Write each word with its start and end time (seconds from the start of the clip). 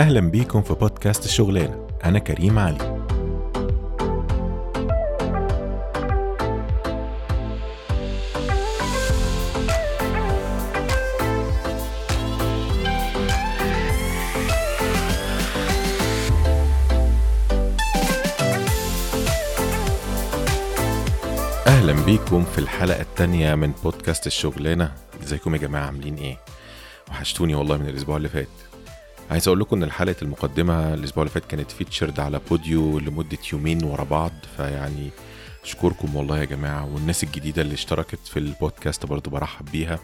أهلا 0.00 0.20
بيكم 0.20 0.62
في 0.62 0.74
بودكاست 0.74 1.24
الشغلانة 1.24 1.86
أنا 2.04 2.18
كريم 2.18 2.58
علي. 2.58 2.78
أهلا 21.66 21.92
بيكم 21.92 22.44
في 22.44 22.58
الحلقة 22.58 23.00
التانية 23.00 23.54
من 23.54 23.72
بودكاست 23.84 24.26
الشغلانة 24.26 24.92
إزيكم 25.22 25.54
يا 25.54 25.60
جماعة؟ 25.60 25.86
عاملين 25.86 26.14
إيه؟ 26.16 26.38
وحشتوني 27.10 27.54
والله 27.54 27.76
من 27.76 27.88
الأسبوع 27.88 28.16
اللي 28.16 28.28
فات. 28.28 28.69
عايز 29.30 29.48
أقول 29.48 29.60
لكم 29.60 29.82
إن 29.82 29.90
حلقه 29.90 30.16
المقدمة 30.22 30.94
الأسبوع 30.94 31.22
اللي 31.22 31.32
فات 31.34 31.44
كانت 31.44 31.70
فيتشرد 31.70 32.20
على 32.20 32.40
بوديو 32.50 32.98
لمدة 32.98 33.38
يومين 33.52 33.84
ورا 33.84 34.04
بعض 34.04 34.32
فيعني 34.56 35.10
أشكركم 35.64 36.16
والله 36.16 36.38
يا 36.38 36.44
جماعة. 36.44 36.94
والناس 36.94 37.24
الجديدة 37.24 37.62
اللي 37.62 37.74
اشتركت 37.74 38.26
في 38.26 38.38
البودكاست 38.38 39.06
برضو 39.06 39.30
برحب 39.30 39.64
بيها. 39.72 39.98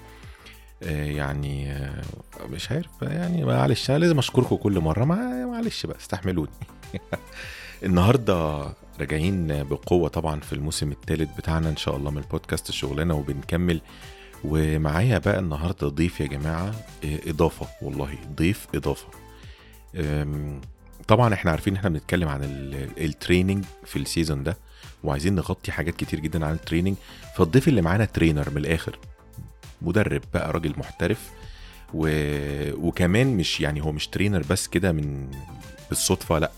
آه، 0.83 1.05
يعني 1.05 1.73
آه، 1.73 2.03
مش 2.51 2.71
عارف 2.73 2.91
يعني 3.03 3.45
معلش 3.45 3.91
أنا 3.91 3.99
لازم 3.99 4.19
أشكركم 4.19 4.57
كل 4.57 4.81
مرة. 4.81 5.05
معلش 5.05 5.87
بقى 5.87 5.97
استحملوني. 5.97 6.51
النهارده 7.85 8.69
راجعين 9.01 9.65
بقوة 9.65 10.09
طبعا 10.09 10.41
في 10.41 10.53
الموسم 10.53 10.93
الثالث 10.93 11.37
بتاعنا 11.37 11.69
إن 11.69 11.77
شاء 11.77 11.97
الله 11.97 12.11
من 12.11 12.19
البودكاست 12.19 12.69
الشغلانة 12.69 13.15
وبنكمل. 13.15 13.81
ومعايا 14.45 15.19
بقى 15.19 15.39
النهارده 15.39 15.89
ضيف 15.89 16.21
يا 16.21 16.27
جماعة 16.27 16.75
آه، 17.05 17.19
إضافة 17.27 17.67
والله 17.83 18.19
ضيف 18.37 18.67
إضافة. 18.75 19.26
طبعا 21.09 21.35
إحنا 21.35 21.51
عارفين 21.51 21.73
إن 21.73 21.77
إحنا 21.79 21.89
بنتكلم 21.91 22.29
عن 22.29 22.45
ال- 22.45 23.05
ال 23.05 23.12
training 23.12 23.65
في 23.85 23.97
ال 23.99 24.05
season 24.05 24.43
ده 24.43 24.57
وعايزين 25.05 25.35
نغطي 25.35 25.73
حاجات 25.73 25.97
كتير 25.97 26.21
جدا 26.21 26.47
عن 26.47 26.53
ال 26.55 26.60
training 26.60 26.97
فالضيف 27.37 27.69
اللي 27.69 27.83
معانا 27.83 28.05
trainer 28.05 28.51
من 28.51 28.57
الآخر 28.57 28.99
مدرب 29.83 30.23
بقى 30.35 30.53
راجل 30.53 30.75
محترف 30.79 31.31
و... 31.95 32.09
وكمان 32.89 33.37
مش 33.37 33.61
يعني 33.61 33.83
هو 33.83 33.93
مش 33.93 34.09
trainer 34.09 34.43
بس 34.51 34.67
كده 34.69 34.93
من 34.93 35.31
بالصدفة 35.89 36.39
لأ. 36.39 36.51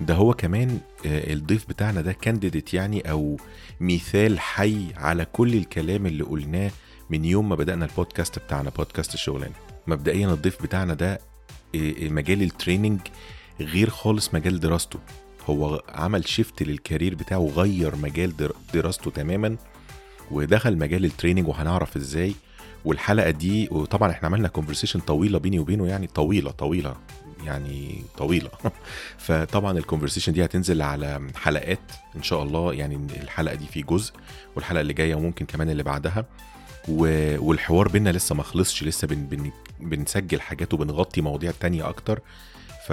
ده 0.00 0.14
هو 0.14 0.34
كمان 0.34 0.78
آه، 1.06 1.32
الضيف 1.32 1.68
بتاعنا 1.68 2.00
ده 2.00 2.12
candidate 2.12 2.74
يعني 2.74 3.10
أو 3.10 3.36
مثال 3.80 4.40
حي 4.40 4.86
على 4.96 5.24
كل 5.24 5.54
الكلام 5.54 6.06
اللي 6.06 6.24
قلناه 6.24 6.70
من 7.10 7.24
يوم 7.24 7.48
ما 7.48 7.54
بدأنا 7.54 7.84
البودكاست 7.84 8.38
بتاعنا 8.38 8.70
بودكاست 8.70 9.14
الشغلانة. 9.14 9.54
مبدئيا 9.86 10.28
الضيف 10.28 10.62
بتاعنا 10.62 10.94
ده 10.94 11.20
مجال 12.02 12.42
ال 12.42 12.48
training 12.48 13.00
غير 13.60 13.90
خالص 13.90 14.34
مجال 14.34 14.60
دراسته. 14.60 14.98
هو 15.50 15.82
عمل 15.88 16.28
shift 16.28 16.62
لل 16.62 16.75
career 16.75 17.14
بتاعه 17.14 17.50
غير 17.56 17.96
مجال 17.96 18.36
در- 18.36 18.52
دراسته 18.74 19.10
تماما 19.10 19.56
ودخل 20.30 20.78
مجال 20.78 21.04
ال 21.04 21.09
training 21.09 21.48
وهنعرف 21.48 21.96
إزاي. 21.96 22.34
والحلقة 22.84 23.30
دي 23.30 23.68
وطبعا 23.70 24.10
إحنا 24.10 24.28
عملنا 24.28 24.48
conversation 24.48 25.00
طويلة 25.00 25.38
بيني 25.38 25.58
وبينه 25.58 25.86
يعني 25.86 26.06
طويلة 26.06 26.50
طويلة 26.50 26.96
يعني 27.44 28.02
طويلة. 28.18 28.50
فطبعا 29.26 29.78
ال 29.78 29.82
conversation 29.82 30.32
دي 30.32 30.44
هتنزل 30.44 30.82
على 30.82 31.28
حلقات 31.36 31.80
إن 32.16 32.22
شاء 32.22 32.42
الله. 32.42 32.74
يعني 32.74 33.06
الحلقة 33.22 33.54
دي 33.54 33.66
في 33.66 33.82
جزء 33.82 34.12
والحلقة 34.56 34.80
اللي 34.80 34.92
جاية 34.92 35.14
وممكن 35.14 35.46
كمان 35.46 35.70
اللي 35.70 35.82
بعدها. 35.82 36.24
و... 36.88 37.04
والحوار 37.48 37.88
بينا 37.88 38.10
لسه 38.10 38.34
ما 38.34 38.42
خلصش 38.42 38.84
لسه 38.84 39.06
بن... 39.06 39.26
بن... 39.26 39.50
بنسجل 39.80 40.40
حاجات 40.40 40.74
وبنغطي 40.74 41.20
مواضيع 41.20 41.52
تانية 41.60 41.88
أكتر. 41.88 42.20
ف... 42.86 42.92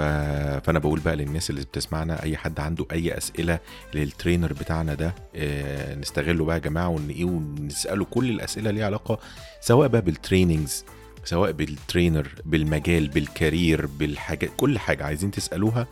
فأنا 0.64 0.78
بقول 0.78 1.00
بقى 1.00 1.16
للناس 1.16 1.50
اللي 1.50 1.60
بتسمعنا 1.60 2.22
أي 2.22 2.36
حد 2.36 2.60
عنده 2.60 2.86
أي 2.92 3.18
أسئلة 3.18 3.58
لل 3.94 4.07
trainer 4.07 4.52
بتاعنا 4.52 4.94
ده 4.94 5.14
آه 5.36 5.94
نستغله 5.94 6.44
بقى 6.44 6.56
يا 6.56 6.60
جماعة 6.60 6.88
ون... 6.88 7.14
ونسأله 7.22 8.04
كل 8.04 8.30
الأسئلة 8.30 8.70
ليها 8.70 8.86
علاقة 8.86 9.18
سواء 9.60 9.88
بقى 9.88 10.02
بال 10.02 10.17
trainings 10.17 10.84
سواء 11.24 11.52
بالترينر 11.52 12.28
بالمجال 12.44 13.08
بالكارير 13.08 13.86
بالحاجات 13.86 14.50
كل 14.56 14.78
حاجة 14.78 15.04
عايزين 15.04 15.30
تسألوها 15.30 15.86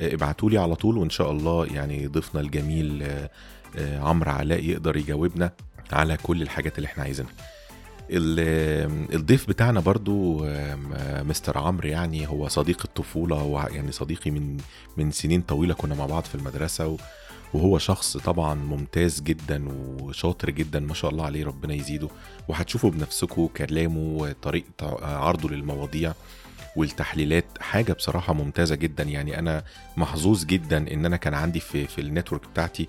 ابعتوا 0.00 0.50
لي 0.50 0.58
على 0.58 0.74
طول 0.74 0.98
وإن 0.98 1.10
شاء 1.10 1.30
الله 1.30 1.66
يعني 1.66 2.06
ضيفنا 2.06 2.40
الجميل 2.40 3.02
آه، 3.02 3.30
آه، 3.76 4.00
عمرو 4.00 4.30
علاء 4.30 4.64
يقدر 4.64 4.96
يجاوبنا. 4.96 5.52
على 5.92 6.16
كل 6.22 6.42
الحاجات 6.42 6.76
اللي 6.78 6.86
إحنا 6.86 7.02
عايزينها. 7.02 7.32
ال- 8.10 9.14
الضيف 9.14 9.48
بتاعنا 9.48 9.80
برضو 9.80 10.44
مستر 11.22 11.58
عمرو 11.58 11.88
يعني 11.88 12.28
هو 12.28 12.48
صديق 12.48 12.82
الطفولة 12.84 13.36
هو 13.36 13.68
يعني 13.72 13.92
صديقي 13.92 14.30
من 14.30 14.56
من 14.96 15.10
سنين 15.10 15.40
طويلة 15.42 15.74
كنا 15.74 15.94
مع 15.94 16.06
بعض 16.06 16.24
في 16.24 16.34
المدرسة 16.34 16.86
و- 16.88 16.96
وهو 17.54 17.78
شخص 17.78 18.16
طبعا 18.16 18.54
ممتاز 18.54 19.20
جدا 19.20 19.64
وشاطر 20.00 20.50
جدا 20.50 20.80
ما 20.80 20.94
شاء 20.94 21.10
الله 21.10 21.24
عليه 21.24 21.44
ربنا 21.46 21.74
يزيده. 21.74 22.08
وهتشوفوا 22.48 22.90
بنفسكم 22.90 23.46
كلامه 23.46 23.98
وطريقة 23.98 24.98
عرضه 25.02 25.48
للمواضيع 25.50 26.12
والتحليلات. 26.76 27.44
حاجة 27.60 27.92
بصراحة 27.92 28.32
ممتازة 28.32 28.74
جدا. 28.74 29.02
يعني 29.02 29.38
أنا 29.38 29.64
محظوظ 29.96 30.44
جدا 30.44 30.92
إن 30.92 31.06
أنا 31.06 31.16
كان 31.16 31.34
عندي 31.34 31.60
في 31.60 31.86
في 31.86 32.00
ال 32.00 32.06
network 32.06 32.48
بتاعتي 32.52 32.88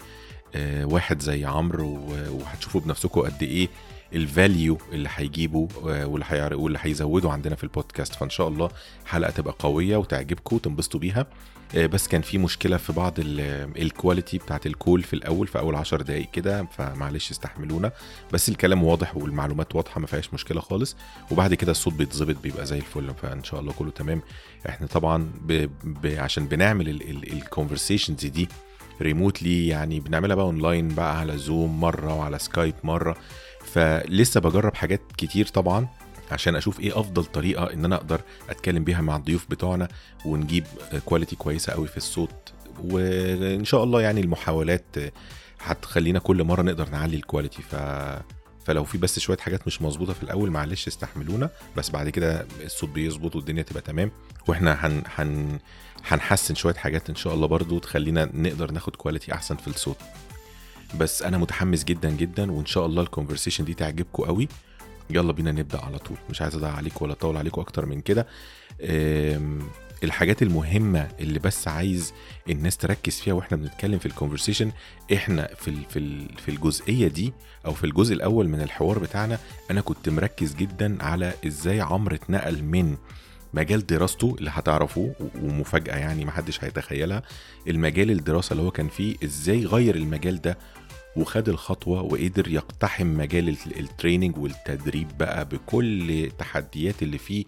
واحد 0.83 1.21
زي 1.21 1.45
عمرو 1.45 1.99
وهتشوفوا 2.29 2.81
بنفسكم 2.81 3.21
قد 3.21 3.43
إيه 3.43 3.69
ال 4.13 4.24
value 4.24 4.77
اللي 4.91 5.09
هيجيبه 5.15 5.67
آه، 5.87 6.05
واللي 6.07 6.49
واللي 6.55 6.79
هيزوده 6.81 7.31
عندنا 7.31 7.55
في 7.55 7.63
البودكاست. 7.63 8.15
فإن 8.15 8.29
شاء 8.29 8.47
الله 8.47 8.69
حلقة 9.05 9.31
تبقى 9.31 9.55
قوية 9.59 9.97
وتعجبكم 9.97 10.55
وتنبسطوا 10.55 10.99
بيها. 10.99 11.25
آه، 11.75 11.85
بس 11.85 12.07
كان 12.07 12.21
في 12.21 12.37
مشكلة 12.37 12.77
في 12.77 12.93
بعض 12.93 13.13
ال- 13.19 13.81
ال 13.81 13.88
quality 13.88 14.37
بتاعت 14.37 14.65
ال 14.65 14.73
call 14.73 15.03
في 15.03 15.13
الأول 15.13 15.47
في 15.47 15.59
أول 15.59 15.75
عشر 15.75 16.01
دقائق 16.01 16.31
كده 16.31 16.67
فمعلش 16.77 17.31
استحملونا. 17.31 17.91
بس 18.33 18.49
الكلام 18.49 18.83
واضح 18.83 19.17
والمعلومات 19.17 19.75
واضحة 19.75 19.99
ما 20.01 20.07
فيهاش 20.07 20.33
مشكلة 20.33 20.61
خالص. 20.61 20.95
وبعد 21.31 21.53
كده 21.53 21.71
الصوت 21.71 21.93
بيتظبط 21.93 22.35
بيبقى 22.43 22.65
زي 22.65 22.77
الفل. 22.77 23.13
فإن 23.21 23.43
شاء 23.43 23.59
الله 23.59 23.73
كله 23.73 23.91
تمام. 23.91 24.21
إحنا 24.69 24.87
طبعا 24.87 25.31
ب... 25.41 25.69
ب... 25.83 26.07
عشان 26.07 26.45
بنعمل 26.47 26.89
ال 27.33 27.40
conversations 27.40 28.25
دي 28.25 28.49
remotely 29.01 29.67
يعني 29.67 29.99
بنعملها 29.99 30.35
بقى 30.35 30.45
اونلاين 30.45 30.87
بقى 30.87 31.19
على 31.19 31.37
زوم 31.37 31.79
مرة 31.81 32.13
وعلى 32.13 32.39
سكايب 32.39 32.75
مرة. 32.83 33.15
فلسه 33.65 34.39
بجرب 34.39 34.75
حاجات 34.75 35.01
كتير 35.17 35.47
طبعا 35.47 35.87
عشان 36.31 36.55
أشوف 36.55 36.79
إيه 36.79 36.99
أفضل 36.99 37.25
طريقة 37.25 37.73
إن 37.73 37.85
أنا 37.85 37.95
أقدر 37.95 38.21
أتكلم 38.49 38.83
بيها 38.83 39.01
مع 39.01 39.15
الضيوف 39.15 39.45
بتوعنا 39.49 39.87
ونجيب 40.25 40.63
quality 41.05 41.35
كويسة 41.35 41.73
قوي 41.73 41.87
في 41.87 41.97
الصوت. 41.97 42.53
وإن 42.83 43.65
شاء 43.65 43.83
الله 43.83 44.01
يعني 44.01 44.21
المحاولات 44.21 44.85
هتخلينا 45.61 46.19
كل 46.19 46.43
مرة 46.43 46.61
نقدر 46.61 46.89
نعلي 46.89 47.15
ال 47.15 47.21
quality 47.21 47.61
ف 47.61 47.75
فلو 48.65 48.83
في 48.83 48.97
بس 48.97 49.19
شوية 49.19 49.37
حاجات 49.37 49.67
مش 49.67 49.81
مظبوطة 49.81 50.13
في 50.13 50.23
الأول 50.23 50.51
معلش 50.51 50.87
استحملونا 50.87 51.49
بس 51.77 51.89
بعد 51.89 52.09
كده 52.09 52.45
الصوت 52.63 52.89
بيظبط 52.89 53.35
والدنيا 53.35 53.63
تبقى 53.63 53.81
تمام 53.81 54.11
وإحنا 54.47 54.87
هن 54.87 55.03
هن 55.15 55.59
هنحسن 56.05 56.55
شوية 56.55 56.73
حاجات 56.73 57.09
إن 57.09 57.15
شاء 57.15 57.33
الله 57.33 57.47
برضو 57.47 57.79
تخلينا 57.79 58.29
نقدر 58.33 58.71
ناخد 58.71 58.95
quality 58.95 59.33
أحسن 59.33 59.55
في 59.55 59.67
الصوت. 59.67 59.97
بس 60.99 61.23
أنا 61.23 61.37
متحمس 61.37 61.83
جدا 61.83 62.09
جدا 62.09 62.51
وإن 62.51 62.65
شاء 62.65 62.85
الله 62.85 63.01
ال 63.01 63.06
conversation 63.06 63.65
دي 63.65 63.73
تعجبكم 63.73 64.23
قوي. 64.23 64.47
يلا 65.09 65.31
بينا 65.33 65.51
نبدأ 65.51 65.81
على 65.81 65.97
طول 65.99 66.17
مش 66.29 66.41
عايز 66.41 66.55
أضيع 66.55 66.71
عليكم 66.71 67.05
ولا 67.05 67.13
أطول 67.13 67.37
عليكم 67.37 67.61
أكتر 67.61 67.85
من 67.85 68.01
كده. 68.01 68.27
الحاجات 70.03 70.41
المهمة 70.41 71.07
اللي 71.19 71.39
بس 71.39 71.67
عايز 71.67 72.13
الناس 72.49 72.77
تركز 72.77 73.19
فيها 73.19 73.33
وإحنا 73.33 73.57
بنتكلم 73.57 73.99
في 73.99 74.05
ال 74.05 74.10
conversation 74.10 74.71
إحنا 75.13 75.49
في 75.57 75.67
ال- 75.67 75.83
في 75.89 75.99
ال- 75.99 76.37
في 76.37 76.49
الجزئية 76.51 77.07
دي 77.07 77.33
أو 77.65 77.73
في 77.73 77.83
الجزء 77.83 78.13
الأول 78.13 78.47
من 78.47 78.61
الحوار 78.61 78.99
بتاعنا 78.99 79.39
أنا 79.71 79.81
كنت 79.81 80.09
مركز 80.09 80.55
جدا 80.55 81.03
على 81.03 81.33
إزاي 81.47 81.81
عمرو 81.81 82.15
اتنقل 82.15 82.63
من 82.63 82.97
مجال 83.53 83.85
دراسته 83.85 84.35
اللي 84.39 84.49
هتعرفوه 84.53 85.15
ومفاجأة 85.41 85.95
يعني 85.95 86.25
محدش 86.25 86.63
هيتخيلها 86.63 87.23
المجال 87.67 88.11
الدراسة 88.11 88.51
اللي 88.53 88.63
هو 88.63 88.71
كان 88.71 88.87
فيه 88.87 89.15
إزاي 89.23 89.65
غير 89.65 89.95
المجال 89.95 90.41
ده 90.41 90.57
وخد 91.15 91.49
الخطوة 91.49 92.01
وقدر 92.01 92.47
يقتحم 92.47 93.07
مجال 93.07 93.49
ال- 93.49 93.79
ال 93.79 93.86
training 93.86 94.37
والتدريب 94.37 95.07
بقى 95.17 95.45
بكل 95.45 96.11
التحديات 96.11 97.03
اللي 97.03 97.17
فيه 97.17 97.45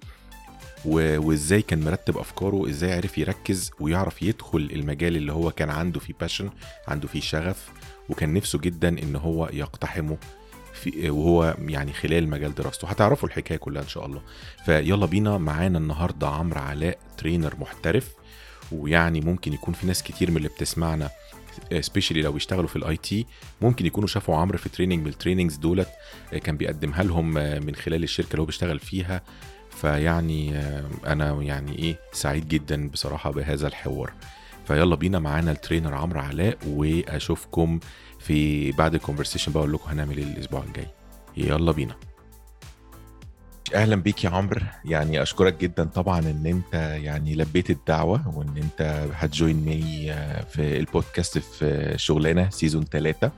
وازاي 0.86 1.62
كان 1.62 1.84
مرتب 1.84 2.18
افكاره 2.18 2.70
إزاي 2.70 2.94
عرف 2.94 3.18
يركز 3.18 3.72
ويعرف 3.80 4.22
يدخل 4.24 4.70
المجال 4.74 5.16
اللي 5.18 5.34
هو 5.34 5.52
كان 5.52 5.70
عنده 5.70 6.00
فيه 6.00 6.14
passion 6.20 6.50
عنده 6.88 7.08
فيه 7.08 7.20
شغف 7.20 7.70
وكان 8.10 8.34
نفسه 8.34 8.60
جدا 8.60 8.90
إن 8.90 9.16
هو 9.16 9.50
يقتحمه 9.54 10.18
في 10.74 11.10
وهو 11.10 11.56
يعني 11.60 11.94
خلال 11.94 12.30
مجال 12.30 12.56
دراسته. 12.56 12.88
هتعرفوا 12.88 13.30
الحكاية 13.30 13.58
كلها 13.58 13.82
إن 13.82 13.88
شاء 13.88 14.06
الله. 14.06 14.22
فيلا 14.66 15.06
بينا 15.06 15.38
معانا 15.38 15.78
النهارده 15.78 16.28
عمرو 16.28 16.62
علاء 16.62 16.98
trainer 17.18 17.56
محترف 17.60 18.12
ويعني 18.72 19.22
ممكن 19.22 19.54
يكون 19.54 19.74
في 19.74 19.88
ناس 19.88 20.04
كتير 20.04 20.32
من 20.32 20.38
اللي 20.38 20.48
بتسمعنا 20.50 21.10
specially 21.80 22.22
لو 22.22 22.32
بيشتغلوا 22.32 22.68
في 22.68 22.76
ال 22.76 22.98
IT 22.98 23.26
ممكن 23.62 23.86
يكونوا 23.86 24.08
شافوا 24.08 24.36
عمرو 24.36 24.58
في 24.58 24.70
training 24.70 25.00
من 25.00 25.08
ال 25.08 25.12
trainings 25.12 25.56
دولت 25.56 25.90
كان 26.44 26.58
بيقدمها 26.58 27.04
لهم 27.04 27.34
من 27.34 27.76
خلال 27.76 28.04
الشركة 28.04 28.32
اللي 28.32 28.42
هو 28.42 28.46
بيشتغل 28.46 28.80
فيها. 28.80 29.22
فيعني 29.76 30.60
أنا 31.08 31.42
يعني 31.42 31.80
إيه 31.80 32.00
سعيد 32.14 32.48
جدا 32.48 32.90
بصراحة 32.90 33.32
بهذا 33.32 33.68
الحوار. 33.68 34.14
فيلا 34.68 34.96
بينا 34.96 35.20
معانا 35.20 35.52
ال 35.52 35.57
trainer 35.57 35.94
عمرو 35.94 36.20
علاء 36.20 36.58
وأشوفكم 36.68 37.80
في 38.20 38.72
بعد 38.72 38.94
ال 38.96 39.00
conversation 39.00 39.52
بقول 39.52 39.74
لكم 39.74 39.90
هنعمل 39.90 40.18
إيه 40.18 40.24
الأسبوع 40.24 40.64
الجاي. 40.64 40.88
يلا 41.38 41.72
بينا. 41.72 41.96
أهلا 43.76 43.96
بيك 43.96 44.24
يا 44.24 44.30
عمرو. 44.30 44.62
يعني 44.86 45.22
أشكرك 45.22 45.58
جدا 45.58 45.84
طبعا 45.84 46.20
إن 46.20 46.46
أنت 46.46 46.74
يعني 47.04 47.36
لبيت 47.36 47.70
الدعوة 47.70 48.38
وإن 48.38 48.58
أنت 48.58 49.08
ه 49.14 49.24
join 49.24 49.66
me 49.66 50.14
في 50.50 50.78
البودكاست 50.78 51.38
في 51.38 51.94
شغلانة 51.98 52.50
season 52.50 52.84
ثلاثة 52.86 53.32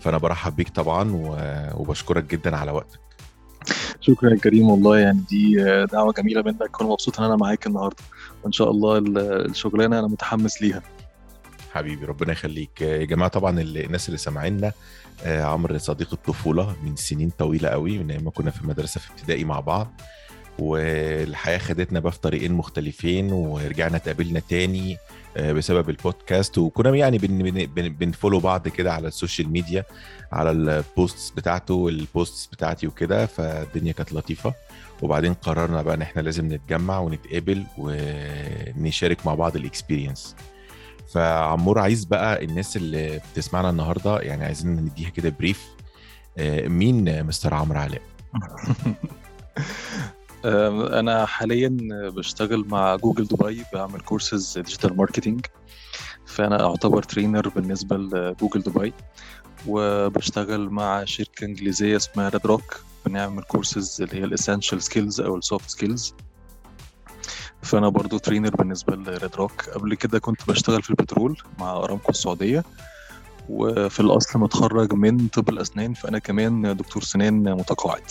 فأنا 0.00 0.18
برحب 0.18 0.56
بيك 0.56 0.68
طبعا 0.68 1.10
وبشكرك 1.74 2.24
جدا 2.24 2.56
على 2.56 2.70
وقتك. 2.70 3.01
شكرا 4.00 4.30
يا 4.30 4.36
كريم 4.36 4.70
والله 4.70 4.98
يعني 4.98 5.20
دي 5.30 5.64
دعوة 5.92 6.12
جميلة 6.12 6.42
منك 6.42 6.80
وأنا 6.80 6.92
مبسوط 6.92 7.20
إن 7.20 7.26
أنا 7.26 7.36
معاك 7.36 7.66
النهارده. 7.66 8.02
وإن 8.44 8.52
شاء 8.52 8.70
الله 8.70 8.98
الشغلانة 8.98 9.98
أنا 9.98 10.06
متحمس 10.06 10.62
ليها. 10.62 10.82
حبيبي 11.72 12.04
ربنا 12.06 12.32
يخليك. 12.32 12.80
يا 12.80 13.04
جماعة 13.04 13.30
طبعا 13.30 13.60
الناس 13.60 14.08
اللي 14.08 14.18
سامعينا 14.18 14.72
عمرو 15.26 15.78
صديق 15.78 16.08
الطفولة 16.12 16.76
من 16.84 16.96
سنين 16.96 17.30
طويلة 17.38 17.68
قوي 17.68 17.98
من 17.98 18.10
أيام 18.10 18.24
ما 18.24 18.30
كنا 18.30 18.50
في 18.50 18.60
المدرسة 18.62 19.00
في 19.00 19.10
ابتدائي 19.10 19.44
مع 19.44 19.60
بعض. 19.60 20.00
والحياة 20.58 21.58
خدتنا 21.58 22.00
بقى 22.00 22.12
في 22.12 22.20
طريقين 22.20 22.52
مختلفين 22.52 23.32
ورجعنا 23.32 23.96
اتقابلنا 23.96 24.40
تاني. 24.48 24.96
بسبب 25.38 25.90
البودكاست. 25.90 26.58
وكنا 26.58 26.96
يعني 26.96 27.18
بن 27.18 27.66
بن 27.66 27.88
بن 27.88 28.01
follow 28.01 28.40
بعض 28.40 28.68
كده 28.68 28.92
على 28.92 29.08
ال 29.08 29.14
social 29.14 29.48
media 29.52 29.84
على 30.32 30.50
ال 30.50 30.63
posts 30.63 31.30
بتاعته 31.30 31.74
وال 31.74 31.95
posts 31.95 32.46
بتاعتي 32.46 32.86
وكده 32.86 33.26
فالدنيا 33.26 33.92
كانت 33.92 34.12
لطيفة. 34.12 34.54
وبعدين 35.02 35.34
قررنا 35.34 35.82
بقى 35.82 35.94
إن 35.94 36.02
إحنا 36.02 36.20
لازم 36.20 36.52
نتجمع 36.52 36.98
ونتقابل 36.98 37.64
ونشارك 37.78 39.26
مع 39.26 39.34
بعض 39.34 39.56
ال 39.56 39.63
experience. 39.63 40.36
فعمرو 41.12 41.78
عايز 41.78 42.04
بقى 42.04 42.44
الناس 42.44 42.76
اللي 42.76 43.20
بتسمعنا 43.32 43.70
النهارده 43.70 44.20
يعني 44.20 44.44
عايزين 44.44 44.70
نديها 44.76 45.10
كده 45.10 45.34
brief. 45.38 45.66
مين 46.66 47.26
مستر 47.26 47.54
عمرو 47.54 47.78
علاء؟ 47.78 48.02
أنا 50.44 51.26
حاليا 51.26 51.76
بشتغل 51.90 52.64
مع 52.68 52.96
جوجل 52.96 53.24
دبي 53.24 53.64
بعمل 53.72 54.00
courses 54.00 54.58
digital 54.58 54.96
marketing 54.96 55.46
فأنا 56.26 56.66
أعتبر 56.66 57.02
trainer 57.02 57.48
بالنسبة 57.48 57.96
لجوجل 57.96 58.60
دبي. 58.60 58.92
وبشتغل 59.66 60.70
مع 60.70 61.04
شركة 61.04 61.44
إنجليزية 61.44 61.96
اسمها 61.96 62.28
Red 62.28 62.46
Rock 62.46 62.80
بنعمل 63.06 63.42
كورسز 63.42 64.02
اللي 64.02 64.20
هي 64.20 64.24
ال 64.24 64.30
essential 64.30 64.82
skills 64.82 65.20
أو 65.20 65.36
ال 65.36 65.43
soft 65.43 65.70
skills 65.70 66.14
فأنا 67.62 67.88
برضو 67.88 68.18
trainer 68.18 68.56
بالنسبة 68.56 68.96
ل 68.96 69.06
Red 69.06 69.36
Rock 69.36 69.68
قبل 69.68 69.94
كده 69.94 70.18
كنت 70.18 70.48
بشتغل 70.48 70.82
في 70.82 70.90
البترول 70.90 71.38
مع 71.58 71.72
أرامكو 71.72 72.10
السعودية. 72.10 72.64
وفي 73.48 74.00
الأصل 74.00 74.38
متخرج 74.38 74.92
من 74.92 75.28
طب 75.28 75.48
الأسنان 75.48 75.94
فأنا 75.94 76.18
كمان 76.18 76.76
دكتور 76.76 77.02
سنان 77.02 77.42
متقاعد. 77.42 78.02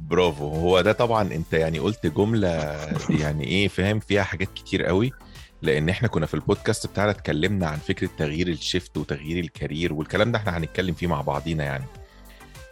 برافو. 0.00 0.48
هو 0.48 0.80
ده 0.80 0.92
طبعا 0.92 1.22
أنت 1.22 1.52
يعني 1.52 1.78
قلت 1.78 2.06
جملة 2.06 2.48
يعني 3.10 3.44
إيه 3.44 3.68
فاهم؟ 3.68 4.00
فيها 4.00 4.22
حاجات 4.22 4.48
كتير 4.54 4.84
قوي 4.84 5.12
لأن 5.62 5.88
إحنا 5.88 6.08
كنا 6.08 6.26
في 6.26 6.34
البودكاست 6.34 6.86
بتاعنا 6.86 7.10
اتكلمنا 7.10 7.66
عن 7.66 7.78
فكرة 7.78 8.10
تغيير 8.18 8.48
ال 8.48 8.56
shift 8.56 8.96
وتغيير 8.96 9.44
ال 9.44 9.51
career 9.51 9.92
والكلام 9.92 10.32
ده 10.32 10.38
إحنا 10.38 10.58
هنتكلم 10.58 10.94
فيه 10.94 11.06
مع 11.06 11.20
بعضينا 11.20 11.64
يعني. 11.64 11.84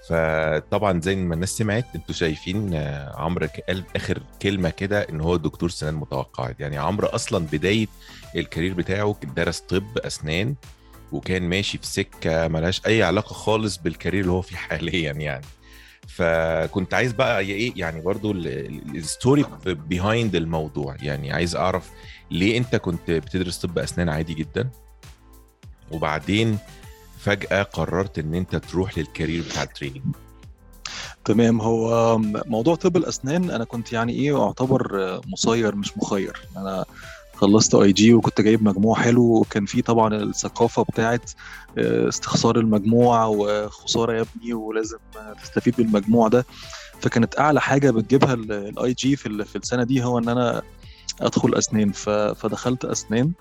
فطبعا 0.08 1.00
زي 1.00 1.16
ما 1.16 1.34
الناس 1.34 1.48
سمعت 1.50 1.84
أنتوا 1.94 2.14
شايفين 2.14 2.74
عمرو 3.14 3.46
قال 3.68 3.84
آخر 3.96 4.22
كلمة 4.42 4.70
كده 4.70 5.00
إن 5.02 5.20
هو 5.20 5.36
دكتور 5.36 5.70
سنان 5.70 5.94
متقاعد 5.94 6.60
يعني 6.60 6.78
عمرو 6.78 7.06
أصلا 7.08 7.46
بداية 7.52 7.86
ال 8.36 8.42
career 8.42 8.74
بتاعه 8.74 9.16
درس 9.36 9.60
طب 9.60 9.98
أسنان 9.98 10.54
وكان 11.12 11.42
ماشي 11.42 11.78
في 11.78 11.86
سكة 11.86 12.48
ملهاش 12.48 12.86
أي 12.86 13.02
علاقة 13.02 13.32
خالص 13.34 13.76
بال 13.76 13.87
career 13.87 14.20
اللي 14.20 14.32
هو 14.32 14.42
فيه 14.42 14.56
حاليا 14.56 15.12
يعني. 15.12 15.44
فكنت 16.06 16.94
عايز 16.94 17.12
بقى 17.12 17.40
إيه 17.40 17.72
يعني 17.76 18.00
برضو 18.00 18.32
ال 18.32 18.51
story 18.51 19.44
behind 19.66 20.34
الموضوع. 20.36 20.96
يعني 21.02 21.32
عايز 21.32 21.56
أعرف 21.56 21.90
ليه 22.30 22.58
أنت 22.58 22.76
كنت 22.76 23.10
بتدرس 23.10 23.58
طب 23.58 23.78
أسنان 23.78 24.08
عادي 24.08 24.34
جدا؟ 24.34 24.68
وبعدين 25.90 26.58
فجأة 27.18 27.62
قررت 27.62 28.18
إن 28.18 28.34
أنت 28.34 28.56
تروح 28.56 28.98
لل 28.98 29.09
career 29.09 29.42
بتاع 29.42 29.62
ال 29.62 29.67
training 29.67 30.02
تمام. 31.24 31.60
هو 31.60 32.18
موضوع 32.46 32.74
طب 32.74 32.96
الأسنان 32.96 33.50
أنا 33.50 33.64
كنت 33.64 33.92
يعني 33.92 34.12
إيه 34.12 34.46
اعتبر 34.46 35.20
مسير 35.26 35.74
مش 35.74 35.98
مخير. 35.98 36.40
أنا 36.56 36.84
خلصت 37.36 37.74
IG 37.74 38.14
وكنت 38.14 38.40
جايب 38.40 38.62
مجموع 38.62 38.98
حلو 38.98 39.22
وكان 39.36 39.66
في 39.66 39.82
طبعا 39.82 40.14
الثقافة 40.14 40.82
بتاعت 40.82 41.30
استخسار 41.78 42.58
المجموع 42.58 43.24
وخسارة 43.26 44.12
يا 44.12 44.20
ابني 44.36 44.54
ولازم 44.54 44.96
تستفيد 45.42 45.76
بالمجموع 45.76 46.28
ده. 46.28 46.46
فكانت 47.00 47.38
أعلى 47.38 47.60
حاجة 47.60 47.90
بتجيبها 47.90 48.34
ال 48.34 48.92
IG 48.92 49.16
في 49.16 49.44
في 49.44 49.56
السنة 49.56 49.82
دي 49.84 50.04
هو 50.04 50.18
إن 50.18 50.28
أنا 50.28 50.62
أدخل 51.20 51.54
أسنان. 51.54 51.92
فدخلت 52.34 52.84
أسنان 52.84 53.32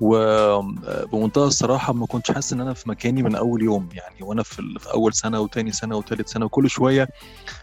وبمنتهى 0.00 1.44
الصراحة 1.44 1.92
ما 1.92 2.06
كنتش 2.06 2.30
حاسس 2.30 2.52
إن 2.52 2.60
أنا 2.60 2.74
في 2.74 2.88
مكاني 2.88 3.22
من 3.22 3.34
أول 3.34 3.62
يوم 3.62 3.88
يعني 3.92 4.16
وأنا 4.22 4.42
في, 4.42 4.62
في 4.78 4.92
أول 4.92 5.14
سنة 5.14 5.40
وتاني 5.40 5.72
سنة 5.72 5.96
وتالت 5.96 6.28
سنة 6.28 6.44
وكل 6.44 6.70
شوية 6.70 7.08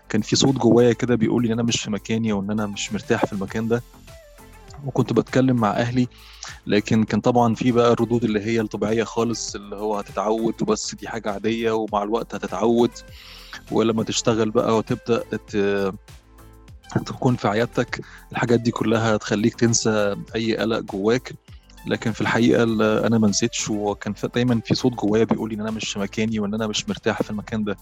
كان 0.09 0.21
في 0.21 0.35
صوت 0.35 0.55
جوايا 0.55 0.93
كده 0.93 1.15
بيقول 1.15 1.43
لي 1.43 1.47
إن 1.47 1.53
أنا 1.53 1.63
مش 1.63 1.81
في 1.81 1.91
مكاني 1.91 2.33
وان 2.33 2.51
أنا 2.51 2.65
مش 2.65 2.93
مرتاح 2.93 3.25
في 3.25 3.33
المكان 3.33 3.67
ده. 3.67 3.83
وكنت 4.85 5.13
بتكلم 5.13 5.55
مع 5.55 5.71
أهلي 5.71 6.07
لكن 6.67 7.03
كان 7.03 7.21
طبعا 7.21 7.55
في 7.55 7.71
بقى 7.71 7.91
الردود 7.93 8.23
اللي 8.23 8.41
هي 8.41 8.61
الطبيعية 8.61 9.03
خالص 9.03 9.55
اللي 9.55 9.75
هو 9.75 9.97
هتتعود 9.97 10.61
وبس 10.61 10.95
دي 10.95 11.07
حاجة 11.07 11.31
عادية 11.31 11.71
ومع 11.71 12.03
الوقت 12.03 12.35
هتتعود. 12.35 12.91
ولما 13.71 14.03
تشتغل 14.03 14.51
بقى 14.51 14.77
وتبدأ 14.77 15.23
تكون 17.05 17.35
في 17.35 17.47
عيادتك 17.47 18.01
الحاجات 18.31 18.59
دي 18.59 18.71
كلها 18.71 19.15
هتخليك 19.15 19.55
تنسى 19.55 20.15
أي 20.35 20.57
قلق 20.57 20.79
جواك. 20.79 21.33
لكن 21.87 22.11
في 22.11 22.21
الحقيقة 22.21 22.63
أنا 23.07 23.17
ما 23.17 23.27
نسيتش 23.27 23.69
وكان 23.69 24.13
دايما 24.35 24.61
في 24.65 24.75
صوت 24.75 24.93
جوايا 24.93 25.23
بيقول 25.23 25.49
لي 25.49 25.55
إن 25.55 25.61
أنا 25.61 25.71
مش 25.71 25.97
مكاني 25.97 26.39
وإن 26.39 26.53
أنا 26.53 26.67
مش 26.67 26.89
مرتاح 26.89 27.21
في 27.21 27.29
المكان 27.31 27.63
ده. 27.63 27.77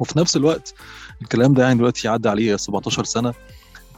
وفي 0.00 0.18
نفس 0.18 0.36
الوقت 0.36 0.74
الكلام 1.22 1.54
ده 1.54 1.62
يعني 1.62 1.74
دلوقتي 1.78 2.08
عدى 2.08 2.28
عليه 2.28 2.56
17 2.56 3.04
سنة. 3.04 3.34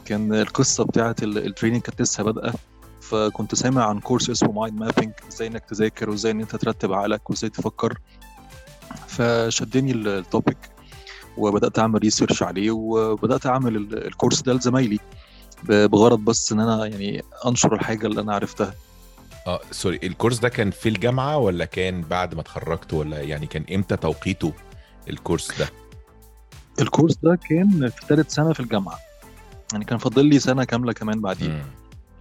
كان 0.05 0.33
القصة 0.33 0.83
بتاعه 0.83 1.15
ال 1.23 1.29
training 1.29 1.81
كانت 1.81 2.01
لسه 2.01 2.23
بادئة 2.23 2.53
فكنت 3.01 3.55
سامع 3.55 3.85
عن 3.85 3.99
course 3.99 4.29
اسمه 4.29 4.51
mind 4.51 4.79
mapping 4.79 5.13
إزاي 5.29 5.47
إنك 5.47 5.65
تذاكر 5.65 6.09
وإزاي 6.09 6.31
إن 6.31 6.39
أنت 6.41 6.55
ترتب 6.55 6.93
عقلك 6.93 7.29
وإزاي 7.29 7.49
تفكر. 7.49 7.97
فشدني 9.07 9.91
ال 9.91 10.02
topic 10.02 10.57
وبدأت 11.37 11.79
أعمل 11.79 11.99
research 11.99 12.43
عليه 12.43 12.71
وبدأت 12.71 13.45
أعمل 13.45 13.75
ال 13.93 14.00
course 14.00 14.41
ده 14.41 14.53
لزمايلي 14.53 14.99
بغرض 15.63 16.19
بس 16.19 16.51
إن 16.51 16.59
أنا 16.59 16.85
يعني 16.85 17.23
أنشر 17.45 17.73
الحاجة 17.75 18.07
اللي 18.07 18.21
أنا 18.21 18.33
عرفتها. 18.35 18.73
آه 19.47 19.61
sorry 19.71 19.99
ال 20.03 20.08
course 20.08 20.39
ده 20.39 20.49
كان 20.49 20.71
في 20.71 20.89
الجامعة 20.89 21.37
ولا 21.37 21.65
كان 21.65 22.01
بعد 22.01 22.35
ما 22.35 22.41
اتخرجت 22.41 22.93
ولا 22.93 23.21
يعني 23.21 23.47
كان 23.47 23.65
إمتى 23.75 23.95
توقيته 23.97 24.53
الكورس 25.09 25.59
ده؟ 25.59 25.69
الكورس 26.81 27.15
ده 27.23 27.39
كان 27.49 27.89
في 27.89 28.05
ثالث 28.07 28.33
سنة 28.33 28.53
في 28.53 28.59
الجامعة. 28.59 28.99
يعني 29.73 29.85
كان 29.85 29.97
فاضل 29.97 30.25
لي 30.25 30.39
سنة 30.39 30.63
كاملة 30.63 30.93
كمان 30.93 31.21
بعدين 31.21 31.63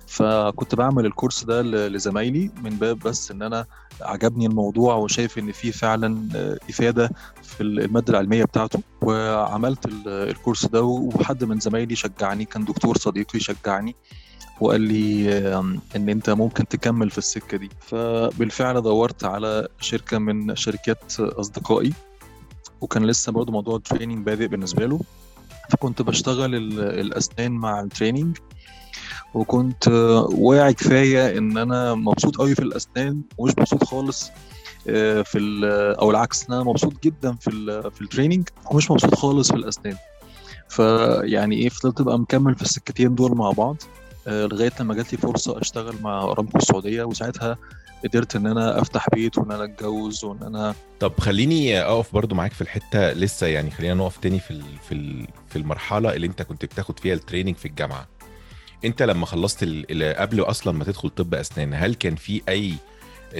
فكنت 0.06 0.74
بعمل 0.74 1.06
الكورس 1.06 1.44
ده 1.44 1.62
لزمايلي 1.62 2.50
من 2.62 2.70
باب 2.70 2.98
بس 2.98 3.30
إن 3.30 3.42
أنا 3.42 3.66
عجبني 4.00 4.46
الموضوع 4.46 4.94
وشايف 4.94 5.38
إن 5.38 5.52
فيه 5.52 5.70
فعلا 5.70 6.28
إفادة 6.70 7.10
في 7.42 7.62
المادة 7.62 8.10
العلمية 8.10 8.44
بتاعته. 8.44 8.80
وعملت 9.02 9.78
الكورس 10.06 10.66
ده 10.66 10.82
وحد 10.82 11.44
من 11.44 11.60
زمايلي 11.60 11.96
شجعني 11.96 12.44
كان 12.44 12.64
دكتور 12.64 12.98
صديقي 12.98 13.40
شجعني 13.40 13.96
وقال 14.60 14.80
لي 14.80 15.38
إن 15.96 16.08
أنت 16.08 16.30
ممكن 16.30 16.68
تكمل 16.68 17.10
في 17.10 17.18
السكة 17.18 17.56
دي. 17.56 17.70
فبالفعل 17.80 18.82
دورت 18.82 19.24
على 19.24 19.68
شركة 19.80 20.18
من 20.18 20.56
شركات 20.56 21.20
أصدقائي 21.20 21.92
وكان 22.80 23.06
لسه 23.06 23.32
برضه 23.32 23.52
موضوع 23.52 23.76
ال 23.76 23.82
training 23.82 24.26
بادئ 24.26 24.46
بالنسبة 24.46 24.86
له. 24.86 25.00
فكنت 25.70 26.02
بشتغل 26.02 26.54
الأسنان 26.80 27.52
مع 27.52 27.80
ال 27.80 27.87
training 27.87 28.36
وكنت 29.34 29.88
واعي 30.34 30.74
كفاية 30.74 31.38
إن 31.38 31.58
أنا 31.58 31.94
مبسوط 31.94 32.36
قوي 32.36 32.54
في 32.54 32.62
الأسنان 32.62 33.22
ومش 33.38 33.52
مبسوط 33.58 33.84
خالص 33.84 34.30
في 35.24 35.60
أو 36.00 36.10
العكس 36.10 36.46
إن 36.48 36.54
أنا 36.54 36.64
مبسوط 36.64 36.92
جدا 37.04 37.34
في 37.40 37.50
في 37.94 38.02
ال 38.02 38.07
training 38.07 38.48
ومش 38.70 38.90
مبسوط 38.90 39.14
خالص 39.14 39.50
في 39.50 39.56
الأسنان. 39.56 39.96
فيعني 40.68 41.56
إيه 41.56 41.68
فضلت 41.68 42.00
ابقى 42.00 42.18
مكمل 42.18 42.54
في 42.54 42.62
السكتين 42.62 43.14
دول 43.14 43.36
مع 43.36 43.50
بعض. 43.50 43.76
آه، 43.82 44.03
لغاية 44.26 44.72
لما 44.80 44.94
جات 44.94 45.12
لي 45.12 45.18
فرصة 45.18 45.60
أشتغل 45.60 45.94
مع 46.02 46.22
ارامكو 46.22 46.58
السعودية 46.58 47.02
وساعتها 47.04 47.58
قدرت 48.04 48.36
إن 48.36 48.46
أنا 48.46 48.80
أفتح 48.80 49.06
بيت 49.14 49.38
وإن 49.38 49.50
أنا 49.52 49.64
أتجوز 49.64 50.24
وإن 50.24 50.42
أنا 50.42 50.74
طب 51.00 51.12
خليني 51.20 51.80
أقف 51.82 52.14
برضو 52.14 52.34
معاك 52.34 52.52
في 52.52 52.60
الحتة 52.62 53.12
لسه 53.12 53.46
يعني 53.46 53.70
خلينا 53.70 53.94
نقف 53.94 54.16
تاني 54.16 54.38
في 54.40 54.62
في 54.88 55.26
في 55.50 55.56
المرحلة 55.56 56.14
اللي 56.14 56.26
أنت 56.26 56.42
كنت 56.42 56.64
بتاخد 56.64 56.98
فيها 56.98 57.14
التريننج 57.14 57.56
في 57.56 57.68
الجامعة. 57.68 58.08
أنت 58.84 59.02
لما 59.02 59.26
خلصت 59.26 59.64
قبل 60.18 60.40
أصلا 60.40 60.72
ما 60.72 60.84
تدخل 60.84 61.08
طب 61.10 61.34
أسنان 61.34 61.74
هل 61.74 61.94
كان 61.94 62.14
في 62.14 62.42
أي 62.48 62.74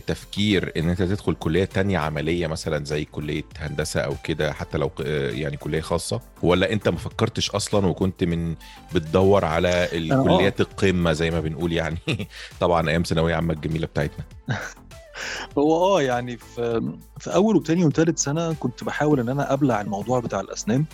تفكير 0.07 0.73
إن 0.77 0.89
أنت 0.89 1.03
تدخل 1.03 1.35
كلية 1.35 1.65
تانية 1.65 1.99
عملية 1.99 2.47
مثلا 2.47 2.85
زي 2.85 3.05
كلية 3.05 3.45
هندسة 3.59 4.01
أو 4.01 4.15
كده 4.25 4.53
حتى 4.53 4.79
لو 4.79 4.91
يعني 5.31 5.57
كلية 5.57 5.81
خاصة؟ 5.81 6.21
ولا 6.43 6.73
أنت 6.73 6.89
ما 6.89 6.97
فكرتش 6.97 7.51
أصلا 7.51 7.87
وكنت 7.87 8.25
من 8.25 8.55
بتدور 8.95 9.45
على 9.45 9.69
آه. 9.69 9.89
الكليات 9.93 10.61
القمة 10.61 11.13
زي 11.13 11.31
ما 11.31 11.41
بنقول 11.41 11.73
يعني؟ 11.73 11.99
طبعا 12.61 12.91
أيام 12.91 13.03
ثانوية 13.03 13.35
عامة 13.35 13.55
الجميلة 13.55 13.87
بتاعتنا. 13.87 14.25
هو 15.59 15.77
آه 15.97 16.03
يعني 16.03 16.37
في 16.37 16.93
في 17.21 17.35
أول 17.35 17.57
وتاني 17.57 17.85
وتالت 17.85 18.19
سنة 18.19 18.53
كنت 18.55 18.85
بحاول 18.85 19.21
إن 19.21 19.29
أنا 19.29 19.53
أبلع 19.53 19.81
الموضوع 19.81 20.21
بتاع 20.21 20.41
الأسنان 20.41 20.85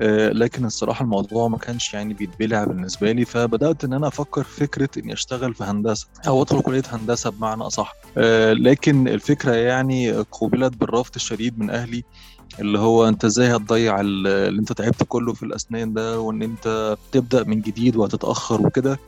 آه، 0.00 0.28
لكن 0.28 0.64
الصراحة 0.64 1.02
الموضوع 1.02 1.48
ما 1.48 1.58
كانش 1.58 1.94
يعني 1.94 2.14
بيتبلع 2.14 2.64
بالنسبة 2.64 3.12
لي 3.12 3.24
فبدأت 3.24 3.84
إن 3.84 3.92
أنا 3.92 4.08
أفكر 4.08 4.42
فكرة 4.44 4.88
إني 4.98 5.12
أشتغل 5.12 5.54
في 5.54 5.64
هندسة 5.64 6.06
أو 6.26 6.42
أدخل 6.42 6.60
كلية 6.62 6.82
هندسة 6.92 7.30
بمعنى 7.30 7.62
أصح 7.62 7.94
آه، 8.18 8.52
لكن 8.52 9.08
الفكرة 9.08 9.52
يعني 9.54 10.12
قوبلت 10.12 10.76
بالرفض 10.76 11.12
الشديد 11.16 11.58
من 11.58 11.70
أهلي 11.70 12.04
اللي 12.60 12.78
هو 12.78 13.08
أنت 13.08 13.24
إزاي 13.24 13.56
هتضيع 13.56 14.00
ال- 14.00 14.26
اللي 14.26 14.60
أنت 14.60 14.72
تعبت 14.72 15.02
كله 15.08 15.32
في 15.32 15.42
الأسنان 15.42 15.92
ده 15.92 16.20
وإن 16.20 16.42
أنت 16.42 16.96
تبدأ 17.12 17.44
من 17.44 17.60
جديد 17.60 17.96
وهتتأخر 17.96 18.66
وكده. 18.66 18.98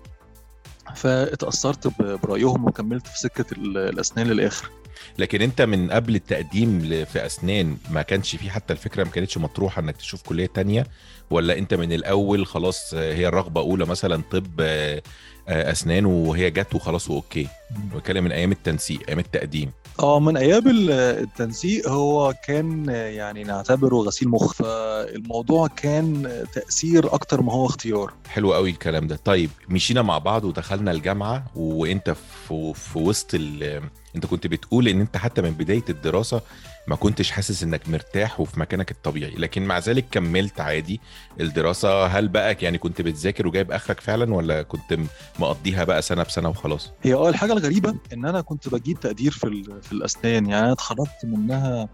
فاتأثرت 0.97 2.01
برأيهم 2.01 2.65
وكملت 2.65 3.07
في 3.07 3.19
سكة 3.19 3.45
ال- 3.53 3.79
الأسنان 3.79 4.27
للآخر. 4.27 4.71
لكن 5.19 5.43
انت 5.43 5.63
من 5.63 5.91
قبل 5.91 6.15
التقديم 6.15 6.81
في 7.05 7.27
أسنان 7.27 7.77
ما 7.91 8.03
كانش 8.03 8.37
في 8.37 8.51
حتى 8.51 8.73
الفكرة 8.73 9.05
ما 9.05 9.11
كانتش 9.11 9.39
مطروحة 9.39 9.81
إنك 9.83 9.97
تشوف 9.97 10.23
كلية 10.23 10.47
تانية 10.47 10.87
ولا 11.31 11.59
انت 11.59 11.75
من 11.75 11.93
الأول 11.93 12.47
خلاص 12.47 12.95
آه، 12.95 13.15
هي 13.15 13.29
الرغبة 13.29 13.61
أولى 13.61 13.85
مثلا 13.85 14.23
طب 14.33 14.47
آه، 14.61 15.03
آه، 15.49 15.73
أسنان 15.73 16.05
وهي 16.07 16.51
جت 16.51 16.75
وخلاص 16.75 17.11
وأوكي. 17.11 17.47
بتكلم 17.95 18.25
من 18.25 18.33
أيام 18.33 18.53
التنسيق 18.53 19.01
أيام 19.09 19.19
التقديم. 19.19 19.71
آه 20.01 20.21
من 20.21 20.37
أيام 20.37 20.69
ال- 20.69 20.91
التنسيق 20.91 21.89
هو 21.89 22.35
كان 22.47 22.89
يعني 22.89 23.45
نعتبره 23.45 23.97
غسيل 23.97 24.29
مخ 24.29 24.53
فالموضوع 24.53 25.67
كان 25.67 26.31
تأثير 26.55 27.15
أكتر 27.15 27.43
ما 27.43 27.53
هو 27.53 27.67
اختيار. 27.67 28.13
حلو 28.29 28.55
قوي 28.55 28.71
الكلام 28.71 29.07
ده. 29.07 29.17
طيب 29.25 29.51
مشينا 29.69 30.03
مع 30.03 30.19
بعض 30.19 30.45
ودخلنا 30.45 30.91
الجامعة 30.91 31.45
وأنت 31.57 32.11
في, 32.49 32.73
في 32.75 32.99
وسط 32.99 33.35
ال... 33.35 33.83
أنت 34.17 34.27
كنت 34.27 34.47
بتقول 34.47 34.89
إن 34.89 35.01
أنت 35.01 35.17
حتى 35.17 35.43
من 35.43 35.51
بداية 35.51 35.85
الدراسة 35.89 36.41
ما 36.89 36.97
كنتش 36.97 37.31
حاسس 37.31 37.63
إنك 37.63 37.89
مرتاح 37.89 38.41
وفي 38.41 38.61
مكانك 38.61 38.91
الطبيعي 38.91 39.31
لكن 39.31 39.63
مع 39.65 39.79
ذلك 39.79 40.05
كملت 40.11 40.61
عادي 40.61 41.01
الدراسة. 41.41 42.07
هل 42.07 42.29
بقى 42.29 42.57
يعني 42.63 42.79
كنت 42.79 43.01
بتذاكر 43.03 43.47
وجايب 43.47 43.73
آخرك 43.73 44.01
فعلا 44.01 44.35
ولا 44.35 44.63
كنت 44.63 44.99
مقضيها 45.39 45.85
بقى 45.85 46.03
سنة 46.03 46.23
بسنة 46.23 46.49
وخلاص؟ 46.49 46.91
هي 47.03 47.15
آه 47.15 47.29
الحاجة 47.29 47.53
الغريبة 47.53 47.95
إن 48.13 48.25
أنا 48.25 48.41
كنت 48.41 48.69
بجيب 48.69 49.01
تقدير 49.01 49.31
في 49.33 49.65
في 49.83 49.93
الأسنان. 49.93 50.47
يعني 50.47 50.65
أنا 50.65 50.73
اتخرجت 50.73 51.25
منها 51.25 51.89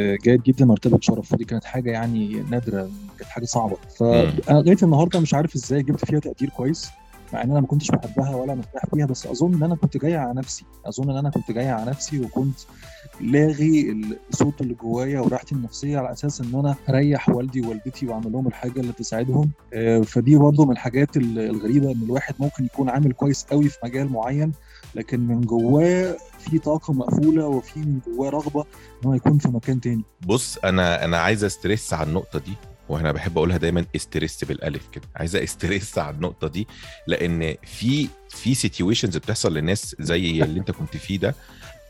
آه، 0.00 0.16
جيد 0.22 0.42
جدا 0.42 0.64
مرتبة 0.64 0.98
شرف 1.00 1.32
ودي 1.32 1.44
كانت 1.44 1.64
حاجة 1.64 1.90
يعني 1.90 2.44
نادرة 2.50 2.90
كانت 3.18 3.30
حاجة 3.30 3.44
صعبة. 3.44 3.76
فانا 3.98 4.58
لغاية 4.60 4.76
النهارده 4.82 5.20
مش 5.20 5.34
عارف 5.34 5.54
إزاي 5.54 5.82
جبت 5.82 6.04
فيها 6.04 6.18
تقدير 6.20 6.48
كويس 6.48 6.88
مع 7.32 7.42
إن 7.42 7.50
أنا 7.50 7.60
ما 7.60 7.66
كنتش 7.66 7.90
بحبها 7.90 8.34
ولا 8.34 8.54
مرتاح 8.54 8.86
فيها 8.94 9.06
بس 9.06 9.26
أظن 9.26 9.54
إن 9.54 9.62
أنا 9.62 9.74
كنت 9.76 9.96
جاي 9.96 10.16
على 10.16 10.34
نفسي. 10.34 10.64
أظن 10.86 11.10
إن 11.10 11.16
أنا 11.16 11.30
كنت 11.30 11.50
جاي 11.52 11.68
على 11.68 11.90
نفسي 11.90 12.20
وكنت 12.20 12.58
لاغي 13.20 13.96
الصوت 14.30 14.60
اللي 14.60 14.74
جوايا 14.74 15.20
وراحتي 15.20 15.54
النفسية 15.54 15.98
على 15.98 16.12
أساس 16.12 16.40
إن 16.40 16.54
أنا 16.54 16.74
أريح 16.88 17.28
والدي 17.28 17.60
ووالدتي 17.60 18.06
وأعمل 18.06 18.32
لهم 18.32 18.46
الحاجة 18.46 18.80
اللي 18.80 18.92
تساعدهم. 18.92 19.50
آه، 19.74 20.00
فدي 20.00 20.36
برضه 20.36 20.64
من 20.64 20.72
الحاجات 20.72 21.16
ال- 21.16 21.38
الغريبة 21.38 21.92
إن 21.92 22.02
الواحد 22.02 22.34
ممكن 22.38 22.64
يكون 22.64 22.88
عامل 22.88 23.12
كويس 23.12 23.44
قوي 23.50 23.68
في 23.68 23.78
مجال 23.84 24.12
معين 24.12 24.52
لكن 24.94 25.20
من 25.20 25.40
جواه 25.40 26.16
في 26.38 26.58
طاقة 26.58 26.92
مقفولة 26.92 27.46
وفي 27.46 27.78
من 27.80 28.00
جواه 28.06 28.30
رغبة 28.30 28.60
إن 28.60 29.08
هو 29.08 29.14
يكون 29.14 29.38
في 29.38 29.48
مكان 29.48 29.80
تاني. 29.80 30.02
بص 30.26 30.58
أنا 30.58 31.04
أنا 31.04 31.18
عايز 31.18 31.44
a 31.44 31.51
stress 31.51 31.92
على 31.94 32.08
النقطة 32.08 32.38
دي. 32.38 32.52
وأنا 32.88 33.12
بحب 33.12 33.38
اقولها 33.38 33.56
دايما 33.56 33.84
a 33.96 34.03
stress 34.03 34.44
بالألف 34.44 34.88
كده. 34.92 35.04
عايز 35.16 35.36
a 35.36 35.45
stress 35.45 35.98
على 35.98 36.14
النقطة 36.16 36.48
دي 36.48 36.66
لأن 37.06 37.54
في 37.64 38.08
في 38.28 38.54
situations 38.54 39.16
بتحصل 39.16 39.54
للناس 39.54 39.96
زي 40.00 40.42
اللي 40.42 40.60
انت 40.60 40.70
كنت 40.70 40.96
فيه 40.96 41.18
ده 41.18 41.34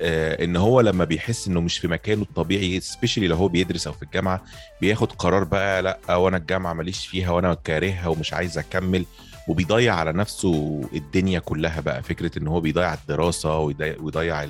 آه 0.01 0.45
إن 0.45 0.57
هو 0.57 0.81
لما 0.81 1.05
بيحس 1.05 1.49
إنه 1.49 1.61
مش 1.61 1.79
في 1.79 1.89
مكانه 1.89 2.23
الطبيعي 2.23 2.81
specially 2.81 3.27
لو 3.29 3.37
هو 3.37 3.49
بيدرس 3.49 3.87
أو 3.87 3.93
في 3.93 4.03
الجامعة 4.03 4.45
بياخد 4.81 5.13
قرار 5.13 5.45
بقى 5.45 5.83
لأ 5.83 6.17
وأنا 6.17 6.37
الجامعة 6.37 6.73
ماليش 6.73 7.07
فيها 7.07 7.31
وأنا 7.31 7.55
كارهها 7.55 8.09
ومش 8.09 8.33
عايز 8.33 8.59
أكمل 8.59 9.05
وبيضيع 9.49 9.95
على 9.95 10.13
نفسه 10.13 10.81
الدنيا 10.95 11.39
كلها 11.39 11.81
بقى. 11.81 12.03
فكرة 12.03 12.39
إن 12.39 12.47
هو 12.47 12.61
بيضيع 12.61 12.95
الدراسة 12.95 13.59
ويضيع, 13.59 14.43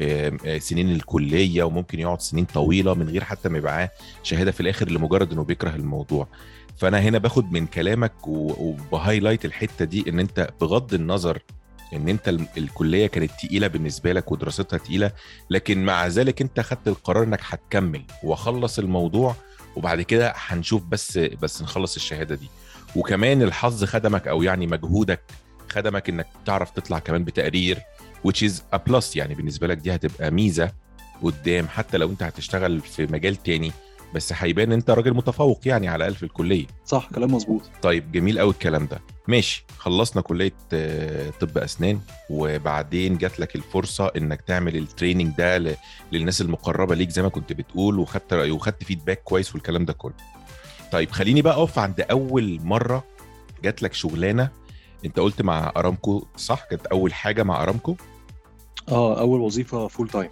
آه، 0.00 0.58
سنين 0.58 0.90
الكلية 0.92 1.62
وممكن 1.62 2.00
يقعد 2.00 2.20
سنين 2.20 2.44
طويلة 2.44 2.94
من 2.94 3.08
غير 3.08 3.24
حتى 3.24 3.48
ما 3.48 3.58
يبقى 3.58 3.72
معاه 3.72 3.90
شهادة 4.22 4.50
في 4.52 4.60
الآخر 4.60 4.90
لمجرد 4.90 5.32
إنه 5.32 5.44
بيكره 5.44 5.70
الموضوع. 5.76 6.28
فأنا 6.78 7.00
هنا 7.00 7.18
باخد 7.18 7.52
من 7.52 7.66
كلامك 7.66 8.12
وبهايلايت 8.26 9.44
الحتة 9.44 9.84
دي 9.84 10.04
إن 10.08 10.18
أنت 10.18 10.50
بغض 10.60 10.94
النظر 10.94 11.38
إن 11.92 12.08
أنت 12.08 12.28
ال- 12.28 12.46
الكلية 12.58 13.06
كانت 13.06 13.30
تقيلة 13.42 13.66
بالنسبة 13.66 14.12
لك 14.12 14.32
ودراستها 14.32 14.78
تقيلة 14.78 15.12
لكن 15.50 15.84
مع 15.84 16.06
ذلك 16.06 16.40
أنت 16.42 16.60
خدت 16.60 16.88
القرار 16.88 17.24
إنك 17.24 17.40
هتكمل 17.44 18.02
وأخلص 18.22 18.78
الموضوع 18.78 19.34
وبعد 19.76 20.02
كده 20.02 20.32
هنشوف 20.36 20.82
بس 20.84 21.18
بس 21.18 21.62
نخلص 21.62 21.96
الشهادة 21.96 22.34
دي. 22.34 22.48
وكمان 22.96 23.42
الحظ 23.42 23.84
خدمك 23.84 24.28
أو 24.28 24.42
يعني 24.42 24.66
مجهودك 24.66 25.20
خدمك 25.68 26.08
إنك 26.08 26.26
تعرف 26.46 26.70
تطلع 26.70 26.98
كمان 26.98 27.24
بتقدير 27.24 27.78
which 28.28 28.48
is 28.48 28.52
a 28.76 28.78
plus. 28.90 29.16
يعني 29.16 29.34
بالنسبة 29.34 29.66
لك 29.66 29.76
دي 29.78 29.94
هتبقى 29.94 30.30
ميزة 30.30 30.72
قدام 31.22 31.68
حتى 31.68 31.98
لو 31.98 32.10
انت 32.10 32.22
هتشتغل 32.22 32.80
في 32.80 33.06
مجال 33.06 33.36
تاني 33.36 33.72
بس 34.14 34.32
هيبان 34.36 34.72
انت 34.72 34.90
راجل 34.90 35.14
متفوق 35.14 35.60
يعني 35.66 35.88
على 35.88 35.96
الأقل 35.96 36.14
في 36.14 36.22
الكلية. 36.22 36.66
صح 36.86 37.08
كلام 37.14 37.34
مظبوط. 37.34 37.62
طيب 37.82 38.12
جميل 38.12 38.38
قوي 38.38 38.50
الكلام 38.50 38.86
ده. 38.86 39.00
ماشي 39.28 39.64
خلصنا 39.78 40.22
كلية 40.22 40.52
آه، 40.72 41.30
طب 41.40 41.58
أسنان 41.58 42.00
وبعدين 42.30 43.18
جات 43.18 43.40
لك 43.40 43.56
الفرصة 43.56 44.12
إنك 44.16 44.40
تعمل 44.40 44.76
ال 44.76 44.82
training 44.82 45.34
ده 45.38 45.76
للناس 46.12 46.40
المقربة 46.40 46.94
ليك 46.94 47.10
زي 47.10 47.22
ما 47.22 47.28
كنت 47.28 47.52
بتقول 47.52 47.98
وخدت 47.98 48.32
وخدت 48.32 48.84
feedback 48.84 49.22
كويس 49.22 49.54
والكلام 49.54 49.84
ده 49.84 49.92
كله. 49.92 50.14
طيب 50.92 51.10
خليني 51.10 51.42
بقى 51.42 51.54
أقف 51.54 51.78
عند 51.78 52.00
أول 52.00 52.60
مرة 52.64 53.04
جات 53.64 53.82
لك 53.82 53.92
شغلانة. 53.94 54.48
أنت 55.04 55.18
قلت 55.18 55.42
مع 55.42 55.72
أرامكو 55.76 56.26
صح؟ 56.36 56.64
كانت 56.70 56.86
أول 56.86 57.14
حاجة 57.14 57.42
مع 57.42 57.62
أرامكو؟ 57.62 57.96
آه 58.88 59.20
أول 59.20 59.40
وظيفة 59.40 59.88
full 59.88 60.08
time 60.08 60.30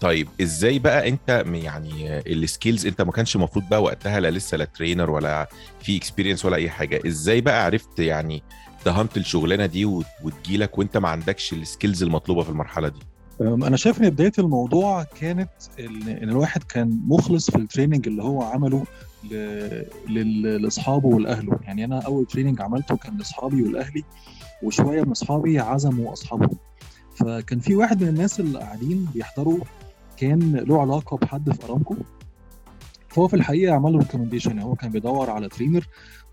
طيب 0.00 0.28
إزاي 0.42 0.78
بقى 0.78 1.08
أنت 1.08 1.44
يعني 1.46 2.18
ال 2.18 2.28
skills 2.28 2.86
أنت 2.86 3.02
ما 3.02 3.12
كانش 3.12 3.36
المفروض 3.36 3.68
بقى 3.68 3.82
وقتها 3.82 4.20
لا 4.20 4.30
لسه 4.30 4.56
لا 4.56 4.64
trainer 4.64 5.10
ولا 5.10 5.48
في 5.82 5.96
experience 5.96 6.44
ولا 6.44 6.56
أي 6.56 6.70
حاجة 6.70 7.00
إزاي 7.06 7.40
بقى 7.40 7.64
عرفت 7.64 7.98
يعني 7.98 8.42
دهمت 8.86 9.16
الشغلانة 9.16 9.66
دي 9.66 9.84
وت- 9.84 10.06
وتجيلك 10.24 10.78
وأنت 10.78 10.96
ما 10.96 11.08
عندكش 11.08 11.52
ال 11.52 11.59
skills 11.59 12.02
المطلوبة 12.02 12.42
في 12.42 12.50
المرحلة 12.50 12.88
دي؟ 12.88 12.98
أنا 13.40 13.76
شايف 13.76 14.02
إن 14.02 14.10
بداية 14.10 14.32
الموضوع 14.38 15.02
كانت 15.20 15.50
إن 15.80 16.28
الواحد 16.30 16.62
كان 16.62 17.00
مخلص 17.06 17.50
في 17.50 17.56
ال 17.58 17.64
training 17.64 18.08
اللي 18.08 18.22
هو 18.22 18.42
عمله 18.42 18.84
لأصحابه 20.08 21.08
ولأهله. 21.08 21.58
يعني 21.62 21.84
أنا 21.84 22.00
أول 22.00 22.26
training 22.26 22.60
عملته 22.60 22.96
كان 22.96 23.16
لأصحابي 23.16 23.62
ولأهلي 23.62 24.04
وشوية 24.62 25.02
من 25.02 25.10
أصحابي 25.10 25.58
عزموا 25.58 26.12
أصحابهم. 26.12 26.56
فكان 27.14 27.58
في 27.60 27.76
واحد 27.76 28.02
من 28.02 28.08
الناس 28.08 28.40
اللي 28.40 28.58
قاعدين 28.58 29.06
بيحضروا 29.14 29.58
كان 30.16 30.56
له 30.56 30.80
علاقة 30.80 31.16
بحد 31.16 31.50
في 31.52 31.64
أرامكو. 31.64 31.96
فهو 33.08 33.28
في 33.28 33.34
الحقيقة 33.36 33.74
عمل 33.74 33.92
له 33.92 33.98
recommendation 33.98 34.50
يعني 34.50 34.64
هو 34.64 34.74
كان 34.74 34.90
بيدور 34.90 35.30
على 35.30 35.48
trainer 35.48 35.86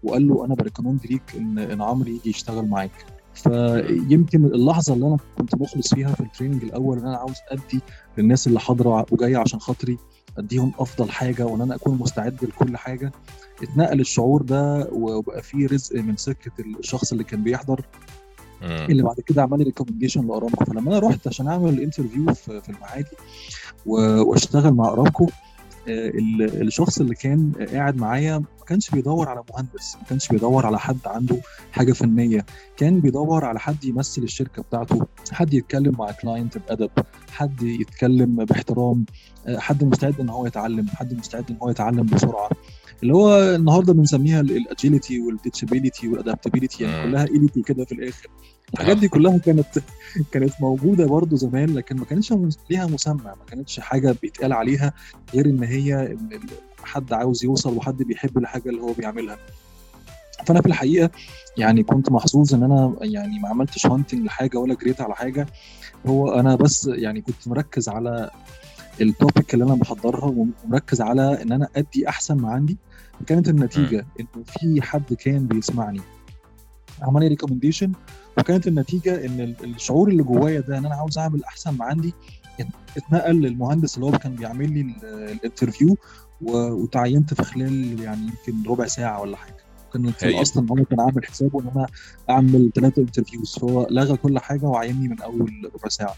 وقال 0.03 0.27
له 0.27 0.45
أنا 0.45 0.55
ب 0.55 0.61
recommend 0.61 1.05
ليك 1.05 1.21
إن 1.38 1.59
إن 1.59 1.81
عمرو 1.81 2.09
يجي 2.09 2.29
يشتغل 2.29 2.65
معاك. 2.67 2.91
فيمكن 3.33 4.45
اللحظة 4.45 4.93
اللي 4.93 5.07
أنا 5.07 5.17
كنت 5.38 5.55
مخلص 5.55 5.93
فيها 5.93 6.13
في 6.13 6.21
ال 6.22 6.26
training 6.26 6.63
الأول 6.63 6.97
إن 7.00 7.05
أنا 7.07 7.17
عاوز 7.17 7.35
أدي 7.51 7.81
للناس 8.17 8.47
اللي 8.47 8.59
حاضرة 8.59 9.05
وجاية 9.11 9.38
عشان 9.38 9.59
خاطري 9.59 9.97
أديهم 10.38 10.71
أفضل 10.79 11.09
حاجة 11.11 11.45
وإن 11.45 11.61
أنا 11.61 11.75
أكون 11.75 11.97
مستعد 11.97 12.43
لكل 12.45 12.77
حاجة. 12.77 13.11
اتنقل 13.63 14.00
الشعور 14.00 14.41
ده 14.41 14.89
وبقى 14.91 15.41
فيه 15.43 15.67
رزق 15.67 15.95
من 15.95 16.17
سكة 16.17 16.51
الشخص 16.79 17.11
اللي 17.11 17.23
كان 17.23 17.43
بيحضر. 17.43 17.85
اللي 18.63 19.03
بعد 19.03 19.20
كده 19.20 19.41
عمل 19.41 19.58
لي 19.58 19.63
recommendation 19.63 20.27
لأرامكو. 20.27 20.65
فلما 20.65 20.91
أنا 20.91 21.00
رحت 21.00 21.27
عشان 21.27 21.48
أعمل 21.48 21.70
ال 21.70 21.76
interview 21.76 22.34
في 22.34 22.70
المعادي 22.70 23.15
وأشتغل 23.86 24.74
مع 24.74 24.89
أرامكو 24.89 25.30
آه، 25.88 26.12
الشخص 26.39 27.00
اللي 27.00 27.15
كان 27.15 27.51
قاعد 27.74 27.96
معايا 27.96 28.38
ما 28.38 28.65
كانش 28.68 28.89
بيدور 28.89 29.30
على 29.30 29.44
مهندس 29.53 29.96
ما 29.96 30.08
كانش 30.10 30.27
بيدور 30.27 30.65
على 30.65 30.80
حد 30.80 30.98
عنده 31.06 31.38
حاجة 31.72 31.94
فنية. 31.94 32.46
كان 32.77 33.00
بيدور 33.00 33.46
على 33.46 33.60
حد 33.60 33.86
يمثل 33.86 34.24
الشركة 34.24 34.62
بتاعته 34.62 35.08
حد 35.32 35.53
يتكلم 35.53 35.96
مع 36.00 36.12
client 36.12 36.58
بأدب 36.58 36.89
حد 37.32 37.62
يتكلم 37.62 38.36
باحترام 38.46 39.06
آه، 39.48 39.58
حد 39.58 39.84
مستعد 39.84 40.20
إن 40.20 40.30
هو 40.30 40.46
يتعلم 40.46 40.88
حد 40.88 41.13
مستعد 41.13 41.46
إن 41.50 41.58
هو 41.62 41.70
يتعلم 41.70 42.06
بسرعة. 42.06 42.50
اللي 43.03 43.13
هو 43.13 43.55
النهارده 43.55 43.93
بنسميها 43.93 44.41
ال 44.41 44.51
agility 44.51 45.20
وال 45.20 45.32
teachability 45.32 46.08
وال 46.08 46.18
adaptability 46.18 46.84
يعني 46.84 47.03
كلها 47.03 47.27
ability 47.27 47.62
كده 47.62 47.86
في 47.86 47.91
الآخر. 47.91 48.27
الحاجات 48.74 48.98
دي 48.98 49.08
كلها 49.08 49.38
كانت 49.38 49.79
كانت 50.31 50.53
موجودة 50.62 51.05
برضو 51.05 51.36
زمان 51.36 51.74
لكن 51.75 51.98
ما 51.98 52.05
كانتش 52.05 52.34
ليها 52.70 52.88
مسمى 52.88 53.24
ما 53.24 53.46
كانتش 53.48 53.79
حاجة 53.79 54.15
بيتقال 54.22 54.53
عليها 54.53 54.93
غير 55.34 55.46
إن 55.46 55.63
هي 55.63 56.12
إن 56.12 56.39
حد 56.84 57.13
عاوز 57.13 57.43
يوصل 57.43 57.77
وحد 57.77 57.98
بيحب 57.98 58.38
الحاجة 58.38 58.70
اللي 58.70 58.81
هو 58.81 58.93
بيعملها. 58.93 59.38
فأنا 60.46 60.62
في 60.62 60.67
الحقيقة 60.67 61.10
يعني 61.58 61.84
كنت 61.84 62.12
محظوظ 62.12 62.53
إن 62.53 62.63
أنا 62.63 62.96
يعني 63.01 63.39
ما 63.39 63.50
عملتش 63.50 63.88
hunting 63.88 64.25
لحاجة 64.25 64.58
ولا 64.58 64.75
جريت 64.75 65.01
على 65.01 65.15
حاجة. 65.15 65.48
هو 66.08 66.39
أنا 66.39 66.55
بس 66.55 66.89
يعني 66.93 67.22
كنت 67.22 67.48
مركز 67.48 67.89
على 67.89 68.29
ال 69.01 69.10
topic 69.10 69.53
اللي 69.53 69.65
أنا 69.65 69.75
بحضرها 69.75 70.46
ومركز 70.65 71.01
على 71.01 71.41
إن 71.41 71.51
أنا 71.51 71.67
أدي 71.75 72.10
أحسن 72.10 72.38
ما 72.38 72.50
عندي. 72.51 72.77
كانت 73.28 73.50
النتيجة 73.50 74.06
ان 74.20 74.44
في 74.44 74.82
حد 74.82 75.13
كان 75.13 75.48
بيسمعني. 75.48 76.01
عمل 77.01 77.22
لي 77.22 77.28
recommendation 77.27 77.91
وكانت 78.38 78.68
النتيجة 78.68 79.25
إن 79.25 79.56
الشعور 79.63 80.10
اللي 80.10 80.24
جوايا 80.24 80.60
ده 80.60 80.78
إن 80.78 80.86
أنا 80.86 80.96
عاوز 80.96 81.18
أعمل 81.18 81.44
أحسن 81.44 81.78
ما 81.78 81.86
عندي 81.86 82.13
اتنقل 82.98 83.36
للمهندس 83.42 83.96
اللي 83.96 84.06
هو 84.06 84.12
كان 84.12 84.36
بيعمل 84.36 84.74
لي 84.74 84.96
ال 85.31 85.38
interview 85.38 85.98
وتعينت 86.42 87.34
في 87.34 87.44
خلال 87.44 88.00
يعني 88.01 88.22
يمكن 88.22 88.70
ربع 88.70 88.86
ساعة 88.86 89.22
ولا 89.22 89.38
حاجة. 89.38 89.58
كانت 89.94 90.24
أصلا 90.24 90.68
هو 90.72 90.75
كان 90.75 91.00
عامل 91.00 91.25
حسابه 91.25 91.62
إن 91.62 91.68
أنا 91.75 91.88
أعمل 92.30 92.72
ثلاثة 92.75 93.01
interviews 93.01 93.55
فهو 93.60 93.88
لغى 93.90 94.18
كل 94.18 94.40
حاجة 94.40 94.66
وعينني 94.65 95.08
من 95.08 95.22
أول 95.22 95.72
ربع 95.75 95.90
ساعة. 95.90 96.16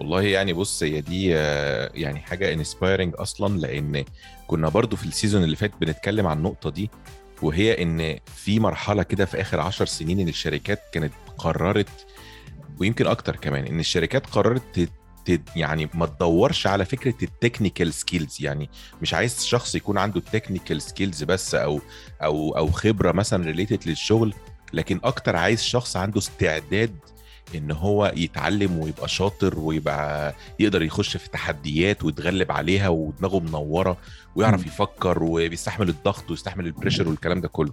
والله 0.00 0.22
يعني 0.22 0.52
بص 0.52 0.82
هي 0.82 1.00
دي 1.00 1.36
آه، 1.36 1.90
يعني 1.94 2.20
حاجة 2.20 2.52
inspiring 2.52 3.14
أصلا 3.16 3.58
لأن 3.58 4.04
كنا 4.46 4.68
برضو 4.68 4.96
في 4.96 5.06
ال 5.06 5.11
season 5.11 5.44
اللي 5.44 5.56
فات 5.56 5.72
بنتكلم 5.80 6.26
عن 6.26 6.36
النقطة 6.36 6.70
دي 6.70 6.90
وهي 7.42 7.82
إن 7.82 8.18
في 8.36 8.60
مرحلة 8.60 9.02
كده 9.02 9.24
في 9.24 9.40
آخر 9.40 9.60
عشر 9.60 9.86
سنين 9.86 10.20
إن 10.20 10.28
الشركات 10.28 10.82
كانت 10.92 11.12
قررت 11.38 12.06
ويمكن 12.78 13.06
أكتر 13.06 13.36
كمان 13.36 13.66
إن 13.66 13.80
الشركات 13.80 14.26
قررت 14.26 14.88
يعني 15.56 15.88
ما 15.94 16.06
تدورش 16.06 16.66
على 16.66 16.84
فكرة 16.84 17.14
ال 17.22 17.29
technical 17.29 17.94
skills 17.94 18.36
يعني 18.40 18.70
مش 19.02 19.14
عايز 19.14 19.44
شخص 19.44 19.74
يكون 19.74 19.98
عنده 19.98 20.18
ال 20.20 20.26
technical 20.26 20.82
skills 20.82 21.24
بس 21.24 21.54
أو 21.54 21.80
أو 22.22 22.56
أو 22.56 22.70
خبرة 22.70 23.12
مثلا 23.12 23.44
related 23.44 23.88
للشغل 23.88 24.34
لكن 24.72 25.00
أكتر 25.04 25.36
عايز 25.36 25.62
شخص 25.62 25.96
عنده 25.96 26.18
استعداد 26.18 26.96
إن 27.54 27.70
هو 27.70 28.12
يتعلم 28.16 28.78
ويبقى 28.78 29.08
شاطر 29.08 29.58
ويبقى 29.58 30.34
يقدر 30.60 30.82
يخش 30.82 31.16
في 31.16 31.30
تحديات 31.30 32.04
ويتغلب 32.04 32.52
عليها 32.52 32.88
ودماغه 32.88 33.40
منورة 33.40 33.96
ويعرف 34.36 34.66
يفكر 34.66 35.22
وبيستحمل 35.22 35.88
الضغط 35.88 36.30
ويستحمل 36.30 36.66
ال 36.66 36.71
pressure 36.71 37.08
والكلام 37.08 37.40
ده 37.40 37.48
كله. 37.48 37.72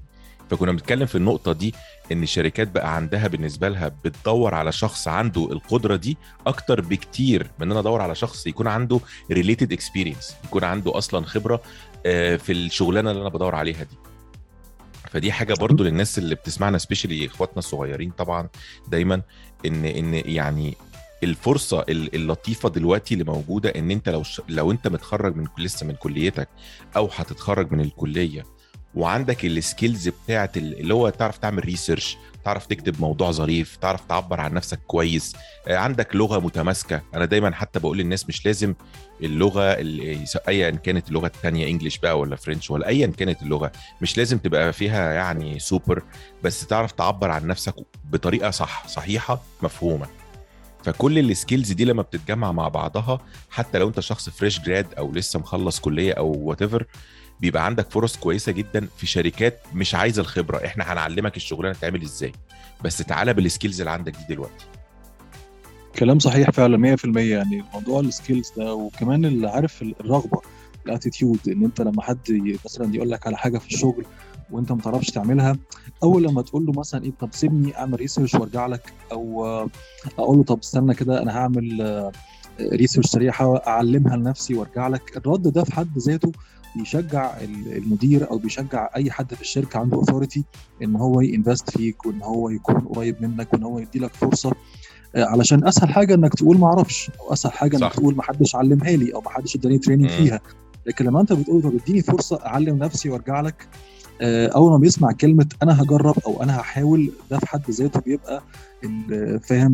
فكنا 0.50 0.72
بنتكلم 0.72 1.06
في 1.06 1.16
النقطة 1.16 1.54
دي 1.54 1.74
إن 2.12 2.24
الشركات 2.24 2.68
بقى 2.68 2.96
عندها 2.96 3.28
بالنسبة 3.28 3.70
لها 3.70 3.88
بتدور 4.06 4.56
على 4.56 4.72
شخص 4.72 5.08
عنده 5.08 5.52
القدرة 5.52 5.96
دي 5.96 6.18
أكتر 6.48 6.82
بكتير 6.82 7.44
من 7.60 7.66
إن 7.66 7.72
أنا 7.72 7.80
أدور 7.80 8.02
على 8.02 8.16
شخص 8.16 8.48
يكون 8.48 8.68
عنده 8.68 9.00
related 9.32 9.72
experience 9.74 10.36
يكون 10.46 10.64
عنده 10.64 10.98
أصلا 10.98 11.26
خبرة 11.26 11.62
آه، 12.06 12.36
في 12.36 12.52
الشغلانة 12.52 13.12
اللي 13.12 13.22
أنا 13.22 13.30
بدور 13.30 13.56
عليها 13.56 13.84
دي. 13.84 13.96
فدي 15.12 15.32
حاجة 15.32 15.54
برضو 15.54 15.84
للناس 15.84 16.18
اللي 16.18 16.36
بتسمعنا 16.36 16.78
specially 16.78 17.26
إخواتنا 17.26 17.58
الصغيرين 17.58 18.12
طبعا 18.12 18.48
دايما 18.88 19.22
إن 19.66 19.86
إن 19.86 20.14
يعني 20.26 20.78
الفرصة 21.24 21.86
اللطيفة 21.90 22.70
دلوقتي 22.70 23.14
اللي 23.14 23.26
موجودة 23.26 23.70
إن 23.70 23.92
أنت 23.92 24.10
لو 24.10 24.24
لو 24.50 24.72
أنت 24.72 24.88
متخرج 24.88 25.36
من 25.36 25.48
لسه 25.58 25.86
من 25.86 25.94
كليتك 25.96 26.50
أو 26.96 27.10
هتتخرج 27.16 27.72
من 27.72 27.80
الكلية 27.82 28.46
وعندك 28.96 29.46
ال 29.46 29.55
skills 29.55 30.10
بتاعت 30.10 30.58
اللي 30.58 30.94
هو 30.94 31.10
تعرف 31.10 31.38
تعمل 31.38 31.66
research 31.66 32.18
تعرف 32.48 32.66
تكتب 32.66 33.02
موضوع 33.02 33.32
ظريف 33.32 33.76
تعرف 33.76 34.06
تعبر 34.06 34.42
عن 34.42 34.54
نفسك 34.54 34.80
كويس. 34.88 35.36
آه، 35.68 35.78
عندك 35.78 36.16
لغة 36.16 36.40
متماسكة. 36.40 37.02
أنا 37.14 37.26
دايما 37.26 37.56
حتى 37.56 37.80
بقول 37.80 37.98
للناس 37.98 38.30
مش 38.30 38.46
لازم 38.46 38.74
اللغة 39.22 39.64
ايا 40.48 40.70
كانت 40.70 41.10
اللغة 41.10 41.28
الثانية 41.28 41.68
English 41.68 41.98
بقى 41.98 42.20
ولا 42.20 42.36
French 42.36 42.72
ولا 42.72 42.88
ايا 42.88 43.08
كانت 43.08 43.42
اللغة 43.42 43.72
مش 44.02 44.18
لازم 44.18 44.38
تبقى 44.38 44.74
فيها 44.74 45.14
يعني 45.14 45.60
سوبر 45.60 46.04
بس 46.44 46.68
تعرف 46.68 46.92
تعبر 46.92 47.32
عن 47.32 47.48
نفسك 47.48 47.76
بطريقة 48.06 48.52
صح 48.52 48.88
صحيحة 48.88 49.42
مفهومة. 49.62 50.08
فكل 50.84 51.20
ال 51.20 51.27
skills 51.27 51.72
دي 51.72 51.86
لما 51.86 52.02
بتتجمع 52.02 52.52
مع 52.52 52.68
بعضها 52.68 53.20
حتى 53.50 53.78
لو 53.78 53.88
أنت 53.88 54.00
شخص 54.00 54.30
fresh 54.30 54.60
grad 54.60 54.88
أو 54.98 55.12
لسه 55.12 55.40
مخلص 55.40 55.80
كلية 55.80 56.14
أو 56.14 56.32
what 56.32 56.64
بيبقى 57.42 57.66
عندك 57.66 57.92
فرص 57.92 58.18
كويسة 58.18 58.52
جدا 58.52 58.88
في 58.98 59.08
شركات 59.08 59.60
مش 59.74 59.96
عايزة 59.96 60.22
الخبرة. 60.22 60.66
إحنا 60.66 60.94
هنعلمك 60.94 61.38
الشغلانة 61.38 61.76
تعمل 61.82 62.02
إزاي. 62.02 62.32
بس 62.84 62.98
تعالى 62.98 63.34
بال 63.34 63.46
skills 63.46 63.82
اللي 63.82 63.92
عندك 63.92 64.12
دي 64.16 64.34
دلوقتي. 64.36 64.66
كلام 66.00 66.20
صحيح 66.20 66.50
فعلا 66.50 66.96
100% 66.98 67.18
يعني 67.18 67.64
موضوع 67.74 68.00
ال 68.00 68.07
skills 68.07 68.52
ده 68.58 68.74
وكمان 68.74 69.26
اللي 69.26 69.50
عارف 69.50 69.82
الرغبة 69.82 70.42
ال 70.86 70.92
attitude 70.92 71.40
إن 71.50 71.64
أنت 71.64 71.82
لما 71.82 72.02
حد 72.02 72.18
مثلا 72.66 72.96
يقول 72.96 73.12
لك 73.12 73.28
على 73.28 73.38
حاجة 73.38 73.58
في 73.58 73.68
الشغل 73.68 74.06
وأنت 74.52 74.72
ما 74.72 74.82
تعرفش 74.82 75.08
تعملها 75.08 75.58
أول 76.04 76.24
لما 76.24 76.42
تقول 76.42 76.66
له 76.66 76.72
مثلا 76.78 77.04
إيه 77.04 77.12
طب 77.20 77.30
سيبني 77.34 77.78
أعمل 77.78 78.00
research 78.00 78.34
وأرجع 78.36 78.68
لك 78.68 78.94
أو 79.12 79.46
أقول 80.20 80.38
له 80.38 80.44
طب 80.44 80.60
استنى 80.60 80.94
كده 80.94 81.22
أنا 81.22 81.38
هعمل 81.38 82.12
research 82.62 83.06
سريعة 83.06 83.62
أعلمها 83.68 84.18
لنفسي 84.18 84.54
وأرجع 84.56 84.88
لك. 84.88 85.18
الرد 85.18 85.48
ده 85.48 85.64
في 85.64 85.74
حد 85.74 85.98
ذاته 85.98 86.32
بيشجع 86.78 87.38
المدير 87.78 88.30
أو 88.32 88.38
بيشجع 88.38 88.90
أي 88.96 89.12
حد 89.12 89.34
في 89.34 89.42
الشركة 89.42 89.80
عنده 89.80 89.98
authority 89.98 90.44
إن 90.84 90.96
هو 90.96 91.22
ي 91.22 91.29
invest 91.29 91.70
فيك 91.70 92.06
وإن 92.06 92.22
هو 92.22 92.50
يكون 92.50 92.80
قريب 92.80 93.16
منك 93.22 93.54
وإن 93.54 93.64
هو 93.64 93.80
يدي 93.80 94.00
لك 94.00 94.14
فرصة. 94.14 94.52
آه، 95.16 95.26
علشان 95.26 95.68
أسهل 95.68 95.90
حاجة 95.90 96.14
إنك 96.14 96.34
تقول 96.34 96.58
ما 96.58 96.68
أعرفش 96.68 97.12
أو 97.20 97.34
أسهل 97.34 97.52
حاجة 97.52 97.78
صح. 97.78 97.84
انك 97.84 97.94
تقول 97.96 98.16
ما 98.16 98.24
حدش 98.24 98.56
علمها 98.56 98.92
لي 98.92 99.14
أو 99.14 99.22
ما 99.22 99.30
حدش 99.30 99.56
اداني 99.56 99.78
تريننج 99.78 100.10
فيها. 100.10 100.40
لكن 100.86 101.06
لما 101.06 101.22
أنت 101.22 101.34
بتقول 101.34 101.62
طب 101.62 101.74
إديني 101.84 102.02
فرصة 102.02 102.46
أعلم 102.46 102.78
نفسي 102.78 103.10
وأرجع 103.10 103.42
لك 103.42 103.68
آه، 104.22 104.48
أول 104.48 104.72
ما 104.72 104.78
بيسمع 104.78 105.12
كلمة 105.12 105.46
أنا 105.64 105.82
هجرب 105.82 106.16
أو 106.26 106.44
أنا 106.44 106.60
هحاول 106.60 107.12
ده 107.32 107.40
في 107.40 107.48
حد 107.48 107.72
ذاته 107.72 108.00
بيبقى 108.00 108.44
فاهم 109.44 109.74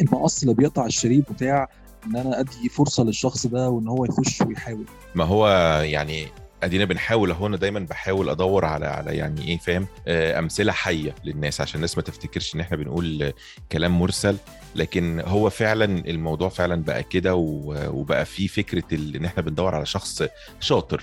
المقص 0.00 0.42
اللي 0.42 0.54
بيقطع 0.54 0.86
الشريط 0.86 1.32
بتاع 1.32 1.68
إن 2.06 2.16
أنا 2.16 2.40
أدي 2.40 2.68
فرصة 2.68 3.04
للشخص 3.04 3.46
ده 3.46 3.68
وإن 3.68 3.88
هو 3.88 4.04
يخش 4.04 4.40
ويحاول. 4.40 4.84
ما 5.14 5.24
هو 5.24 5.48
يعني 5.84 6.26
أدينا 6.62 6.84
بنحاول 6.84 7.30
أهو 7.30 7.46
أنا 7.46 7.56
دايما 7.56 7.80
بحاول 7.80 8.28
أدور 8.28 8.64
على 8.64 8.86
على 8.86 9.16
يعني 9.16 9.48
إيه 9.48 9.58
فاهم؟ 9.58 9.86
آه، 10.08 10.38
أمثلة 10.38 10.72
حية 10.72 11.14
للناس 11.24 11.60
عشان 11.60 11.76
الناس 11.76 11.96
ما 11.96 12.02
تفتكرش 12.02 12.54
إن 12.54 12.60
إحنا 12.60 12.76
بنقول 12.76 13.32
كلام 13.72 13.98
مرسل 13.98 14.36
لكن 14.76 15.22
هو 15.26 15.50
فعلا 15.50 15.84
الموضوع 15.84 16.48
فعلا 16.48 16.82
بقى 16.82 17.02
كده 17.02 17.34
وبقى 17.34 18.24
في 18.24 18.48
فكرة 18.48 18.84
إن 19.16 19.24
إحنا 19.24 19.42
بندور 19.42 19.74
على 19.74 19.86
شخص 19.86 20.22
شاطر. 20.60 21.02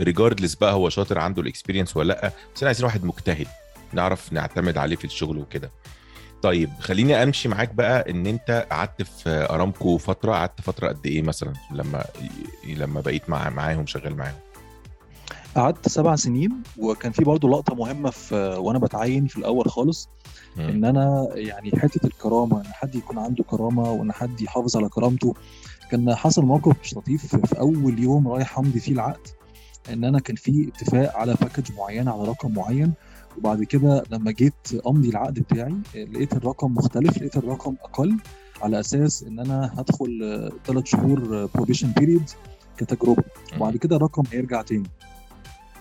regardless 0.00 0.54
بقى 0.54 0.72
هو 0.72 0.88
شاطر 0.88 1.18
عنده 1.18 1.42
ال 1.42 1.47
experience 1.47 1.96
ولا 1.96 2.08
لأ 2.12 2.28
بس 2.28 2.56
إحنا 2.56 2.66
عايزين 2.68 2.84
واحد 2.84 3.04
مجتهد 3.04 3.46
نعرف 3.92 4.32
نعتمد 4.32 4.78
عليه 4.78 4.96
في 4.96 5.04
الشغل 5.04 5.38
وكده. 5.38 5.70
طيب 6.42 6.70
خليني 6.80 7.22
أمشي 7.22 7.48
معاك 7.48 7.74
بقى 7.74 8.10
إن 8.10 8.26
أنت 8.26 8.66
قعدت 8.70 9.02
في 9.02 9.46
أرامكو 9.50 9.98
فترة 9.98 10.32
قعدت 10.32 10.60
فترة 10.60 10.88
قد 10.88 11.06
إيه 11.06 11.22
مثلا 11.22 11.52
لما 11.72 12.04
لما 12.66 13.00
بقيت 13.00 13.30
مع 13.30 13.50
معاهم 13.50 13.86
شغال 13.86 14.16
معاهم؟ 14.16 14.34
قعدت 15.56 15.88
سبع 15.88 16.16
سنين 16.16 16.62
وكان 16.78 17.12
في 17.12 17.24
برضه 17.24 17.48
لقطة 17.48 17.74
مهمة 17.74 18.10
في 18.10 18.34
وأنا 18.58 18.78
بتعين 18.78 19.26
في 19.26 19.36
الأول 19.36 19.70
خالص 19.70 20.08
م. 20.56 20.60
إن 20.60 20.84
أنا 20.84 21.28
يعني 21.34 21.70
حتة 21.70 22.06
الكرامة 22.06 22.60
إن 22.60 22.72
حد 22.72 22.94
يكون 22.94 23.18
عنده 23.18 23.44
كرامة 23.44 23.90
وإن 23.92 24.12
حد 24.12 24.40
يحافظ 24.40 24.76
على 24.76 24.88
كرامته. 24.88 25.34
كان 25.90 26.14
حصل 26.14 26.42
موقف 26.42 26.76
مش 26.84 26.96
لطيف 26.96 27.36
في 27.36 27.58
أول 27.58 27.98
يوم 27.98 28.28
رايح 28.28 28.58
امضي 28.58 28.80
فيه 28.80 28.92
العقد 28.92 29.28
إن 29.92 30.04
أنا 30.04 30.18
كان 30.20 30.36
في 30.36 30.68
اتفاق 30.74 31.16
على 31.16 31.34
package 31.40 31.72
معين 31.72 32.08
على 32.08 32.22
رقم 32.24 32.54
معين. 32.54 32.92
وبعد 33.38 33.64
كده 33.64 34.02
لما 34.10 34.30
جيت 34.30 34.54
أمضي 34.86 35.08
العقد 35.08 35.38
بتاعي 35.38 35.74
لقيت 35.94 36.32
الرقم 36.32 36.74
مختلف 36.74 37.18
لقيت 37.18 37.36
الرقم 37.36 37.74
أقل 37.82 38.16
على 38.62 38.80
أساس 38.80 39.22
إن 39.22 39.38
أنا 39.38 39.74
هدخل 39.76 40.50
ثلاث 40.66 40.84
شهور 40.86 41.46
probation 41.54 41.90
period 41.98 42.30
كتجربة. 42.76 43.22
وبعد 43.56 43.76
كده 43.76 43.96
الرقم 43.96 44.22
هيرجع 44.32 44.62
تاني. 44.62 44.88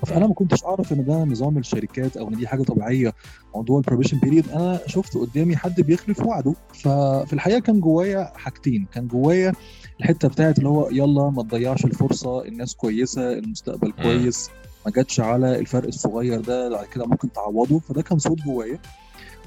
فأنا 0.06 0.28
ما 0.28 0.34
كنتش 0.34 0.64
أعرف 0.64 0.94
إن 0.94 1.06
ده 1.06 1.24
نظام 1.24 1.58
الشركات 1.58 2.18
أو 2.18 2.28
إن 2.28 2.36
دي 2.36 2.48
حاجة 2.48 2.64
طبيعية 2.64 3.14
موضوع 3.56 3.78
البروبيشن 3.78 4.20
بيريد 4.20 4.50
أنا 4.50 4.80
شفت 4.88 5.18
قدامي 5.18 5.56
حد 5.56 5.82
بيخلف 5.82 6.20
وعده. 6.26 6.54
ففي 6.74 7.34
الحقيقة 7.34 7.60
كان 7.60 7.80
جوايا 7.80 8.32
حاجتين. 8.36 8.88
كان 8.94 9.08
جوايا 9.08 9.54
الحتة 10.00 10.28
بتاعت 10.28 10.58
اللي 10.58 10.70
هو 10.70 10.90
يلا 10.90 11.30
ما 11.30 11.44
تضيعش 11.44 11.86
الفرصة 11.86 12.46
الناس 12.46 12.76
كويسة 12.76 13.34
المستقبل 13.34 13.92
كويس. 13.92 14.50
ما 14.88 14.94
جاتش 14.94 15.20
على 15.20 15.60
الفرق 15.60 15.88
الصغير 15.88 16.42
ده 16.42 16.70
بعد 16.70 16.86
كده 16.86 17.06
ممكن 17.06 17.32
تعوضه. 17.32 17.80
فده 17.80 18.02
كان 18.02 18.20
صوت 18.20 18.38
جوايا. 18.42 18.80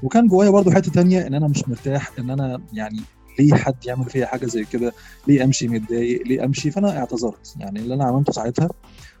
وكان 0.03 0.27
جوايا 0.27 0.49
برضو 0.49 0.71
حتة 0.71 0.91
تانية 0.91 1.27
إن 1.27 1.33
أنا 1.33 1.47
مش 1.47 1.67
مرتاح 1.67 2.11
إن 2.19 2.29
أنا 2.29 2.61
يعني 2.73 2.99
ليه 3.39 3.53
حد 3.53 3.85
يعمل 3.85 4.05
فيا 4.09 4.25
حاجة 4.25 4.45
زي 4.45 4.63
كده؟ 4.65 4.93
ليه 5.27 5.43
أمشي 5.43 5.67
متضايق؟ 5.67 6.27
ليه 6.27 6.45
أمشي؟ 6.45 6.71
فأنا 6.71 6.97
اعتذرت. 6.97 7.55
يعني 7.59 7.79
اللي 7.79 7.93
أنا 7.93 8.03
عملته 8.05 8.33
ساعتها 8.33 8.69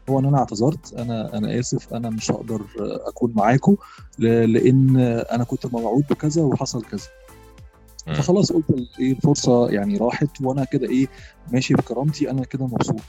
هو 0.09 0.19
إن 0.19 0.25
أنا 0.25 0.37
اعتذرت. 0.37 0.93
أنا 0.93 1.37
أنا 1.37 1.59
آسف. 1.59 1.93
أنا 1.93 2.09
مش 2.09 2.31
هقدر 2.31 2.61
أكون 3.07 3.33
معاكم 3.35 3.75
لأن 4.19 4.97
أنا 5.31 5.43
كنت 5.43 5.65
موعود 5.65 6.03
بكذا 6.09 6.41
وحصل 6.41 6.83
كذا. 6.83 7.07
فخلاص 8.05 8.51
قلت 8.51 8.65
إيه 8.99 9.11
الفرصة 9.11 9.69
يعني 9.69 9.97
راحت 9.97 10.41
وأنا 10.41 10.63
كده 10.63 10.89
إيه 10.89 11.07
ماشي 11.51 11.73
بكرامتي. 11.73 12.31
أنا 12.31 12.43
كده 12.45 12.65
مبسوط. 12.65 13.01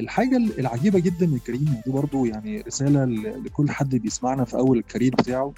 الحاجة 0.00 0.36
العجيبة 0.36 0.98
جدا 0.98 1.26
من 1.26 1.38
كريم 1.38 1.74
ودي 1.78 1.90
برضو 1.96 2.24
يعني 2.24 2.60
رسالة 2.60 3.04
لكل 3.44 3.70
حد 3.70 3.96
بيسمعنا 3.96 4.44
في 4.44 4.56
أول 4.56 4.78
الكارير 4.78 5.14
بتاعه. 5.14 5.52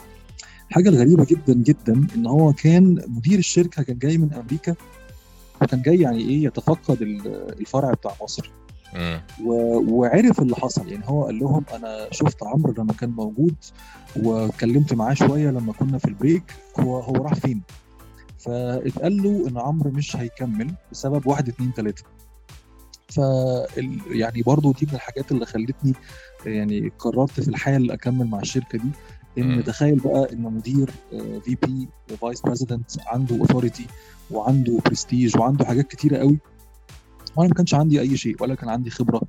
الحاجة 0.69 0.89
الغريبة 0.89 1.25
جدا 1.25 1.55
جدا 1.55 2.07
إن 2.17 2.27
هو 2.27 2.53
كان 2.53 3.03
مدير 3.09 3.39
الشركة 3.39 3.83
كان 3.83 3.99
جاي 3.99 4.19
من 4.19 4.33
أمريكا 4.33 4.75
وكان 5.63 5.83
جاي 5.83 6.01
يعني 6.01 6.19
إيه 6.19 6.45
يتفقد 6.45 6.99
الفرع 7.61 7.93
بتاع 7.93 8.13
مصر. 8.23 8.51
وعرف 9.45 10.41
اللي 10.41 10.57
حصل 10.57 10.89
يعني 10.89 11.05
هو 11.07 11.25
قال 11.25 11.39
لهم 11.39 11.65
أنا 11.75 12.09
شفت 12.11 12.43
عمرو 12.43 12.75
لما 12.79 12.93
كان 12.93 13.11
موجود 13.11 13.55
واتكلمت 14.17 14.95
معاه 14.95 15.15
شوية 15.15 15.51
لما 15.51 15.73
كنا 15.73 15.99
في 15.99 16.05
ال 16.05 16.11
break 16.11 16.43
هو 16.81 17.01
هو 17.01 17.13
راح 17.15 17.35
فين؟ 17.35 17.63
فاتقال 18.39 19.23
له 19.23 19.49
إن 19.49 19.59
عمرو 19.59 19.91
مش 19.91 20.17
هيكمل 20.17 20.75
بسبب 20.93 21.27
واحد 21.27 21.49
اتنين 21.49 21.75
تلاتة. 21.75 22.03
ف 23.15 23.21
يعني 24.11 24.43
برضو 24.43 24.73
دي 24.73 24.87
من 24.87 24.95
الحاجات 24.95 25.33
اللي 25.33 25.47
خلتني 25.47 25.93
يعني 26.47 26.93
قررت 26.99 27.31
في 27.41 27.49
الحال 27.49 27.91
أكمل 27.91 28.27
مع 28.27 28.41
الشركة 28.41 28.79
دي 28.79 28.89
إن 29.39 29.65
تخيل 29.65 29.99
بقى 29.99 30.33
إن 30.33 30.43
مدير 30.43 30.91
في 31.45 31.57
VP 31.63 31.89
vice 32.17 32.41
president 32.41 32.91
عنده 33.07 33.37
authority 33.37 33.87
وعنده 34.31 34.79
برستيج 34.87 35.39
وعنده 35.39 35.65
حاجات 35.65 35.89
كتيرة 35.89 36.17
قوي 36.17 36.39
وأنا 37.37 37.49
ما 37.49 37.55
كانش 37.55 37.75
عندي 37.75 38.01
أي 38.01 38.17
شيء 38.17 38.37
ولا 38.41 38.55
كان 38.55 38.69
عندي 38.69 38.91
خبرة 38.91 39.21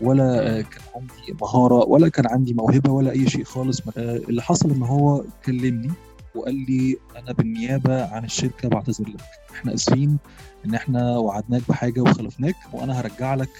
ولا 0.00 0.60
كان 0.62 0.82
عندي 0.96 1.36
مهارة 1.42 1.84
ولا 1.88 2.08
كان 2.08 2.26
عندي 2.26 2.54
موهبة 2.54 2.90
ولا 2.92 3.10
أي 3.10 3.28
شيء 3.30 3.44
خالص 3.44 3.80
اللي 3.96 4.42
حصل 4.42 4.70
إن 4.70 4.82
هو 4.82 5.24
كلمني 5.46 5.90
وقال 6.34 6.54
لي 6.54 6.96
أنا 7.16 7.32
بالنيابة 7.32 8.04
عن 8.06 8.24
الشركة 8.24 8.68
بعتذر 8.68 9.08
لك 9.08 9.20
إحنا 9.54 9.74
آسفين 9.74 10.18
إن 10.66 10.74
إحنا 10.74 11.16
وعدناك 11.16 11.62
بحاجة 11.68 12.00
وخلفناك 12.00 12.54
وأنا 12.72 13.00
هرجع 13.00 13.34
لك 13.34 13.50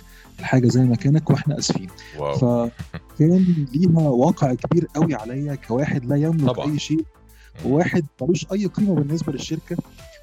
الحاجة 0.40 0.68
زي 0.68 0.80
ما 0.80 0.96
كانت 0.96 1.30
وإحنا 1.30 1.58
آسفين 1.58 1.88
واو. 2.18 2.34
فكان 2.36 3.66
ليها 3.74 4.08
واقع 4.08 4.54
كبير 4.54 4.86
قوي 4.94 5.14
عليا 5.14 5.54
كواحد 5.54 6.04
لا 6.04 6.16
يملك 6.16 6.46
طبعا. 6.54 6.72
أي 6.72 6.78
شيء 6.78 7.04
وواحد 7.64 8.04
ملوش 8.22 8.46
أي 8.52 8.66
قيمة 8.66 8.94
بالنسبة 8.94 9.32
للشركة 9.32 9.76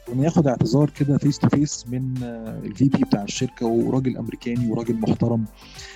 وانه 0.09 0.23
ياخد 0.23 0.47
اعتذار 0.47 0.89
كده 0.89 1.17
face 1.17 1.39
to 1.39 1.49
face 1.49 1.85
من 1.87 2.23
ال 2.65 2.89
VP 2.89 3.03
بتاع 3.03 3.23
الشركة 3.23 3.65
وراجل 3.65 4.17
أمريكاني 4.17 4.71
وراجل 4.71 4.95
محترم. 4.99 5.45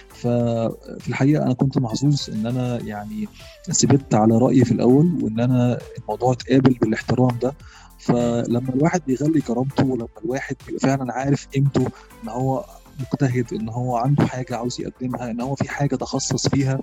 ففي 0.09 1.07
الحقيقة 1.07 1.43
أنا 1.45 1.53
كنت 1.53 1.77
محظوظ 1.77 2.29
إن 2.29 2.45
أنا 2.45 2.79
يعني 2.81 3.27
ثبت 3.71 4.15
على 4.15 4.37
رأيي 4.37 4.65
في 4.65 4.71
الأول 4.71 5.23
وإن 5.23 5.39
أنا 5.39 5.77
الموضوع 5.99 6.31
اتقابل 6.33 6.73
بالاحترام 6.81 7.37
ده. 7.41 7.53
فلما 7.99 8.69
الواحد 8.75 9.01
بيغلي 9.07 9.41
كرامته 9.41 9.85
ولما 9.85 10.07
الواحد 10.25 10.55
بيبقى 10.67 10.79
فعلا 10.79 11.13
عارف 11.13 11.47
قيمته 11.47 11.87
إن 12.23 12.29
هو 12.29 12.65
مجتهد 12.99 13.53
إن 13.53 13.69
هو 13.69 13.97
عنده 13.97 14.25
حاجة 14.25 14.55
عاوز 14.55 14.81
يقدمها 14.81 15.31
إن 15.31 15.41
هو 15.41 15.55
في 15.55 15.69
حاجة 15.69 15.95
تخصص 15.95 16.47
فيها 16.47 16.79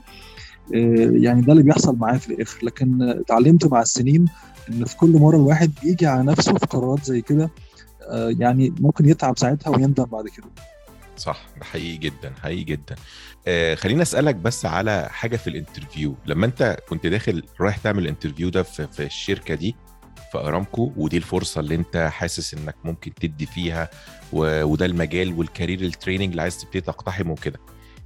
يعني 1.22 1.40
ده 1.42 1.52
اللي 1.52 1.62
بيحصل 1.62 1.96
معاه 1.96 2.16
في 2.18 2.28
الآخر 2.33 2.59
لكن 2.66 3.02
اتعلمت 3.02 3.66
مع 3.66 3.83
السنين 3.83 4.26
إن 4.70 4.85
في 4.85 4.96
كل 4.96 5.11
مرة 5.18 5.37
الواحد 5.37 5.70
بيجي 5.83 6.06
على 6.06 6.22
نفسه 6.22 6.54
في 6.54 6.66
قرارات 6.66 7.04
زي 7.04 7.20
كده 7.20 7.50
يعني 8.38 8.74
ممكن 8.80 9.09
يتعب 9.09 9.38
ساعتها 9.38 9.70
ويندم 9.70 10.04
بعد 10.04 10.28
كده 10.28 10.46
صح 11.16 11.46
ده 11.59 11.64
حقيقي 11.64 11.96
جدا 11.96 12.33
حقيقي 12.42 12.64
جدا 12.64 12.96
آه 13.46 13.74
خليني 13.74 14.02
أسألك 14.02 14.35
بس 14.35 14.66
على 14.66 15.09
حاجة 15.11 15.37
في 15.37 15.50
ال 15.51 15.57
interview 15.57 16.14
لما 16.26 16.46
أنت 16.46 16.76
كنت 16.88 17.06
داخل 17.06 17.42
رايح 17.61 17.76
تعمل 17.76 18.02
ال 18.03 18.07
interview 18.07 18.49
ده 18.48 18.62
في, 18.62 18.87
في 18.92 19.02
الشركة 19.06 19.54
دي 19.54 19.76
في 20.33 20.38
أرامكو 20.38 20.92
ودي 20.96 21.16
الفرصة 21.16 21.61
اللي 21.61 21.74
أنت 21.74 22.09
حاسس 22.12 22.54
إنك 22.54 22.74
ممكن 22.85 23.14
تدي 23.14 23.46
فيها. 23.46 23.88
وده 24.33 24.87
المجال 24.87 25.33
وال 25.38 25.49
career 25.49 25.81
ال 25.81 25.86
training 25.86 26.31
اللي 26.30 26.42
عايز 26.42 26.59
تبتدي 26.59 26.80
تقتحمه 26.80 27.33
وكده 27.33 27.59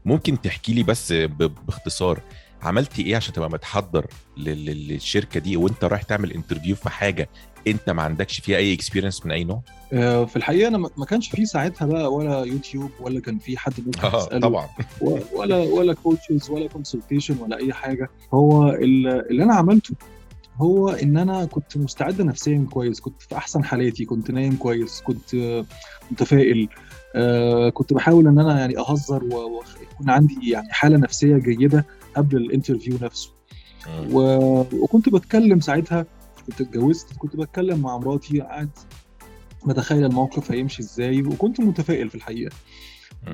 ممكن 0.05 0.40
تحكي 0.40 0.72
لي 0.74 0.83
بس. 0.83 1.12
باختصار 1.12 2.20
عملت 2.64 3.03
إيه 3.03 3.16
عشان 3.16 3.33
تبقى 3.35 3.50
متحضر 3.50 4.07
لل... 4.37 4.88
للشركة 4.88 5.40
دي؟ 5.40 5.57
وأنت 5.57 5.85
رايح 5.85 6.03
تعمل 6.03 6.33
interview 6.33 6.77
في 6.77 6.90
حاجة 6.90 7.29
أنت 7.66 7.90
ما 7.90 8.03
عندكش 8.03 8.40
فيها 8.40 8.57
أي 8.57 8.74
experience 8.75 9.27
من 9.27 9.33
أي 9.33 9.44
نوع؟ 9.44 9.61
في 10.24 10.37
الحقيقة 10.37 10.68
أنا 10.68 10.79
ما 10.79 11.05
كانش 11.05 11.29
في 11.29 11.46
ساعتها 11.46 11.87
بقى 11.87 12.12
ولا 12.12 12.44
يوتيوب 12.44 12.90
ولا 13.00 13.20
كان 13.20 13.38
في 13.38 13.59
حد 13.59 13.72
ممكن 13.87 14.09
يسأله 14.09 14.40
طبعا. 14.40 14.68
ولا 15.33 15.57
ولا 15.57 15.94
coaches 15.95 16.51
ولا 16.50 16.68
consultation 16.69 17.37
ولا 17.40 17.57
أي 17.57 17.72
حاجة. 17.72 18.09
هو 18.35 18.68
اللي 18.70 19.42
أنا 19.44 19.55
عملته 19.55 19.94
هو 20.57 20.88
إن 20.88 21.16
أنا 21.16 21.44
كنت 21.44 21.77
مستعد 21.77 22.22
نفسيا 22.22 22.66
كويس 22.70 23.00
كنت 23.00 23.22
في 23.22 23.37
أحسن 23.37 23.64
حالاتي 23.64 24.05
كنت 24.05 24.31
نايم 24.31 24.57
كويس 24.57 25.00
كنت 25.00 25.62
متفائل 26.11 26.68
كنت 27.72 27.92
بحاول 27.92 28.27
إن 28.27 28.38
أنا 28.38 28.59
يعني 28.61 28.79
أهزر 28.79 29.24
ويكون 29.24 30.11
عندي 30.11 30.50
يعني 30.50 30.72
حالة 30.72 30.96
نفسية 30.96 31.37
جيدة. 31.37 31.87
قبل 32.16 32.37
ال 32.37 32.43
interview 32.43 32.99
نفسه. 33.03 33.31
وكنت 34.12 35.09
بتكلم 35.09 35.61
ساعتها 35.61 36.07
كنت 36.46 36.61
اتجوزت 36.61 37.16
كنت 37.18 37.37
بتكلم 37.37 37.81
مع 37.81 37.98
مراتي 37.98 38.40
قاعد 38.40 38.70
بتخيل 39.66 40.05
الموقف 40.05 40.53
هيمشي 40.53 40.83
إزاي 40.83 41.22
وكنت 41.22 41.61
متفائل 41.61 42.09
في 42.09 42.14
الحقيقة. 42.14 42.55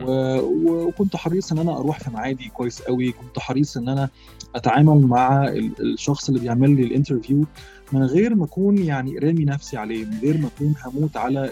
و... 0.03 0.39
وكنت 0.87 1.17
حريص 1.17 1.53
إن 1.53 1.59
أنا 1.59 1.79
أروح 1.79 1.99
في 2.01 2.11
ميعادي 2.11 2.49
كويس 2.49 2.83
قوي 2.83 3.13
كنت 3.13 3.39
حريص 3.39 3.77
إن 3.77 3.89
أنا 3.89 4.09
أتعامل 4.55 5.07
مع 5.07 5.49
الشخص 5.81 6.29
اللي 6.29 6.41
بيعمل 6.41 6.77
لي 6.77 6.83
ال 6.83 6.88
interview. 6.88 7.45
من 7.93 8.03
غير 8.03 8.35
ما 8.35 8.45
أكون 8.45 8.79
يعني 8.79 9.19
رامي 9.19 9.45
نفسي 9.45 9.77
عليه 9.77 10.05
من 10.05 10.19
غير 10.23 10.39
ما 10.39 10.49
أكون 10.57 10.75
هموت 10.85 11.17
على 11.17 11.51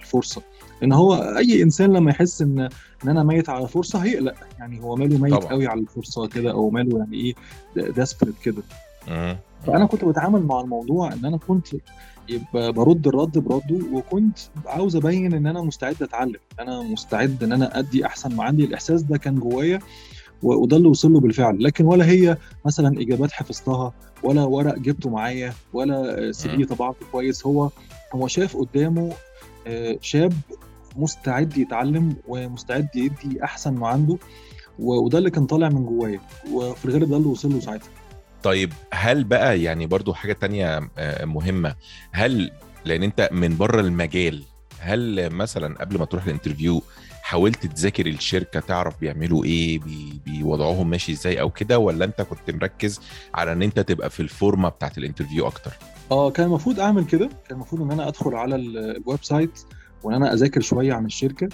الفرصة. 0.00 0.42
لأن 0.80 0.92
هو 0.92 1.14
أي 1.14 1.62
إنسان 1.62 1.92
لما 1.92 2.10
يحس 2.10 2.42
ان 2.42 2.58
إن 3.04 3.08
أنا 3.08 3.22
ميت 3.22 3.48
على 3.48 3.68
فرصة 3.68 3.98
هيقلق. 3.98 4.34
يعني 4.58 4.82
هو 4.82 4.96
ماله 4.96 5.18
ميت 5.18 5.34
طبعا. 5.34 5.50
قوي 5.50 5.66
على 5.66 5.80
الفرصة 5.80 6.26
كده 6.26 6.50
أو 6.50 6.70
ماله 6.70 6.98
يعني 6.98 7.16
إيه 7.16 7.34
desperate 7.92 8.34
كده. 8.44 8.62
فأنا 9.66 9.86
كنت 9.86 10.04
بتعامل 10.04 10.42
مع 10.42 10.60
الموضوع 10.60 11.12
إن 11.12 11.24
أنا 11.24 11.36
كنت 11.36 11.66
برد 12.54 13.06
الرد 13.06 13.38
برده 13.38 13.80
وكنت 13.92 14.38
عاوز 14.66 14.96
أبين 14.96 15.34
إن 15.34 15.46
أنا 15.46 15.62
مستعد 15.62 16.02
أتعلم. 16.02 16.36
أنا 16.60 16.82
مستعد 16.82 17.42
إن 17.42 17.52
أنا 17.52 17.78
أدي 17.78 18.06
أحسن 18.06 18.36
ما 18.36 18.44
عندي. 18.44 18.64
الإحساس 18.64 19.02
ده 19.02 19.18
كان 19.18 19.34
جوايا. 19.34 19.78
وده 20.44 20.76
اللي 20.76 20.88
وصل 20.88 21.12
له 21.12 21.20
بالفعل. 21.20 21.64
لكن 21.64 21.84
ولا 21.84 22.04
هي 22.06 22.36
مثلا 22.66 23.00
إجابات 23.00 23.32
حفظتها 23.32 23.92
ولا 24.22 24.42
ورق 24.42 24.78
جبته 24.78 25.10
معايا 25.10 25.52
ولا 25.72 26.32
CV 26.32 26.64
طبعته 26.64 27.06
كويس. 27.12 27.46
هو 27.46 27.70
هو 28.12 28.26
شاف 28.26 28.56
قدامه 28.56 29.12
شاب 30.00 30.32
مستعد 30.96 31.58
يتعلم 31.58 32.16
ومستعد 32.28 32.88
يدي 32.94 33.44
أحسن 33.44 33.74
ما 33.74 33.88
عنده 33.88 34.18
وده 34.78 35.18
اللي 35.18 35.30
كان 35.30 35.46
طالع 35.46 35.68
من 35.68 35.86
جوايا. 35.86 36.20
وفي 36.52 36.84
الغالب 36.84 37.10
ده 37.10 37.16
اللي 37.16 37.28
وصل 37.28 37.52
له 37.52 37.60
ساعتها. 37.60 37.88
طيب 38.42 38.72
هل 38.90 39.24
بقى 39.24 39.62
يعني 39.62 39.86
برضو 39.86 40.14
حاجة 40.14 40.32
تانية 40.32 40.90
مهمة. 41.22 41.74
هل 42.12 42.50
لأن 42.84 43.02
أنت 43.02 43.28
من 43.32 43.56
بره 43.56 43.80
المجال 43.80 44.42
هل 44.78 45.30
مثلا 45.30 45.78
قبل 45.80 45.98
ما 45.98 46.04
تروح 46.04 46.24
ال 46.24 46.30
interview 46.30 46.82
حاولت 47.24 47.66
تذاكر 47.66 48.06
الشركة 48.06 48.60
تعرف 48.60 49.00
بيعملوا 49.00 49.44
إيه 49.44 49.78
بي 49.78 50.20
وضعهم 50.26 50.90
ماشي 50.90 51.12
إزاي 51.12 51.40
أو 51.40 51.50
كده 51.50 51.78
ولا 51.78 52.04
أنت 52.04 52.22
كنت 52.22 52.50
مركز 52.50 53.00
على 53.34 53.52
إن 53.52 53.62
أنت 53.62 53.80
تبقى 53.80 54.10
في 54.10 54.20
الفورمة 54.20 54.68
بتاعت 54.68 54.98
ال 54.98 55.03
interview 55.03 55.46
أكتر؟ 55.46 55.72
آه 56.10 56.30
كان 56.30 56.46
المفروض 56.46 56.80
أعمل 56.80 57.04
كده. 57.04 57.26
كان 57.26 57.56
المفروض 57.56 57.82
إن 57.82 57.90
أنا 57.90 58.08
أدخل 58.08 58.34
على 58.34 58.56
ال 58.56 59.24
website 59.24 59.60
وإن 60.02 60.14
أنا 60.14 60.32
أذاكر 60.32 60.60
شوية 60.60 60.92
عن 60.94 61.04
الشركة. 61.06 61.48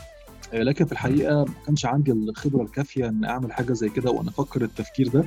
لكن 0.53 0.85
في 0.85 0.93
الحقيقة 0.93 1.35
ما 1.45 1.55
كانش 1.67 1.87
عندي 1.87 2.13
الخبرة 2.13 2.63
الكافية 2.63 3.09
إن 3.09 3.25
أعمل 3.25 3.53
حاجة 3.53 3.73
زي 3.73 3.89
كده 3.89 4.11
وأنا 4.11 4.29
أفكر 4.31 4.63
التفكير 4.63 5.09
ده. 5.09 5.25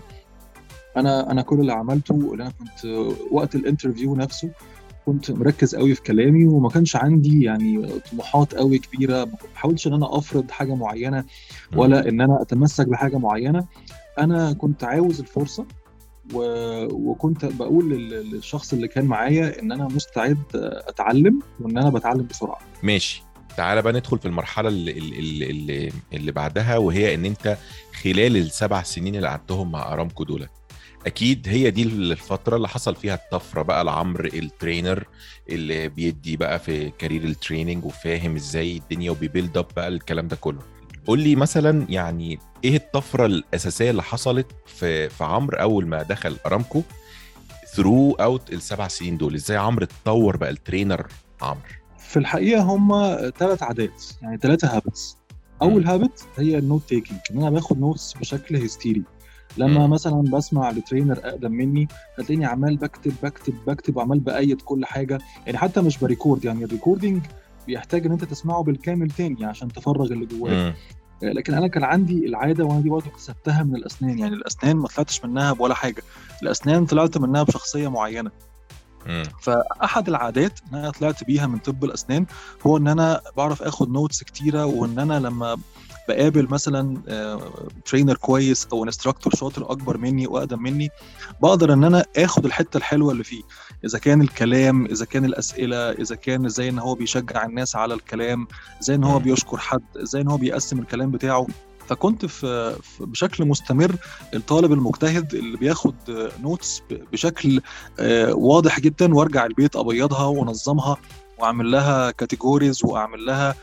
أنا 0.97 1.31
أنا 1.31 1.41
كل 1.41 1.59
اللي 1.59 1.73
عملته 1.73 2.13
اللي 2.33 2.43
أنا 2.43 2.51
كنت 2.59 2.85
وقت 3.31 3.55
ال 3.55 3.61
interview 3.61 4.15
نفسه 4.15 4.49
كنت 5.05 5.31
مركز 5.31 5.75
قوي 5.75 5.95
في 5.95 6.01
كلامي 6.01 6.45
وما 6.45 6.69
كانش 6.69 6.95
عندي 6.95 7.43
يعني 7.43 7.87
طموحات 8.11 8.55
قوي 8.55 8.77
كبيرة. 8.77 9.25
ما 9.25 9.37
بحاولش 9.55 9.87
إن 9.87 9.93
أنا 9.93 10.17
أفرض 10.17 10.51
حاجة 10.51 10.75
معينة 10.75 11.23
ولا 11.75 12.09
إن 12.09 12.21
أنا 12.21 12.41
أتمسك 12.41 12.87
بحاجة 12.87 13.17
معينة. 13.17 13.65
أنا 14.19 14.53
كنت 14.53 14.83
عاوز 14.83 15.19
الفرصة 15.19 15.65
و... 16.33 16.39
وكنت 17.11 17.45
بقول 17.45 17.89
للشخص 18.09 18.73
اللي 18.73 18.87
كان 18.87 19.05
معايا 19.05 19.59
إن 19.61 19.71
أنا 19.71 19.87
مستعد 19.87 20.37
أتعلم 20.55 21.39
وإن 21.59 21.77
أنا 21.77 21.89
بتعلم 21.89 22.27
بسرعة. 22.29 22.59
ماشي. 22.83 23.23
تعالى 23.57 23.81
بقى 23.81 23.93
ندخل 23.93 24.19
في 24.19 24.25
المرحلة 24.25 24.69
اللي, 24.69 24.91
اللي, 24.91 25.49
اللي, 25.49 25.91
اللي 26.13 26.31
بعدها 26.31 26.77
وهي 26.77 27.15
إن 27.15 27.25
أنت 27.25 27.57
خلال 28.03 28.37
السبع 28.37 28.83
سنين 28.83 29.15
اللي 29.15 29.27
قعدتهم 29.27 29.71
مع 29.71 29.93
أرامكو 29.93 30.23
دول 30.23 30.47
أكيد 31.05 31.49
هي 31.49 31.71
دي 31.71 31.83
الفترة 31.83 32.55
اللي 32.55 32.67
حصل 32.67 32.95
فيها 32.95 33.15
الطفرة 33.15 33.61
بقى 33.61 33.83
لعمرو 33.83 34.25
ال 34.25 34.35
trainer 34.35 35.07
اللي 35.49 35.89
بيدي 35.89 36.37
بقى 36.37 36.59
في 36.59 36.89
career 36.89 37.23
ال 37.23 37.30
training 37.30 37.85
وفاهم 37.85 38.35
إزاي 38.35 38.77
الدنيا 38.77 39.11
وبي 39.11 39.28
build 39.28 39.57
up 39.57 39.65
بقى 39.75 39.87
الكلام 39.87 40.27
ده 40.27 40.35
كله. 40.35 40.59
قول 41.07 41.19
لي 41.19 41.35
مثلا 41.35 41.85
يعني 41.89 42.39
إيه 42.63 42.75
الطفرة 42.75 43.25
الأساسية 43.25 43.91
اللي 43.91 44.03
حصلت 44.03 44.47
في 44.65 45.09
في 45.09 45.23
عمرو 45.23 45.57
أول 45.57 45.87
ما 45.87 46.03
دخل 46.03 46.37
أرامكو 46.45 46.81
throughout 47.75 48.53
السبع 48.53 48.87
سنين 48.87 49.17
دول؟ 49.17 49.35
إزاي 49.35 49.57
عمرو 49.57 49.83
اتطور 49.85 50.37
بقى 50.37 50.49
ال 50.49 50.56
trainer 50.56 51.07
عمرو؟ 51.41 51.61
في 51.97 52.19
الحقيقة 52.19 52.61
هم 52.61 52.91
ثلاث 53.37 53.63
عادات 53.63 54.03
يعني 54.21 54.37
ثلاثة 54.37 54.75
habits 54.75 55.17
أول 55.61 55.85
habit 55.85 56.25
هي 56.37 56.57
ال 56.57 56.62
note 56.62 56.81
taking 56.89 57.19
إن 57.31 57.37
أنا 57.37 57.49
باخد 57.49 57.79
notes 57.79 58.13
بشكل 58.13 58.55
هستيري 58.55 59.03
لما 59.57 59.87
م. 59.87 59.89
مثلا 59.89 60.21
بسمع 60.21 60.69
ل 60.71 60.77
trainer 60.77 61.19
أقدم 61.23 61.51
مني 61.51 61.87
هتلاقيني 62.13 62.45
عمال 62.45 62.77
بكتب 62.77 63.13
بكتب 63.23 63.53
بكتب 63.67 63.97
وعمال 63.97 64.19
بأيد 64.19 64.61
كل 64.61 64.85
حاجة. 64.85 65.19
يعني 65.45 65.57
حتى 65.57 65.81
مش 65.81 65.97
ب 65.97 66.04
record 66.04 66.45
يعني 66.45 66.63
ال 66.63 66.69
recording 66.69 67.21
بيحتاج 67.67 68.05
إن 68.05 68.11
أنت 68.11 68.23
تسمعه 68.23 68.63
بالكامل 68.63 69.11
تاني 69.11 69.45
عشان 69.45 69.67
تفرغ 69.67 70.11
اللي 70.11 70.25
جواك. 70.25 70.75
لكن 71.21 71.53
أنا 71.53 71.67
كان 71.67 71.83
عندي 71.83 72.25
العادة 72.25 72.63
وأنا 72.63 72.79
دي 72.81 72.89
برضه 72.89 73.05
اكتسبتها 73.07 73.63
من 73.63 73.75
الأسنان. 73.75 74.19
يعني 74.19 74.35
الأسنان 74.35 74.75
ما 74.77 74.87
طلعتش 74.87 75.25
منها 75.25 75.53
ب 75.53 75.60
ولا 75.60 75.73
حاجة. 75.73 76.03
الأسنان 76.43 76.85
طلعت 76.85 77.17
منها 77.17 77.43
بشخصية 77.43 77.87
معينة. 77.87 78.31
فأحد 79.41 80.07
العادات 80.07 80.59
إن 80.71 80.77
أنا 80.77 80.91
طلعت 80.91 81.23
بيها 81.23 81.47
من 81.47 81.57
طب 81.57 81.83
الأسنان 81.83 82.25
هو 82.67 82.77
إن 82.77 82.87
أنا 82.87 83.21
بعرف 83.37 83.63
آخد 83.63 83.89
notes 83.91 84.23
كتيرة 84.23 84.65
وإن 84.65 84.99
أنا 84.99 85.19
لما 85.19 85.57
بقابل 86.07 86.47
مثلا 86.49 86.97
trainer 87.85 88.15
كويس 88.15 88.67
أو 88.73 88.83
instructor 88.83 89.35
شاطر 89.35 89.71
أكبر 89.71 89.97
مني 89.97 90.27
وأقدم 90.27 90.63
مني 90.63 90.89
بقدر 91.41 91.73
إن 91.73 91.83
أنا 91.83 92.05
آخد 92.17 92.45
الحتة 92.45 92.77
الحلوة 92.77 93.11
اللي 93.11 93.23
فيه. 93.23 93.41
إذا 93.85 93.99
كان 93.99 94.21
الكلام 94.21 94.85
إذا 94.85 95.05
كان 95.05 95.25
الأسئلة 95.25 95.91
إذا 95.91 96.15
كان 96.15 96.45
إزاي 96.45 96.69
إن 96.69 96.79
هو 96.79 96.95
بيشجع 96.95 97.45
الناس 97.45 97.75
على 97.75 97.93
الكلام 97.93 98.47
إزاي 98.81 98.95
إن 98.95 99.03
هو 99.03 99.19
بيشكر 99.19 99.57
حد 99.57 99.83
إزاي 100.03 100.21
إن 100.21 100.27
هو 100.27 100.37
بيقسم 100.37 100.79
الكلام 100.79 101.11
بتاعه. 101.11 101.47
فكنت 101.87 102.25
في 102.25 102.75
بشكل 102.99 103.45
مستمر 103.45 103.95
الطالب 104.33 104.73
المجتهد 104.73 105.33
اللي 105.33 105.57
بياخد 105.57 105.95
notes 106.41 106.81
بشكل 107.11 107.61
واضح 108.29 108.79
جدا 108.79 109.15
وأرجع 109.15 109.45
البيت 109.45 109.75
أبيضها 109.75 110.25
وأنظمها 110.25 110.97
وأعمل 111.39 111.71
لها 111.71 112.11
categories 112.11 112.85
وأعمل 112.85 113.25
لها 113.25 113.55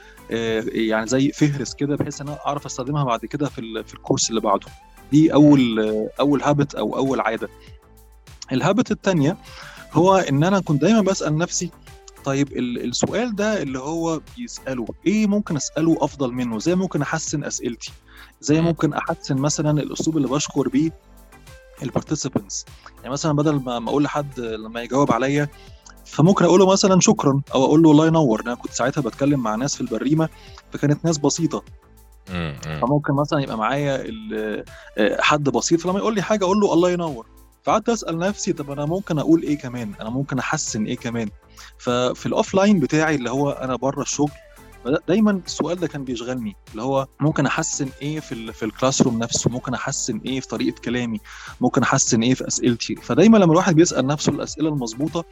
يعني 0.73 1.07
زي 1.07 1.33
فهرس 1.33 1.75
كده 1.75 1.97
بحيث 1.97 2.21
إن 2.21 2.29
أنا 2.29 2.39
أعرف 2.47 2.67
أستخدمها 2.67 3.05
بعد 3.05 3.21
كده 3.27 3.49
في 3.49 3.83
في 3.87 3.95
ال 3.95 4.00
course 4.00 4.31
اللي 4.31 4.41
بعده. 4.41 4.67
دي 5.13 5.33
أول 5.35 5.79
أول 6.21 6.43
هابت 6.43 6.75
أو 6.75 6.97
أول 6.97 7.21
عادة. 7.21 7.49
الهابت 8.53 8.91
الثانية 8.91 9.37
هو 9.93 10.17
إن 10.17 10.45
أنا 10.45 10.61
كنت 10.61 10.81
دايما 10.83 11.01
بسأل 11.01 11.39
نفسي 11.39 11.71
طيب 12.25 12.53
السؤال 12.59 13.37
ده 13.37 13.63
اللي 13.63 13.79
هو 13.79 14.21
بيسأله 14.37 14.87
إيه 15.07 15.27
ممكن 15.27 15.57
أسأله 15.57 15.97
أفضل 16.01 16.33
منه؟ 16.33 16.57
إزاي 16.57 16.75
ممكن 16.75 17.03
أحسن 17.03 17.45
أسئلتي؟ 17.45 17.93
إزاي 18.43 18.61
ممكن 18.61 18.93
أحسن 18.93 19.37
مثلا 19.37 19.83
الأسلوب 19.83 20.17
اللي 20.17 20.29
بشكر 20.29 20.69
بيه 20.69 20.91
البارتيسيبنتس 21.83 22.67
يعني 22.99 23.11
مثلا 23.13 23.33
بدل 23.33 23.55
ما 23.55 23.77
أقول 23.91 24.03
لحد 24.05 24.41
لما 24.41 24.83
يجاوب 24.83 25.13
عليا 25.13 25.49
فممكن 26.11 26.45
أقول 26.45 26.61
له 26.61 26.67
مثلا 26.73 27.01
شكرا 27.01 27.41
أو 27.55 27.65
أقول 27.65 27.83
له 27.83 27.91
الله 27.91 28.07
ينور 28.07 28.41
أنا 28.41 28.55
كنت 28.55 28.73
ساعتها 28.73 29.01
بتكلم 29.01 29.41
مع 29.41 29.55
ناس 29.55 29.75
في 29.75 29.81
البريمة 29.81 30.29
فكانت 30.73 31.05
ناس 31.05 31.19
بسيطة. 31.19 31.63
فممكن 32.81 33.13
مثلا 33.15 33.41
يبقى 33.41 33.59
معايا 33.59 34.05
حد 35.21 35.45
بسيط 35.45 35.81
فلما 35.81 35.99
يقول 35.99 36.15
لي 36.15 36.23
حاجة 36.23 36.45
أقول 36.45 36.61
له 36.61 36.73
الله 36.73 36.91
ينور. 36.91 37.27
فقعدت 37.63 37.89
أسأل 37.89 38.19
نفسي 38.19 38.53
طب 38.53 38.71
أنا 38.71 38.85
ممكن 38.87 39.19
أقول 39.19 39.43
إيه 39.43 39.59
كمان؟ 39.59 39.93
أنا 40.01 40.11
ممكن 40.11 40.39
أحسن 40.39 40.85
إيه 40.85 40.97
كمان؟ 40.97 41.29
ففي 41.79 42.27
ال 42.27 42.55
offline 42.55 42.81
بتاعي 42.81 43.15
اللي 43.15 43.31
هو 43.31 43.51
أنا 43.51 43.77
بره 43.77 44.03
الشغل 44.03 44.31
دايما 45.09 45.31
السؤال 45.47 45.81
ده 45.81 45.87
كان 45.87 46.05
بيشغلني 46.05 46.57
اللي 46.73 46.83
هو 46.83 47.07
ممكن 47.21 47.47
أحسن 47.47 47.89
إيه 48.03 48.21
في 48.21 48.53
في 48.53 48.65
ال 48.65 49.03
classroom 49.03 49.19
نفسه؟ 49.19 49.51
ممكن 49.51 49.75
أحسن 49.75 50.21
إيه 50.27 50.41
في 50.41 50.49
طريقة 50.49 50.81
كلامي؟ 50.81 51.21
ممكن 51.61 51.83
أحسن 51.83 52.23
إيه 52.23 52.35
في 52.35 52.49
أسئلتي؟ 52.49 52.95
فدايما 52.95 53.39
لما 53.39 53.53
الواحد 53.53 53.75
بيسأل 53.75 54.07
نفسه 54.07 54.33
الأسئلة 54.33 54.69
المظبوطة 54.69 55.25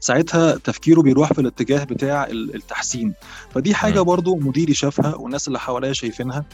ساعتها 0.00 0.56
تفكيره 0.56 1.00
بيروح 1.02 1.32
في 1.32 1.40
الاتجاه 1.40 1.84
بتاع 1.84 2.26
التحسين. 2.30 3.14
فدي 3.54 3.74
حاجة 3.74 4.00
برضو 4.00 4.36
مديري 4.36 4.74
شافها 4.74 5.14
والناس 5.14 5.48
اللي 5.48 5.58
حواليا 5.58 5.92
شايفينها 5.92 6.44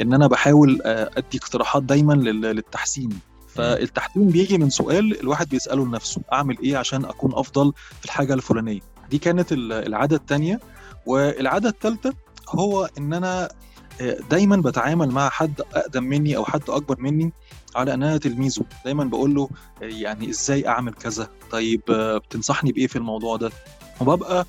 إن 0.00 0.14
أنا 0.14 0.26
بحاول 0.26 0.80
أدي 0.84 1.38
اقتراحات 1.38 1.82
دايما 1.82 2.12
للتحسين. 2.12 3.18
فالتحسين 3.48 4.28
بيجي 4.28 4.58
من 4.58 4.70
سؤال 4.70 5.20
الواحد 5.20 5.48
بيسأله 5.48 5.86
لنفسه 5.86 6.22
أعمل 6.32 6.58
إيه 6.62 6.76
عشان 6.76 7.04
أكون 7.04 7.32
أفضل 7.34 7.72
في 7.98 8.04
الحاجة 8.04 8.34
الفلانية؟ 8.34 8.80
دي 9.10 9.18
كانت 9.18 9.52
العادة 9.52 10.16
الثانية 10.16 10.60
والعادة 11.06 11.68
الثالثه 11.68 12.12
هو 12.48 12.88
إن 12.98 13.12
أنا 13.12 13.48
دايما 14.30 14.56
بتعامل 14.56 15.10
مع 15.10 15.28
حد 15.28 15.60
أقدم 15.74 16.04
مني 16.04 16.36
أو 16.36 16.44
حد 16.44 16.70
أكبر 16.70 17.00
مني 17.00 17.32
على 17.76 17.94
إن 17.94 18.02
أنا 18.02 18.16
تلميذه. 18.18 18.62
دايما 18.84 19.04
بقول 19.04 19.34
له 19.34 19.48
يعني 19.80 20.30
إزاي 20.30 20.68
أعمل 20.68 20.94
كذا؟ 20.94 21.28
طيب 21.50 21.80
بتنصحني 22.28 22.72
بإيه 22.72 22.86
في 22.86 22.96
الموضوع 22.96 23.36
ده؟ 23.36 23.50
وببقى 24.00 24.46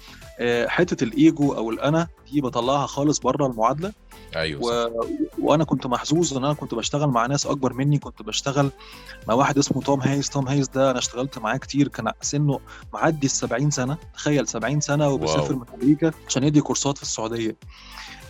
حتة 0.67 1.03
الإيجو 1.03 1.53
أو 1.53 1.69
الأنا 1.71 2.07
دي 2.31 2.41
بطلعها 2.41 2.85
خالص 2.87 3.19
بره 3.19 3.47
المعادلة. 3.47 3.93
أيوه 4.35 4.61
و... 4.63 4.89
وأنا 5.39 5.63
كنت 5.63 5.87
محظوظ 5.87 6.37
إن 6.37 6.45
أنا 6.45 6.53
كنت 6.53 6.75
بشتغل 6.75 7.07
مع 7.07 7.25
ناس 7.25 7.45
أكبر 7.45 7.73
مني. 7.73 7.99
كنت 7.99 8.21
بشتغل 8.21 8.71
مع 9.27 9.33
واحد 9.33 9.57
اسمه 9.57 9.81
توم 9.81 9.99
هايز. 9.99 10.29
توم 10.29 10.47
هايز 10.47 10.67
ده 10.67 10.91
أنا 10.91 10.99
اشتغلت 10.99 11.39
معاه 11.39 11.57
كتير. 11.57 11.87
كان 11.87 12.11
سنه 12.21 12.59
معدي 12.93 13.25
ال 13.27 13.31
70 13.31 13.71
سنة. 13.71 13.97
تخيل 14.13 14.47
70 14.47 14.79
سنة 14.79 15.09
وبيسافر 15.09 15.55
من 15.55 15.65
أمريكا 15.73 16.11
عشان 16.27 16.43
يدي 16.43 16.61
كورسات 16.61 16.97
في 16.97 17.03
السعودية. 17.03 17.57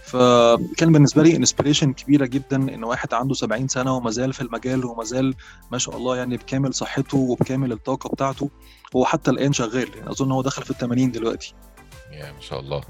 فكان 0.05 0.91
بالنسبة 0.91 1.23
لي 1.23 1.35
inspiration 1.35 1.93
كبيرة 1.93 2.25
جدا 2.25 2.55
إن 2.55 2.83
واحد 2.83 3.13
عنده 3.13 3.33
70 3.33 3.67
سنة 3.67 3.97
وما 3.97 4.11
زال 4.11 4.33
في 4.33 4.41
المجال 4.41 4.85
وما 4.85 5.03
زال 5.03 5.33
ما 5.71 5.77
شاء 5.77 5.97
الله 5.97 6.17
يعني 6.17 6.37
بكامل 6.37 6.73
صحته 6.73 7.17
وبكامل 7.17 7.71
الطاقة 7.71 8.09
بتاعته. 8.09 8.49
هو 8.95 9.05
حتى 9.05 9.31
الآن 9.31 9.53
شغال. 9.53 9.89
يعني 9.97 10.11
أظن 10.11 10.31
هو 10.31 10.41
دخل 10.41 10.63
في 10.63 10.71
ال 10.71 10.77
80 10.77 11.11
دلوقتي. 11.11 11.53
يا 12.15 12.31
ما 12.31 12.41
شاء 12.41 12.59
الله. 12.59 12.81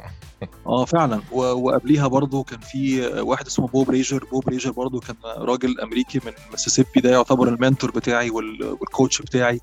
آه 0.68 0.86
فعلا. 0.86 1.22
وقبليها 1.32 2.08
برضه 2.08 2.44
كان 2.44 2.60
في 2.60 3.08
واحد 3.08 3.46
اسمه 3.46 3.68
بوب 3.68 3.90
ريجر. 3.90 4.26
بوب 4.32 4.50
ريجر 4.50 4.72
برضه 4.72 5.00
كان 5.00 5.16
راجل 5.26 5.82
أمريكي 5.82 6.20
من 6.26 6.32
ميسيسيبي. 6.52 7.02
ده 7.02 7.10
يعتبر 7.12 7.48
ال 7.48 7.54
mentor 7.54 7.92
بتاعي 7.92 8.30
وال 8.30 8.56
coach 8.56 9.22
بتاعي. 9.22 9.62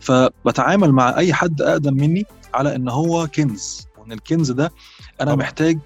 فبتعامل 0.00 0.92
مع 0.92 1.16
أي 1.18 1.34
حد 1.34 1.62
أقدم 1.62 1.94
مني 1.94 2.24
على 2.54 2.76
إن 2.76 2.88
هو 2.88 3.26
كنز. 3.26 3.86
وإن 3.98 4.12
الكنز 4.12 4.50
ده 4.50 4.72
أنا 5.20 5.30
طبعا. 5.32 5.34
محتاج 5.34 5.78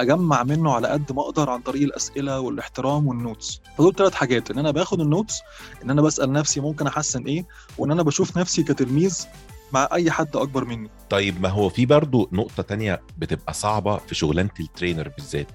أجمع 0.00 0.42
منه 0.42 0.72
على 0.72 0.88
قد 0.88 1.12
ما 1.12 1.22
أقدر 1.22 1.50
عن 1.50 1.60
طريق 1.60 1.82
الأسئلة 1.82 2.40
والاحترام 2.40 3.06
وال 3.06 3.21
notes 3.21 3.60
فدول 3.78 3.94
ثلاث 3.94 4.14
حاجات. 4.14 4.50
إن 4.50 4.58
أنا 4.58 4.70
باخد 4.70 5.00
ال 5.00 5.07
notes 5.07 5.40
إن 5.84 5.90
أنا 5.90 6.02
بسأل 6.02 6.32
نفسي 6.32 6.60
ممكن 6.60 6.86
أحسن 6.86 7.24
إيه 7.24 7.46
وإن 7.78 7.90
أنا 7.90 8.02
بشوف 8.02 8.38
نفسي 8.38 8.62
كتلميذ 8.62 9.26
مع 9.72 9.88
أي 9.92 10.10
حد 10.10 10.36
أكبر 10.36 10.64
مني. 10.64 10.90
طيب 11.10 11.40
ما 11.42 11.48
هو 11.48 11.68
في 11.68 11.86
برضو 11.86 12.28
نقطة 12.32 12.62
تانية 12.62 13.02
بتبقى 13.18 13.54
صعبة 13.54 13.96
في 13.96 14.14
شغلانة 14.14 14.50
الترينر 14.60 15.08
بالذات 15.08 15.46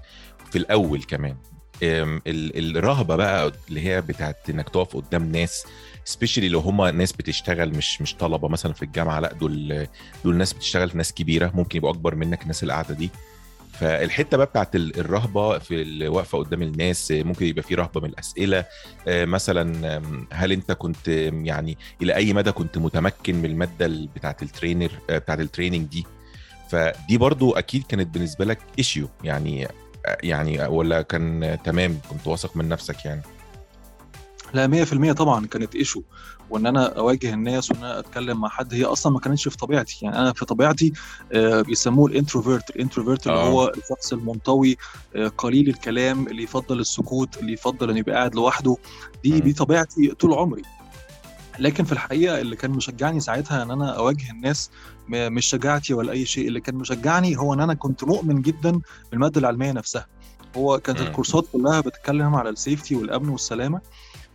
في 0.52 0.58
الأول 0.58 1.04
كمان. 1.04 1.38
الرهبة 1.84 3.16
بقى 3.16 3.52
اللي 3.70 3.82
هي 3.82 4.02
بتاعت 4.02 4.50
إنك 4.50 4.70
تقف 4.70 4.96
قدام 4.96 5.32
ناس 5.32 5.66
سبيشالي 6.06 6.50
لو 6.50 6.60
هما 6.60 6.92
ناس 6.92 7.12
بتشتغل 7.12 7.70
مش 7.78 8.02
مش 8.02 8.16
طلبة 8.16 8.48
مثلا 8.48 8.74
في 8.74 8.84
الجامعة 8.84 9.20
لأ 9.20 9.34
دول 9.34 9.88
دول 10.24 10.36
ناس 10.38 10.54
بتشتغل 10.54 10.92
ناس 10.94 11.14
كبيرة 11.14 11.52
ممكن 11.56 11.78
يبقوا 11.78 11.92
أكبر 11.94 12.16
منك 12.16 12.42
الناس 12.42 12.64
اللي 12.64 12.74
قاعدة 12.74 12.94
دي. 12.96 13.10
فالحتة 13.80 14.38
بقى 14.38 14.46
بتاعت 14.46 14.76
الرهبة 14.76 15.58
في 15.60 15.82
الوقفه 15.82 16.38
قدام 16.38 16.62
الناس 16.62 17.12
ممكن 17.12 17.46
يبقى 17.46 17.64
في 17.64 17.76
رهبة 17.76 18.02
من 18.02 18.10
الأسئلة. 18.10 18.66
مثلا 19.08 20.02
هل 20.32 20.52
أنت 20.52 20.72
كنت 20.72 21.08
يعني 21.08 21.78
إلى 22.02 22.16
أي 22.16 22.34
مدى 22.34 22.52
كنت 22.52 22.78
متمكن 22.78 23.36
من 23.36 23.46
المادة 23.46 24.08
بتاعت 24.16 24.44
ال 24.44 24.50
trainer 24.50 24.92
بتاعت 25.10 25.40
ال 25.40 25.45
training 25.45 25.88
دي؟ 25.88 26.06
فدي 26.70 27.18
برضو 27.18 27.52
أكيد 27.52 27.84
كانت 27.84 28.08
بالنسبة 28.14 28.46
لك 28.46 28.60
issue 28.78 29.10
يعني 29.24 29.68
يعني 30.24 30.66
ولا 30.68 31.02
كان 31.02 31.58
تمام؟ 31.64 32.00
كنت 32.10 32.28
واثق 32.28 32.58
من 32.58 32.70
نفسك 32.70 33.06
يعني؟ 33.06 33.22
لا 34.54 34.86
100% 34.86 35.12
طبعا 35.12 35.46
كانت 35.46 35.76
issue 35.76 36.02
وإن 36.50 36.66
أنا 36.66 36.86
أواجه 36.98 37.34
الناس 37.34 37.72
وإن 37.72 37.78
أنا 37.78 38.00
أتكلم 38.00 38.42
مع 38.42 38.50
حد 38.50 38.74
هي 38.74 38.84
أصلا 38.84 39.14
ما 39.14 39.20
كانتش 39.20 39.48
في 39.48 39.58
طبيعتي. 39.58 40.00
يعني 40.02 40.18
أنا 40.20 40.34
في 40.34 40.46
طبيعتي 40.46 40.94
آه، 41.34 41.62
بيسموه 41.62 42.10
ال 42.12 42.17
introvert. 42.17 42.70
ال 42.70 42.75
introvert 42.75 43.28
اللي 43.28 43.38
آه. 43.38 43.50
هو 43.50 43.68
الشخص 43.78 44.14
المنطوي 44.14 44.78
آه، 45.16 45.28
قليل 45.28 45.70
الكلام 45.70 46.28
اللي 46.28 46.44
يفضل 46.44 46.80
السكوت 46.80 47.38
اللي 47.38 47.54
يفضل 47.54 47.90
انه 47.90 48.00
يبقى 48.00 48.16
قاعد 48.16 48.36
لوحده. 48.36 48.78
دي. 49.24 49.40
دي 49.40 49.54
طبيعتي 49.54 50.08
طول 50.08 50.34
عمري. 50.34 50.62
لكن 51.60 51.84
في 51.84 51.92
الحقيقة 51.92 52.42
اللي 52.42 52.56
كان 52.56 52.72
مشجعني 52.72 53.20
ساعتها 53.20 53.64
إن 53.64 53.72
أنا 53.72 53.90
أواجه 53.98 54.32
الناس 54.32 54.70
مش 55.10 55.46
شجاعتي 55.46 55.94
ولا 55.94 56.12
أي 56.12 56.26
شيء. 56.26 56.48
اللي 56.48 56.60
كان 56.62 56.76
مشجعني 56.76 57.38
هو 57.38 57.54
إن 57.54 57.60
أنا 57.60 57.74
كنت 57.74 58.04
مؤمن 58.04 58.42
جدا 58.42 58.80
بالمادة 59.12 59.40
العلمية 59.40 59.72
نفسها. 59.72 60.08
هو 60.58 60.80
كانت. 60.80 61.02
الكورسات 61.02 61.46
كلها 61.54 61.82
بتتكلم 61.82 62.36
على 62.36 62.50
ال 62.50 62.56
safety 62.56 62.96
والأمن 62.96 63.30
والسلامة. 63.30 63.82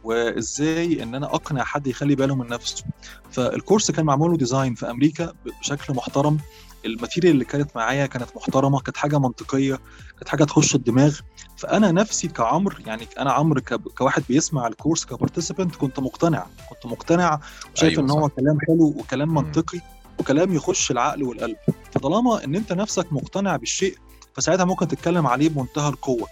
وإزاي 0.04 1.02
إن 1.02 1.14
أنا 1.14 1.26
أقنع 1.26 1.64
حد 1.64 1.86
يخلي 1.86 2.14
باله 2.14 2.34
من 2.34 2.48
نفسه 2.48 2.84
فالكورس 3.30 3.90
كان 3.90 4.04
معمول 4.04 4.30
له 4.30 4.36
design 4.36 4.74
في 4.74 4.90
أمريكا 4.90 5.32
بشكل 5.60 5.94
محترم 5.94 6.38
ال 6.84 6.89
material 6.89 7.32
اللي 7.34 7.44
كانت 7.44 7.76
معايا 7.76 8.06
كانت 8.06 8.28
محترمة 8.36 8.80
كانت 8.80 8.96
حاجة 8.96 9.18
منطقية 9.18 9.78
كانت 10.18 10.28
حاجة 10.28 10.44
تخش 10.44 10.74
الدماغ 10.74 11.18
فأنا 11.56 11.92
نفسي 11.92 12.28
كعمر 12.28 12.82
يعني 12.86 13.06
أنا 13.18 13.32
عمرو 13.32 13.60
ك- 13.60 13.74
كواحد 13.74 14.22
بيسمع 14.28 14.66
الكورس 14.66 15.04
ك 15.04 15.10
participant 15.10 15.76
كنت 15.76 16.00
مقتنع 16.00 16.46
كنت 16.70 16.92
مقتنع 16.92 17.40
وشايف 17.74 17.92
أيوة 17.98 18.04
إن 18.04 18.10
هو. 18.10 18.28
كلام 18.28 18.58
حلو 18.68 18.84
وكلام. 18.98 19.34
منطقي 19.34 19.80
وكلام 20.18 20.52
يخش 20.54 20.90
العقل 20.90 21.22
والقلب 21.22 21.56
فطالما 21.92 22.44
إن 22.44 22.54
أنت 22.54 22.72
نفسك 22.72 23.12
مقتنع 23.12 23.56
بالشيء 23.56 23.96
فساعتها 24.34 24.64
ممكن 24.64 24.88
تتكلم 24.88 25.26
عليه 25.26 25.48
بمنتهى 25.48 25.88
القوة. 25.88 26.28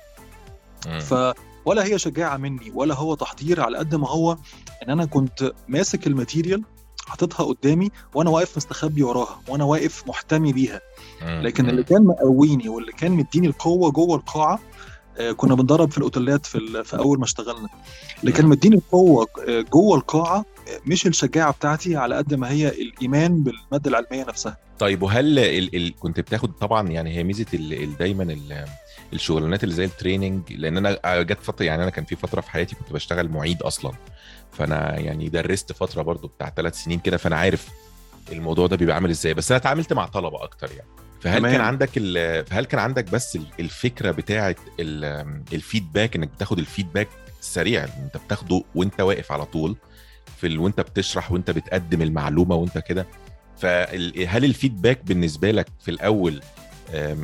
ف 1.00 1.14
ولا 1.64 1.84
هي 1.84 1.98
شجاعة 1.98 2.36
مني 2.36 2.70
ولا 2.74 2.94
هو 2.94 3.14
تحضير 3.14 3.60
على 3.60 3.78
قد 3.78 3.94
ما 3.94 4.08
هو 4.08 4.32
إن 4.82 4.90
أنا 4.90 5.04
كنت 5.04 5.52
ماسك 5.68 6.06
ال 6.06 6.13
material 6.13 6.62
حاططها 7.06 7.44
قدامي 7.46 7.90
وأنا 8.14 8.30
واقف 8.30 8.56
مستخبي 8.56 9.02
وراها 9.02 9.40
وأنا 9.48 9.64
واقف 9.64 10.08
محتمي 10.08 10.52
بيها. 10.52 10.80
لكن. 11.22 11.68
اللي 11.68 11.82
كان 11.82 12.04
مقويني 12.04 12.68
واللي 12.68 12.92
كان 12.92 13.12
مديني 13.12 13.46
القوة 13.46 13.90
جوه 13.90 14.16
القاعة 14.16 14.58
آه، 15.18 15.32
كنا 15.32 15.54
بندرب 15.54 15.90
في 15.90 15.98
الأوتيلات 15.98 16.46
في, 16.46 16.84
في 16.84 16.98
أول 16.98 17.18
ما 17.18 17.24
اشتغلنا 17.24 17.68
اللي 18.20 18.32
كان. 18.32 18.46
مديني 18.46 18.76
القوة 18.76 19.26
آه، 19.48 19.60
جوه 19.60 19.96
القاعة 19.96 20.44
مش 20.87 21.06
الشجاعة 21.06 21.52
بتاعتي 21.52 21.96
على 21.96 22.16
قد 22.16 22.35
ما 22.35 22.50
هي 22.50 22.68
الإيمان 22.68 23.42
بالمادة 23.42 23.90
العلمية 23.90 24.24
نفسها 24.28 24.56
طيب 24.78 25.02
وهل 25.02 25.38
ال... 25.38 25.76
ال... 25.76 25.94
كنت 25.98 26.20
بتاخد 26.20 26.52
طبعا 26.52 26.88
يعني 26.88 27.16
هي 27.16 27.24
ميزة 27.24 27.46
ال... 27.54 27.72
ال... 27.72 27.96
دايما 27.96 28.22
ال... 28.22 28.64
الشغلانات 29.12 29.64
اللي 29.64 29.74
زي 29.74 29.85
التريننج 29.85 30.52
لأن 30.52 30.76
أنا 30.76 31.22
جت 31.22 31.38
فترة 31.42 31.64
يعني 31.66 31.83
أنا 31.83 31.90
كان 31.90 32.04
في 32.04 32.16
فترة 32.16 32.40
في 32.40 32.50
حياتي 32.50 32.74
كنت 32.76 32.92
بشتغل 32.92 33.28
معيد 33.28 33.62
أصلا 33.62 33.92
فأنا 34.52 34.98
يعني 34.98 35.28
درست 35.28 35.72
فترة 35.72 36.02
برضو 36.02 36.28
بتاع 36.28 36.52
ثلاث 36.56 36.74
سنين 36.83 36.98
كده 36.98 37.16
فأنا 37.16 37.37
عارف 37.37 37.68
الموضوع 38.33 38.66
ده 38.66 38.76
بيبقى 38.76 38.94
عامل 38.94 39.11
إزاي 39.11 39.35
بس 39.35 39.50
أنا 39.52 39.61
اتعاملت 39.61 39.92
مع 39.92 40.06
طلبة 40.06 40.42
أكتر 40.44 40.70
يعني 40.70 40.88
فهل 41.20 41.38
تمام. 41.38 41.52
كان 41.52 41.61
عندك. 41.61 41.90
فهل 42.46 42.64
كان 42.64 42.80
عندك 42.80 43.11
بس 43.11 43.37
ال- 43.37 43.46
الفكرة 43.61 44.11
بتاعه 44.11 44.56
ال... 44.80 45.04
ال 45.52 45.60
feedback 45.60 46.16
إنك 46.16 46.28
بتاخد 46.28 46.59
ال 46.58 46.64
feedback 46.64 47.08
سريع 47.40 47.85
أنت 47.85 48.16
بتاخده 48.26 48.62
وأنت 48.74 49.00
واقف 49.00 49.33
على 49.33 49.44
طول 49.44 49.76
في 50.40 50.46
ال... 50.46 50.59
وانت 50.59 50.81
بتشرح 50.81 51.33
وانت 51.33 51.50
بتقدم 51.50 52.03
المعلومة 52.03 52.55
وانت 52.55 52.79
كده. 52.79 53.07
فهل 53.59 54.44
ال 54.44 54.51
feedback 54.51 55.04
بالنسبة 55.05 55.50
لك 55.50 55.66
في 55.81 55.90
الأول 55.90 56.40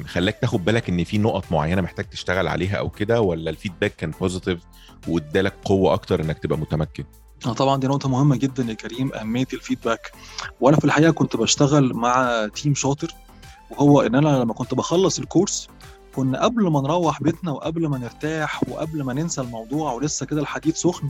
خلاك 0.06 0.38
تاخد 0.40 0.64
بالك 0.64 0.88
إن 0.88 1.04
في 1.04 1.18
نقط 1.18 1.44
معينة 1.52 1.82
محتاج 1.82 2.04
تشتغل 2.08 2.48
عليها 2.48 2.76
أو 2.76 2.90
كده 2.90 3.20
ولا 3.20 3.50
ال 3.50 3.55
feedback 3.55 3.96
كان 3.96 4.10
positive 4.10 4.58
وادالك 5.08 5.54
قوة 5.64 5.92
أكتر 5.94 6.20
إنك 6.22 6.38
تبقى 6.38 6.58
متمكن؟ 6.58 7.04
آه 7.46 7.52
طبعا 7.52 7.80
دي 7.80 7.86
نقطة 7.86 8.08
مهمة 8.08 8.36
جدا 8.36 8.62
يا 8.62 8.74
كريم 8.74 9.12
أهمية 9.12 9.46
ال 9.52 9.58
feedback. 9.58 10.12
وأنا 10.60 10.76
في 10.76 10.84
الحقيقة 10.84 11.10
كنت 11.10 11.36
بشتغل 11.36 11.94
مع 11.94 12.46
team 12.54 12.74
شاطر 12.74 13.14
وهو 13.70 14.00
إن 14.00 14.14
أنا 14.14 14.28
لما 14.28 14.54
كنت 14.54 14.74
بخلص 14.74 15.18
الكورس 15.18 15.68
كنا 16.14 16.44
قبل 16.44 16.62
ما 16.70 16.80
نروح 16.80 17.22
بيتنا 17.22 17.50
وقبل 17.52 17.86
ما 17.88 17.98
نرتاح 17.98 18.68
وقبل 18.68 19.02
ما 19.02 19.12
ننسى 19.12 19.40
الموضوع 19.40 19.92
ولسه 19.92 20.26
كده 20.26 20.40
الحديد 20.40 20.74
سخن 20.76 21.08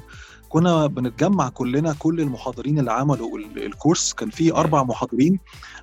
كنا 0.57 0.87
بنتجمع 0.87 1.49
كلنا 1.49 1.95
كل 1.99 2.21
المحاضرين 2.21 2.79
اللي 2.79 2.92
عملوا 2.92 3.38
ال- 3.38 3.66
الكورس 3.66 4.12
كان 4.12 4.31
في 4.31 4.53
أربع 4.53 4.83
محاضرين 4.83 5.38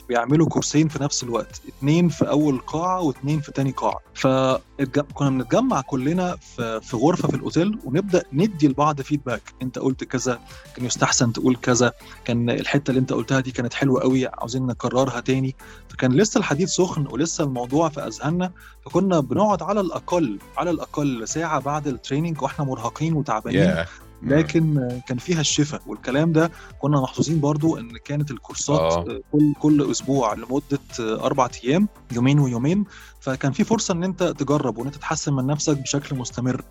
بيعملوا 0.10 0.48
كورسين 0.48 0.88
في 0.88 1.04
نفس 1.04 1.24
الوقت 1.24 1.62
اتنين 1.68 2.10
في 2.10 2.30
أول 2.30 2.60
قاعة 2.60 3.02
واتنين 3.02 3.40
في 3.40 3.52
تاني 3.52 3.72
قاعة. 3.72 4.00
فكنا 4.14 5.30
بنتجمع 5.30 5.82
كلنا 5.82 6.36
في 6.36 6.82
في 6.82 6.98
غرفة 6.98 7.28
في 7.28 7.36
الأوتيل 7.36 7.80
ونبدأ 7.86 8.24
ندي 8.34 8.68
لبعض 8.68 9.02
feedback 9.02 9.41
أنت 9.62 9.80
قلت 9.80 10.04
كذا 10.04 10.40
كان 10.76 10.86
يستحسن 10.86 11.34
تقول 11.34 11.56
كذا 11.56 11.92
كان 12.26 12.50
الحتة 12.50 12.90
اللي 12.92 13.00
أنت 13.00 13.14
قلتها 13.14 13.40
دي 13.40 13.52
كانت 13.52 13.74
حلوة 13.74 14.02
قوي 14.02 14.28
عاوزين 14.28 14.66
نكررها 14.68 15.20
تاني. 15.20 15.56
فكان 15.90 16.12
لسه 16.12 16.38
الحديد 16.38 16.68
سخن 16.68 17.08
ولسه 17.12 17.44
الموضوع 17.44 17.90
في 17.90 18.00
أذهاننا 18.08 18.52
فكنا 18.86 19.20
بنقعد 19.20 19.64
على 19.64 19.80
الأقل 19.82 20.40
على 20.58 20.70
الأقل 20.70 21.28
ساعة 21.28 21.60
بعد 21.60 21.88
التريننج 21.88 22.42
وإحنا 22.42 22.66
مرهقين 22.66 23.14
وتعبانين. 23.14 23.76
Yeah. 23.76 23.88
لكن 24.26 24.90
كان 25.08 25.18
فيها 25.18 25.42
الشفاء 25.42 25.82
والكلام 25.88 26.32
ده 26.32 26.52
كنا 26.80 27.02
محظوظين 27.02 27.40
برضو 27.40 27.78
إن 27.78 27.98
كانت 28.06 28.32
الكورسات 28.32 28.80
آه. 28.80 29.22
كل 29.32 29.54
كل 29.62 29.92
أسبوع 29.92 30.34
لمدة 30.34 30.80
أربع 31.00 31.50
أيام 31.64 31.88
يومين 32.12 32.40
ويومين. 32.40 32.84
فكان 33.20 33.52
في 33.52 33.64
فرصة 33.64 33.94
إن 33.94 34.04
أنت 34.04 34.24
تجرب 34.24 34.78
وإن 34.78 34.86
أنت 34.88 34.96
تحسن 34.96 35.34
من 35.34 35.46
نفسك 35.46 35.78
بشكل 35.78 36.16
مستمر. 36.16 36.62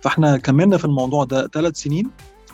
فإحنا 0.00 0.36
كملنا 0.36 0.76
في 0.76 0.84
الموضوع 0.84 1.24
ده 1.24 1.46
ثلاث 1.46 1.76
سنين. 1.76 2.10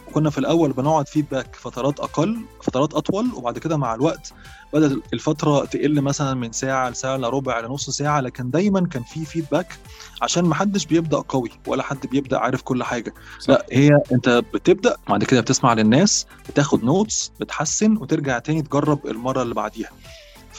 وكنا 0.09 0.31
في 0.31 0.39
الأول 0.39 0.73
بنقعد 0.73 1.09
feedback 1.09 1.57
فترات 1.57 2.01
أقل 2.01 2.39
فترات 2.63 2.95
أطول 2.95 3.31
وبعد 3.37 3.59
كده 3.59 3.77
مع 3.77 3.95
الوقت 3.95 4.33
بدأت 4.73 4.99
الفترة 5.13 5.65
تقل 5.65 6.01
مثلا 6.01 6.35
من 6.35 6.53
ساعة 6.53 6.91
لساعة 6.91 7.17
الا 7.17 7.29
ربع 7.29 7.61
لنص 7.61 7.91
ساعة 7.91 8.21
لكن 8.21 8.51
دايما 8.51 8.87
كان 8.87 9.03
في 9.03 9.25
feedback 9.25 9.79
عشان 10.23 10.45
ما 10.45 10.55
حدش 10.55 10.87
بيبدأ 10.87 11.17
قوي 11.17 11.51
ولا 11.67 11.83
حد 11.83 12.07
بيبدأ 12.07 12.39
عارف 12.39 12.63
كل 12.63 12.85
حاجة 12.85 13.15
صح. 13.39 13.51
لا 13.51 13.67
هي 13.73 13.91
أنت 14.13 14.29
بتبدأ 14.55 14.97
بعد 15.09 15.25
كده 15.25 15.41
بتسمع 15.41 15.73
للناس 15.73 16.27
بتاخد 16.49 16.85
notes 16.85 17.33
بتحسن 17.41 17.97
وترجع 17.97 18.39
تاني 18.39 18.63
تجرب 18.63 19.07
المرة 19.07 19.43
اللي 19.43 19.55
بعديها 19.55 19.91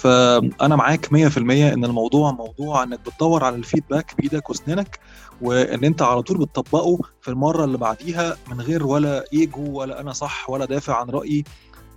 فأنا 0.02 0.76
معاك 0.76 1.06
100% 1.06 1.38
إن 1.38 1.86
الموضوع 1.86 2.32
موضوع 2.32 2.84
إنك 2.84 3.00
بتدور 3.00 3.44
على 3.44 3.56
ال 3.56 3.62
feedback 3.62 4.14
بإيدك 4.18 4.50
واسنانك 4.50 5.00
وإن 5.42 5.84
أنت 5.84 6.02
على 6.02 6.22
طول 6.22 6.38
بتطبقه 6.38 7.00
في 7.22 7.28
المرة 7.28 7.66
اللي 7.66 7.78
بعديها 7.78 8.38
من 8.52 8.62
غير 8.62 8.86
ولا 8.88 9.26
إيجو 9.34 9.80
ولا 9.80 10.02
أنا 10.02 10.14
صح 10.14 10.50
ولا 10.50 10.66
دافع 10.66 10.96
عن 11.00 11.10
رأيي. 11.10 11.44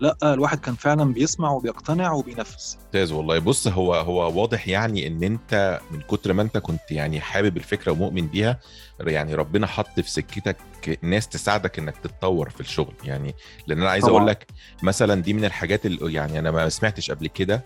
لأ 0.00 0.16
الواحد 0.22 0.60
كان 0.60 0.74
فعلا 0.74 1.12
بيسمع 1.12 1.50
وبيقتنع 1.50 2.12
وبينفذ. 2.12 2.74
ممتاز 2.84 3.12
والله. 3.12 3.38
بص 3.38 3.68
هو 3.68 3.94
هو 3.94 4.40
واضح 4.40 4.68
يعني 4.68 5.06
إن 5.06 5.22
أنت 5.22 5.80
من 5.90 6.00
كتر 6.00 6.32
ما 6.32 6.42
أنت 6.42 6.58
كنت 6.58 6.90
يعني 6.90 7.20
حابب 7.20 7.56
الفكرة 7.56 7.92
ومؤمن 7.92 8.26
بيها 8.26 8.58
يعني 9.00 9.34
ربنا 9.34 9.66
حط 9.66 10.00
في 10.00 10.10
سكتك 10.10 10.56
ناس 11.02 11.28
تساعدك 11.28 11.78
إنك 11.78 11.96
تتطور 11.96 12.50
في 12.50 12.60
الشغل. 12.60 12.94
يعني 13.04 13.34
لأن 13.66 13.80
أنا 13.80 13.90
عايز. 13.90 14.04
أقول 14.04 14.26
لك 14.26 14.46
مثلا 14.82 15.22
دي 15.22 15.32
من 15.32 15.44
الحاجات 15.44 15.86
اللي 15.86 16.12
يعني 16.12 16.38
أنا 16.38 16.50
ما 16.50 16.68
سمعتش 16.68 17.10
قبل 17.10 17.26
كده 17.26 17.64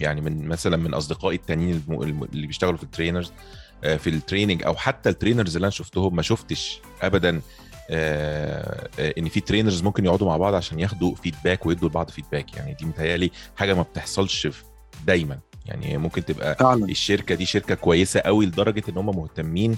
يعني 0.00 0.20
من 0.20 0.48
مثلا 0.48 0.76
من 0.76 0.94
أصدقائي 0.94 1.36
التانيين 1.36 1.82
اللي 2.32 2.46
بيشتغلوا 2.46 2.76
في 2.76 2.82
ال 2.82 2.88
trainers 2.88 3.32
آه، 3.84 3.96
في 3.96 4.10
ال 4.10 4.16
training 4.16 4.62
أو 4.62 4.74
حتى 4.74 5.08
ال 5.08 5.13
trainers 5.13 5.56
اللي 5.56 5.64
أنا 5.64 5.70
شفتهم 5.70 6.16
ما 6.16 6.22
شفتش 6.22 6.80
ابدا 7.02 7.40
آه، 7.90 8.88
آه، 8.98 9.14
إن 9.18 9.28
في 9.28 9.40
trainers 9.40 9.82
ممكن 9.82 10.04
يقعدوا 10.04 10.26
مع 10.26 10.36
بعض 10.36 10.54
عشان 10.54 10.80
ياخدوا 10.80 11.14
feedback 11.14 11.66
ويدوا 11.66 11.88
لبعض 11.88 12.10
feedback 12.10 12.56
يعني 12.56 12.74
دي 12.74 12.84
متهيألي 12.84 13.30
حاجة 13.56 13.74
ما 13.74 13.82
بتحصلش 13.82 14.48
دايما. 15.06 15.38
يعني 15.66 15.98
ممكن 15.98 16.24
تبقى 16.24 16.54
فعلا. 16.54 16.84
الشركة 16.84 17.34
دي 17.34 17.46
شركة 17.46 17.74
كويسة 17.74 18.20
قوي 18.20 18.46
لدرجة 18.46 18.82
إن 18.88 18.96
هم 18.96 19.16
مهتمين 19.16 19.76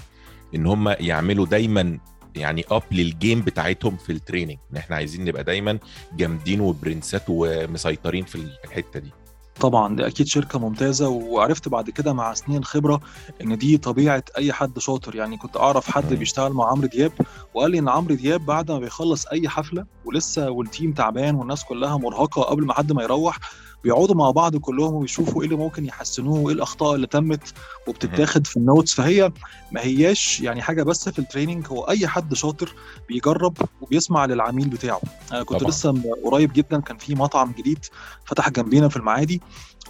إن 0.55 0.65
هم 0.65 0.89
يعملوا 0.89 1.45
دايما 1.45 1.99
يعني 2.35 2.65
up 2.71 2.83
لل 2.91 3.08
game 3.08 3.41
بتاعتهم 3.41 3.97
في 3.97 4.11
ال 4.11 4.16
training 4.16 4.57
إن 4.71 4.77
إحنا 4.77 4.95
عايزين 4.95 5.25
نبقى 5.25 5.43
دايما 5.43 5.79
جامدين 6.13 6.61
وبرنسات 6.61 7.23
ومسيطرين 7.27 8.25
في 8.25 8.47
الحتة 8.65 8.99
دي. 8.99 9.11
طبعا 9.59 9.95
دي 9.95 10.07
أكيد 10.07 10.27
شركة 10.27 10.59
ممتازة 10.59 11.09
وعرفت 11.09 11.67
بعد 11.67 11.89
كده 11.89 12.13
مع 12.13 12.33
سنين 12.33 12.63
خبرة 12.63 13.01
إن 13.41 13.57
دي 13.57 13.77
طبيعة 13.77 14.23
أي 14.37 14.53
حد 14.53 14.79
شاطر 14.79 15.15
يعني 15.15 15.37
كنت 15.37 15.57
أعرف 15.57 15.91
حد. 15.91 16.13
بيشتغل 16.13 16.53
مع 16.53 16.67
عمرو 16.71 16.87
دياب 16.87 17.11
وقال 17.53 17.71
لي 17.71 17.79
إن 17.79 17.89
عمرو 17.89 18.15
دياب 18.15 18.45
بعد 18.45 18.71
ما 18.71 18.79
بيخلص 18.79 19.25
أي 19.25 19.49
حفلة 19.49 19.85
ولسه 20.05 20.49
وال 20.51 20.65
team 20.65 20.93
تعبان 20.93 21.35
والناس 21.35 21.63
كلها 21.63 21.97
مرهقة 21.97 22.41
قبل 22.41 22.65
ما 22.65 22.73
حد 22.73 22.91
ما 22.91 23.03
يروح 23.03 23.39
بيقعدوا 23.83 24.15
مع 24.15 24.31
بعض 24.31 24.55
كلهم 24.55 24.93
ويشوفوا 24.93 25.41
إيه 25.41 25.47
اللي 25.47 25.57
ممكن 25.59 25.85
يحسنوه 25.85 26.39
وإيه 26.39 26.55
الأخطاء 26.55 26.95
اللي 26.95 27.07
تمت 27.07 27.53
وبتتاخد 27.87 28.47
في 28.47 28.57
ال 28.57 28.63
notes 28.63 28.93
فهي 28.93 29.31
ما 29.71 29.81
هياش 29.81 30.41
يعني 30.41 30.61
حاجة 30.61 30.83
بس 30.83 31.09
في 31.09 31.19
ال 31.19 31.24
training 31.24 31.67
هو 31.67 31.83
أي 31.83 32.07
حد 32.07 32.33
شاطر 32.33 32.73
بيجرب 33.07 33.57
وبيسمع 33.81 34.25
للعميل 34.25 34.69
بتاعه. 34.69 35.01
أنا 35.31 35.43
كنت 35.43 35.59
طبعاً. 35.59 35.71
لسه 35.71 36.01
قريب 36.25 36.53
جدا 36.53 36.81
كان 36.81 36.97
في 36.97 37.15
مطعم 37.15 37.53
جديد 37.57 37.85
فتح 38.25 38.49
جنبينا 38.49 38.89
في 38.89 38.97
المعادي 38.97 39.41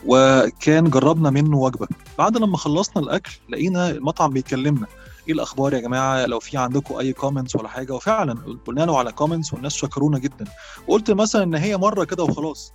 وكان 0.06 0.90
جربنا 0.90 1.30
منه 1.30 1.58
وجبة. 1.58 1.88
بعد 2.18 2.38
لما 2.38 2.58
خلصنا 2.58 3.04
الأكل 3.04 3.32
لقينا 3.50 3.90
المطعم 3.90 4.30
بيكلمنا. 4.30 4.88
إيه 5.28 5.34
الأخبار 5.34 5.74
يا 5.74 5.80
جماعة؟ 5.80 6.26
لو 6.26 6.40
في 6.40 6.58
عندكم 6.58 6.96
أي 6.96 7.14
comments 7.14 7.56
ولا 7.56 7.68
حاجة؟ 7.68 7.94
وفعلا 7.94 8.58
قلنا 8.68 8.82
له 8.82 9.00
على 9.00 9.12
comments 9.12 9.54
والناس 9.54 9.74
شكرونا 9.74 10.20
جدا. 10.20 10.46
وقلت 10.88 11.12
مثلا 11.12 11.44
إن 11.44 11.56
هي 11.56 11.78
مرة 11.78 12.04
كده 12.04 12.24
وخلاص. 12.24 12.74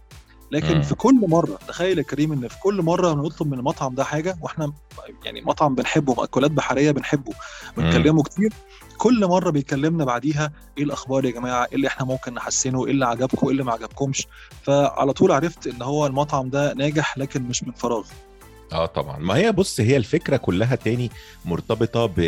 لكن. 0.55 0.82
في 0.82 0.94
كل 0.94 1.20
مرة 1.28 1.59
تخيل 1.68 1.98
يا 1.98 2.02
كريم 2.02 2.32
إن 2.32 2.48
في 2.48 2.59
كل 2.61 2.82
مرة 2.82 3.12
بنطلب 3.12 3.48
من 3.52 3.59
المطعم 3.59 3.94
ده 3.94 4.05
حاجة 4.05 4.36
وإحنا 4.42 4.72
يعني 5.24 5.40
مطعم 5.42 5.74
بنحبه 5.74 6.14
مأكولات 6.14 6.50
بحرية 6.50 6.90
بنحبه 6.90 7.32
بنكلمه 7.76 8.22
كتير 8.22 8.52
كل 8.98 9.26
مرة 9.26 9.50
بيكلمنا 9.50 10.05
بعديها 10.05 10.52
إيه 10.78 10.84
الأخبار 10.84 11.24
يا 11.24 11.30
جماعة؟ 11.30 11.64
إيه 11.64 11.74
اللي 11.76 11.88
إحنا 11.88 12.07
ممكن 12.07 12.34
نحسنه؟ 12.34 12.86
إيه 12.86 12.92
اللي 12.92 13.07
عجبكم؟ 13.07 13.46
إيه 13.46 13.52
اللي 13.52 13.64
ما 13.64 13.72
عجبكمش؟ 13.72 14.26
فعلى 14.62 15.12
طول 15.12 15.32
عرفت 15.32 15.66
إن 15.66 15.82
هو 15.82 16.07
المطعم 16.07 16.50
ده 16.50 16.74
ناجح 16.74 17.18
لكن 17.18 17.42
مش 17.42 17.62
من 17.64 17.72
فراغ. 17.72 18.07
آه 18.72 18.86
طبعا. 18.86 19.18
ما 19.18 19.34
هي 19.36 19.52
بص 19.52 19.80
هي 19.80 19.96
الفكرة 19.96 20.36
كلها 20.36 20.74
تاني 20.74 21.11
مرتبطة 21.44 22.07
ب 22.07 22.18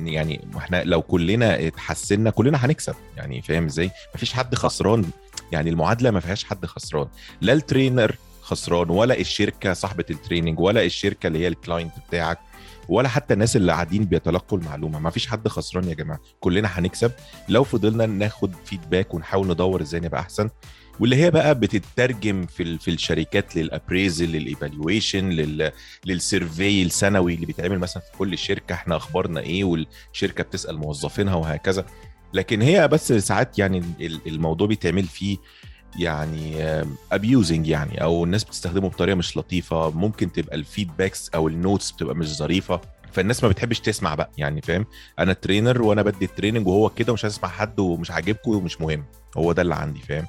يعني 0.00 0.48
إحنا 0.56 0.84
لو 0.84 1.02
كلنا 1.02 1.66
اتحسنا 1.66 2.30
كلنا 2.30 2.66
هنكسب. 2.66 2.94
يعني 3.16 3.42
فاهم 3.42 3.64
إزاي؟ 3.64 3.90
مفيش 4.14 4.32
حد 4.32 4.54
خسران 4.54 5.04
يعني 5.52 5.70
المعادلة 5.70 6.10
ما 6.10 6.20
فيهاش 6.20 6.44
حد 6.44 6.66
خسران. 6.66 7.08
لا 7.40 7.52
ال 7.52 7.60
trainer 7.60 8.16
خسران 8.42 8.90
ولا 8.90 9.20
الشركة 9.20 9.72
صاحبة 9.72 10.04
ال 10.10 10.16
training 10.16 10.60
ولا 10.60 10.84
الشركة 10.84 11.26
اللي 11.26 11.38
هي 11.38 11.48
ال 11.48 11.54
client 11.54 11.92
بتاعك 12.08 12.38
ولا 12.88 13.08
حتى 13.08 13.34
الناس 13.34 13.56
اللي 13.56 13.72
قاعدين 13.72 14.04
بيتلقوا 14.04 14.58
المعلومة. 14.58 14.98
ما 14.98 15.10
فيش 15.10 15.26
حد 15.26 15.48
خسران 15.48 15.88
يا 15.88 15.94
جماعة. 15.94 16.20
كلنا 16.40 16.68
هنكسب. 16.68 17.12
لو 17.48 17.64
فضلنا 17.64 18.06
ناخد 18.06 18.54
feedback 18.64 19.14
ونحاول 19.14 19.48
ندور 19.48 19.82
إزاي 19.82 20.00
نبقى 20.00 20.20
أحسن. 20.20 20.50
واللي 21.00 21.16
هي 21.16 21.30
بقى 21.30 21.54
بتترجم 21.54 22.46
في 22.46 22.78
في 22.78 22.90
الشركات 22.90 23.56
لل 23.56 23.69
appraisal 23.69 24.28
لل 24.32 24.48
evaluation 24.48 25.28
لل 25.28 25.72
لل 26.04 26.24
survey 26.24 26.82
السنوي 26.82 27.34
اللي 27.34 27.46
بيتعمل 27.46 27.78
مثلا 27.78 28.02
في 28.02 28.18
كل 28.18 28.38
شركة 28.38 28.72
إحنا 28.72 28.96
أخبارنا 28.96 29.40
إيه 29.40 29.64
والشركة 29.64 30.44
بتسأل 30.44 30.78
موظفينها 30.78 31.34
وهكذا. 31.34 31.86
لكن 32.36 32.62
هي 32.62 32.88
بس 32.88 33.12
ساعات 33.12 33.58
يعني 33.58 33.78
ال- 34.00 34.20
الموضوع 34.26 34.66
بيتعمل 34.66 35.02
فيه 35.04 35.36
يعني 35.98 36.56
abusing 37.12 37.68
يعني 37.68 38.02
أو 38.02 38.24
الناس 38.24 38.44
بتستخدمه 38.44 38.88
بطريقة 38.88 39.14
مش 39.16 39.36
لطيفة. 39.36 39.90
ممكن 39.90 40.32
تبقى 40.32 40.56
ال 40.56 40.63
feedbacks 40.63 41.30
أو 41.34 41.48
ال 41.48 41.55
notes 41.55 41.90
بتبقى 41.90 42.14
مش 42.14 42.36
ظريفة. 42.36 42.80
فالناس 43.12 43.42
ما 43.44 43.48
بتحبش 43.48 43.80
تسمع 43.80 44.14
بقى 44.14 44.30
يعني 44.38 44.62
فاهم؟ 44.62 44.86
أنا 45.18 45.32
trainer 45.32 45.82
وأنا 45.82 46.02
بدي 46.02 46.24
ال 46.24 46.29
training 46.29 46.66
وهو 46.66 46.88
كده 46.88 47.12
ومش 47.12 47.24
هسمع 47.26 47.48
حد 47.48 47.80
ومش 47.80 48.10
عاجبكم 48.10 48.50
ومش 48.50 48.80
مهم. 48.80 49.04
هو 49.36 49.52
ده 49.52 49.62
اللي 49.62 49.74
عندي 49.74 50.00
فاهم؟ 50.00 50.26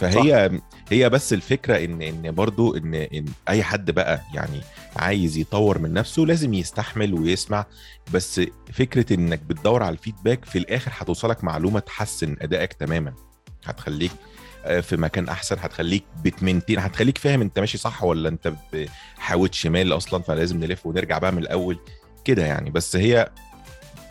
فهي 0.00 0.50
صح. 0.52 0.56
هي 0.90 1.08
بس 1.10 1.32
الفكرة 1.32 1.84
إن 1.84 2.02
إن 2.02 2.30
برضو 2.34 2.76
إن 2.76 2.94
إن 2.94 3.24
أي 3.48 3.62
حد 3.62 3.90
بقى 3.90 4.20
يعني 4.34 4.60
عايز 4.96 5.36
يطور 5.38 5.78
من 5.78 5.92
نفسه 5.92 6.22
لازم 6.22 6.54
يستحمل 6.54 7.14
ويسمع 7.14 7.66
بس 8.14 8.40
فكرة 8.72 9.14
إنك 9.14 9.38
بتدور 9.38 9.82
على 9.82 9.92
ال 9.92 9.98
feedback 9.98 10.44
في 10.44 10.58
الآخر 10.58 10.90
هتوصلك 10.94 11.44
معلومة 11.44 11.80
تحسن 11.80 12.36
أدائك 12.40 12.72
تماما 12.72 13.12
هتخليك 13.64 14.10
في 14.82 14.96
مكان 14.96 15.28
أحسن 15.28 15.56
هتخليك 15.60 16.04
بت 16.24 16.35
maintain 16.35 16.78
هتخليك 16.78 17.18
فاهم 17.18 17.40
أنت 17.40 17.58
ماشي 17.58 17.78
صح 17.78 18.04
ولا 18.04 18.28
أنت 18.28 18.52
حاود 19.18 19.54
شمال 19.54 19.92
أصلا 19.92 20.22
فلازم 20.22 20.60
نلف 20.60 20.86
ونرجع 20.86 21.18
بقى 21.18 21.32
من 21.32 21.38
الأول 21.38 21.78
كده 22.24 22.46
يعني 22.46 22.70
بس 22.70 22.96
هي 22.96 23.30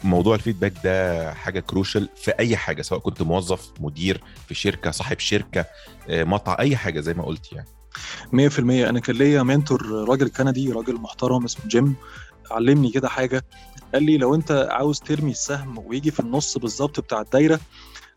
موضوع 0.04 0.36
ال 0.36 0.40
feedback 0.40 0.74
ده 0.84 1.34
حاجة 1.34 1.60
crucial 1.60 2.10
في 2.16 2.32
أي 2.32 2.58
حاجة 2.58 2.82
سواء 2.82 3.00
كنت 3.00 3.22
موظف 3.22 3.72
مدير 3.80 4.24
في 4.48 4.54
شركة 4.54 4.92
صاحب 4.92 5.20
شركة 5.20 5.66
مطعم 6.10 6.56
أي 6.60 6.78
حاجة 6.78 7.00
زي 7.00 7.14
ما 7.14 7.24
قلت 7.24 7.54
يعني. 7.54 7.68
100% 8.34 8.60
أنا 8.60 9.00
كان 9.00 9.16
ليا 9.16 9.44
mentor 9.44 10.06
راجل 10.10 10.30
كندي 10.30 10.72
راجل 10.72 10.96
محترم 10.96 11.44
اسمه 11.46 11.68
جيم 11.68 11.96
علمني 12.52 12.92
كده 12.92 13.10
حاجة. 13.10 13.46
قال 13.94 14.04
لي 14.04 14.18
لو 14.18 14.36
أنت 14.36 14.68
عاوز 14.72 15.00
ترمي 15.00 15.32
السهم 15.32 15.78
ويجي 15.78 16.12
في 16.12 16.20
النص 16.20 16.58
بالظبط 16.58 17.00
بتاع 17.00 17.22
الدايرة 17.22 17.60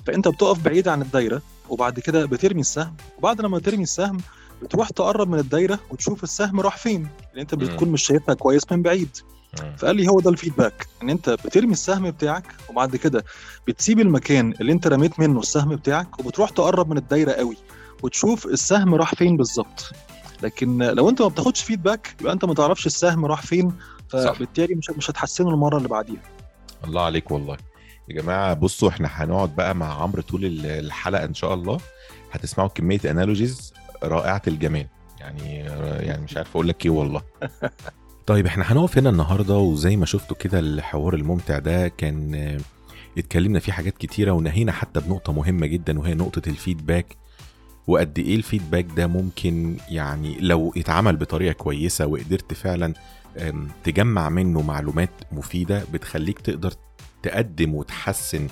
فأنت 0.06 0.28
بتقف 0.28 0.58
بعيد 0.58 0.88
عن 0.88 1.02
الدايرة 1.02 1.42
وبعد 1.68 2.00
كده 2.00 2.26
بترمي 2.26 2.60
السهم. 2.60 2.96
وبعد 3.18 3.40
لما 3.40 3.58
ترمي 3.58 3.82
السهم 3.82 4.18
بتروح 4.62 4.90
تقرب 4.90 5.28
من 5.28 5.38
الدايرة 5.38 5.78
وتشوف 5.90 6.24
السهم 6.24 6.60
راح 6.60 6.76
فين. 6.76 7.02
لأن 7.02 7.40
أنت 7.40 7.54
بتكون 7.54 7.88
مش 7.88 8.02
شايفها 8.02 8.34
كويس 8.34 8.72
من 8.72 8.82
بعيد. 8.82 9.16
فقال 9.78 9.96
لي 9.96 10.08
هو 10.08 10.20
ده 10.20 10.30
الفيدباك 10.30 10.86
إن 11.02 11.10
أنت 11.10 11.30
بترمي 11.30 11.72
السهم 11.72 12.10
بتاعك 12.10 12.44
وبعد 12.68 12.96
كده 12.96 13.24
بتسيب 13.68 14.00
المكان 14.00 14.54
اللي 14.60 14.72
أنت 14.72 14.86
رميت 14.86 15.20
منه 15.20 15.40
السهم 15.40 15.76
بتاعك 15.76 16.18
وبتروح 16.20 16.50
تقرب 16.50 16.90
من 16.90 16.96
الدايرة 16.96 17.32
قوي 17.32 17.56
وتشوف 18.02 18.46
السهم 18.46 18.94
راح 18.94 19.14
فين 19.14 19.36
بالظبط. 19.36 19.92
لكن 20.42 20.78
لو 20.82 21.08
أنت 21.08 21.22
ما 21.22 21.28
بتاخدش 21.28 21.62
فيدباك 21.62 22.14
يبقى 22.20 22.32
أنت 22.32 22.44
ما 22.44 22.54
تعرفش 22.54 22.86
السهم 22.86 23.26
راح 23.26 23.42
فين 23.42 23.72
فبالتالي 24.08 24.74
مش 24.74 24.90
مش 24.90 25.10
هتحسنه 25.10 25.50
المرة 25.50 25.76
اللي 25.76 25.88
بعديها. 25.88 26.22
الله 26.84 27.02
عليك 27.04 27.30
والله. 27.30 27.56
يا 28.08 28.22
جماعة 28.22 28.54
بصوا 28.54 28.88
إحنا 28.88 29.08
هنقعد 29.12 29.56
بقى 29.56 29.74
مع 29.74 30.02
عمرو 30.02 30.22
طول 30.22 30.40
الحلقة 30.64 31.24
إن 31.24 31.34
شاء 31.34 31.54
الله. 31.54 31.78
هتسمعوا 32.32 32.68
كمية 32.68 33.00
انالوجيز 33.04 33.74
رائعة 34.02 34.42
الجمال. 34.48 34.86
يعني 35.20 35.54
يعني 36.06 36.22
مش 36.24 36.36
عارف 36.36 36.50
أقول 36.50 36.68
لك 36.68 36.86
إيه 36.86 36.90
والله. 36.90 37.22
طيب 38.26 38.46
إحنا 38.46 38.72
هنقف 38.72 38.98
هنا 38.98 39.10
النهارده 39.10 39.54
وزي 39.56 39.96
ما 39.96 40.06
شفتوا 40.06 40.36
كده 40.36 40.58
الحوار 40.58 41.14
الممتع 41.14 41.58
ده 41.58 41.88
كان 41.88 42.58
اتكلمنا 43.18 43.58
فيه 43.58 43.72
حاجات 43.72 43.98
كتيرة 43.98 44.32
ونهينا 44.32 44.72
حتى 44.72 45.00
بنقطة 45.00 45.32
مهمة 45.32 45.66
جدا 45.66 45.98
وهي 45.98 46.14
نقطة 46.14 46.42
الفيدباك. 46.48 47.16
وقد 47.86 48.18
إيه 48.18 48.36
الفيدباك 48.36 48.86
ده 48.96 49.06
ممكن 49.06 49.76
يعني 49.88 50.36
لو 50.40 50.72
اتعمل 50.76 51.16
بطريقة 51.16 51.52
كويسة 51.52 52.06
وقدرت 52.06 52.54
فعلا 52.54 52.94
تجمع 53.84 54.28
منه 54.28 54.62
معلومات 54.62 55.10
مفيدة 55.32 55.84
بتخليك 55.92 56.38
تقدر 56.40 56.72
تقدم 57.22 57.74
وتحسن 57.74 58.48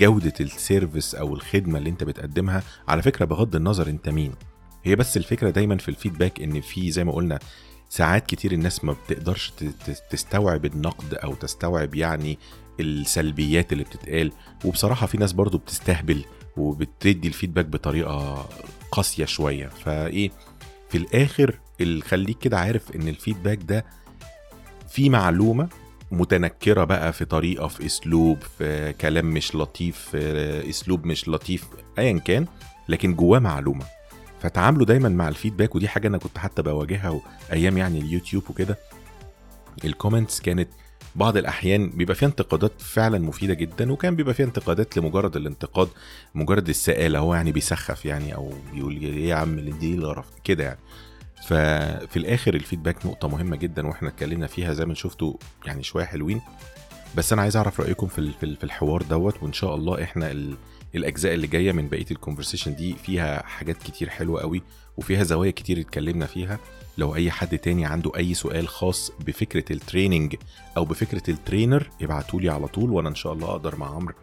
جودة 0.00 0.32
ال 0.40 0.49
service 0.49 1.14
أو 1.14 1.34
الخدمة 1.34 1.78
اللي 1.78 1.90
أنت 1.90 2.04
بتقدمها. 2.04 2.62
على 2.88 3.02
فكرة 3.02 3.24
بغض 3.24 3.56
النظر 3.56 3.88
أنت 3.88 4.08
مين. 4.08 4.32
هي 4.84 4.96
بس 4.96 5.16
الفكرة 5.16 5.50
دايما 5.50 5.76
في 5.76 5.88
ال 5.88 5.94
feedback 5.94 6.40
إن 6.40 6.60
في 6.60 6.90
زي 6.90 7.04
ما 7.04 7.12
قلنا 7.12 7.38
ساعات 7.94 8.26
كتير 8.26 8.52
الناس 8.52 8.84
ما 8.84 8.92
بتقدرش 9.06 9.52
تستوعب 10.10 10.64
النقد 10.64 11.14
أو 11.14 11.34
تستوعب 11.34 11.94
يعني 11.94 12.38
السلبيات 12.80 13.72
اللي 13.72 13.84
بتتقال. 13.84 14.32
وبصراحة 14.64 15.06
في 15.06 15.18
ناس 15.18 15.32
برضو 15.32 15.58
بتستهبل 15.58 16.24
وبتدي 16.56 17.28
ال 17.28 17.32
feedback 17.32 17.64
بطريقة 17.66 18.48
قاسية 18.92 19.24
شوية. 19.24 19.66
فإيه 19.68 20.30
في 20.88 20.98
الآخر 20.98 21.58
اللي 21.80 22.02
خليك 22.02 22.38
كده 22.38 22.58
عارف 22.58 22.96
إن 22.96 23.08
ال 23.08 23.14
feedback 23.14 23.58
ده 23.62 23.84
في 24.88 25.10
معلومة 25.10 25.68
متنكرة 26.10 26.84
بقى 26.84 27.12
في 27.12 27.24
طريقة 27.24 27.68
في 27.68 27.86
أسلوب 27.86 28.38
في 28.58 28.92
كلام 29.00 29.26
مش 29.26 29.54
لطيف 29.54 29.96
في 29.98 30.70
أسلوب 30.70 31.06
مش 31.06 31.28
لطيف 31.28 31.64
أيا 31.98 32.18
كان 32.18 32.46
لكن 32.88 33.14
جواه 33.14 33.38
معلومة. 33.38 33.84
فتعاملوا 34.44 34.86
دايما 34.86 35.08
مع 35.08 35.28
ال 35.28 35.33
feedback 35.33 35.74
ودي 35.74 35.88
حاجة 35.88 36.08
أنا 36.08 36.18
كنت 36.18 36.38
حتى 36.38 36.62
بواجهها 36.62 37.20
أيام 37.52 37.78
يعني 37.78 37.98
اليوتيوب 37.98 38.50
وكده. 38.50 38.78
ال 39.84 39.90
comments 39.90 40.40
كانت 40.40 40.68
بعض 41.16 41.36
الأحيان 41.36 41.90
بيبقى 41.90 42.14
فيها 42.14 42.28
انتقادات 42.28 42.72
فعلا 42.78 43.18
مفيدة 43.18 43.54
جدا 43.54 43.92
وكان 43.92 44.16
بيبقى 44.16 44.34
فيها 44.34 44.46
انتقادات 44.46 44.96
لمجرد 44.96 45.36
الانتقاد 45.36 45.88
مجرد 46.34 46.68
السآلة 46.68 47.18
هو 47.18 47.34
يعني 47.34 47.52
بيسخف 47.52 48.04
يعني 48.04 48.34
أو 48.34 48.52
بيقول 48.72 48.96
إيه 48.96 49.28
يا 49.28 49.34
عم 49.34 49.60
دي 49.60 49.94
القرف 49.94 50.26
كده 50.44 50.64
يعني. 50.64 50.78
ففي 51.46 52.16
الآخر 52.16 52.54
ال 52.54 52.60
feedback 52.60 53.06
نقطة 53.06 53.28
مهمة 53.28 53.56
جدا 53.56 53.86
وإحنا 53.86 54.08
اتكلمنا 54.08 54.46
فيها 54.46 54.72
زي 54.72 54.86
ما 54.86 54.94
شفتوا 54.94 55.34
يعني 55.66 55.82
شوية 55.82 56.04
حلوين. 56.04 56.40
بس 57.16 57.32
أنا 57.32 57.42
عايز 57.42 57.56
أعرف 57.56 57.80
رأيكم 57.80 58.06
في 58.06 58.32
في 58.40 58.64
الحوار 58.64 59.02
دوت 59.02 59.42
وإن 59.42 59.52
شاء 59.52 59.74
الله 59.74 60.02
إحنا 60.02 60.30
الأجزاء 60.94 61.34
اللي 61.34 61.46
جاية 61.46 61.72
من 61.72 61.88
بقية 61.88 62.06
ال 62.10 62.15
conversation 62.15 62.74
دي 62.74 62.94
فيها 62.94 63.42
حاجات 63.46 63.82
كتير 63.82 64.08
حلوة 64.08 64.40
قوي 64.40 64.62
وفيها 64.96 65.24
زوايا 65.24 65.50
كتير 65.50 65.80
اتكلمنا 65.80 66.26
فيها. 66.26 66.58
لو 66.98 67.14
أي 67.14 67.30
حد 67.30 67.58
تاني 67.58 67.86
عنده 67.86 68.12
أي 68.16 68.34
سؤال 68.34 68.68
خاص 68.68 69.12
بفكرة 69.26 69.72
ال 69.72 69.79
training 69.79 70.36
أو 70.76 70.84
بفكرة 70.84 71.30
ال 71.30 71.38
trainer 71.38 71.90
ابعتوا 72.02 72.40
لي 72.40 72.48
على 72.48 72.66
طول 72.68 72.90
وأنا 72.90 73.08
إن 73.08 73.14
شاء 73.14 73.32
الله 73.32 73.50
أقدر 73.50 73.76
مع 73.76 73.94
عمرو 73.94 74.14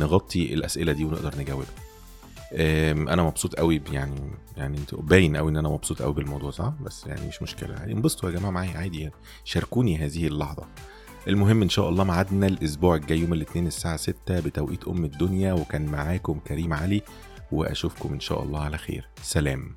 نغطي 0.00 0.54
الأسئلة 0.54 0.92
دي 0.92 1.04
ونقدر 1.04 1.38
نجاوبها. 1.38 1.68
أنا 3.12 3.22
مبسوط 3.22 3.54
قوي 3.54 3.82
يعني 3.92 4.20
يعني 4.56 4.78
باين 4.92 5.36
قوي 5.36 5.50
إن 5.50 5.56
أنا 5.56 5.68
مبسوط 5.68 6.02
قوي 6.02 6.14
بالموضوع 6.14 6.50
صح؟ 6.50 6.72
بس 6.80 7.06
يعني 7.06 7.28
مش 7.28 7.42
مشكلة. 7.42 7.84
انبسطوا 7.84 8.30
يا 8.30 8.34
جماعة 8.34 8.50
معايا 8.50 8.78
عادي 8.78 9.00
يعني. 9.00 9.14
شاركوني 9.44 9.96
هذه 9.98 10.26
اللحظة. 10.26 10.66
المهم 11.28 11.62
إن 11.62 11.68
شاء 11.68 11.88
الله 11.88 12.04
ميعادنا 12.04 12.46
الأسبوع 12.46 12.94
الجاي 12.94 13.18
يوم 13.18 13.32
الاثنين 13.32 13.66
الساعة 13.66 13.96
6 13.96 14.40
بتوقيت 14.40 14.88
أم 14.88 15.04
الدنيا 15.04 15.52
وكان 15.52 15.86
معاكم 15.86 16.38
كريم 16.38 16.72
علي 16.72 17.02
وأشوفكم 17.52 18.12
إن 18.12 18.20
شاء 18.20 18.42
الله 18.42 18.60
على 18.60 18.78
خير. 18.78 19.08
سلام. 19.22 19.74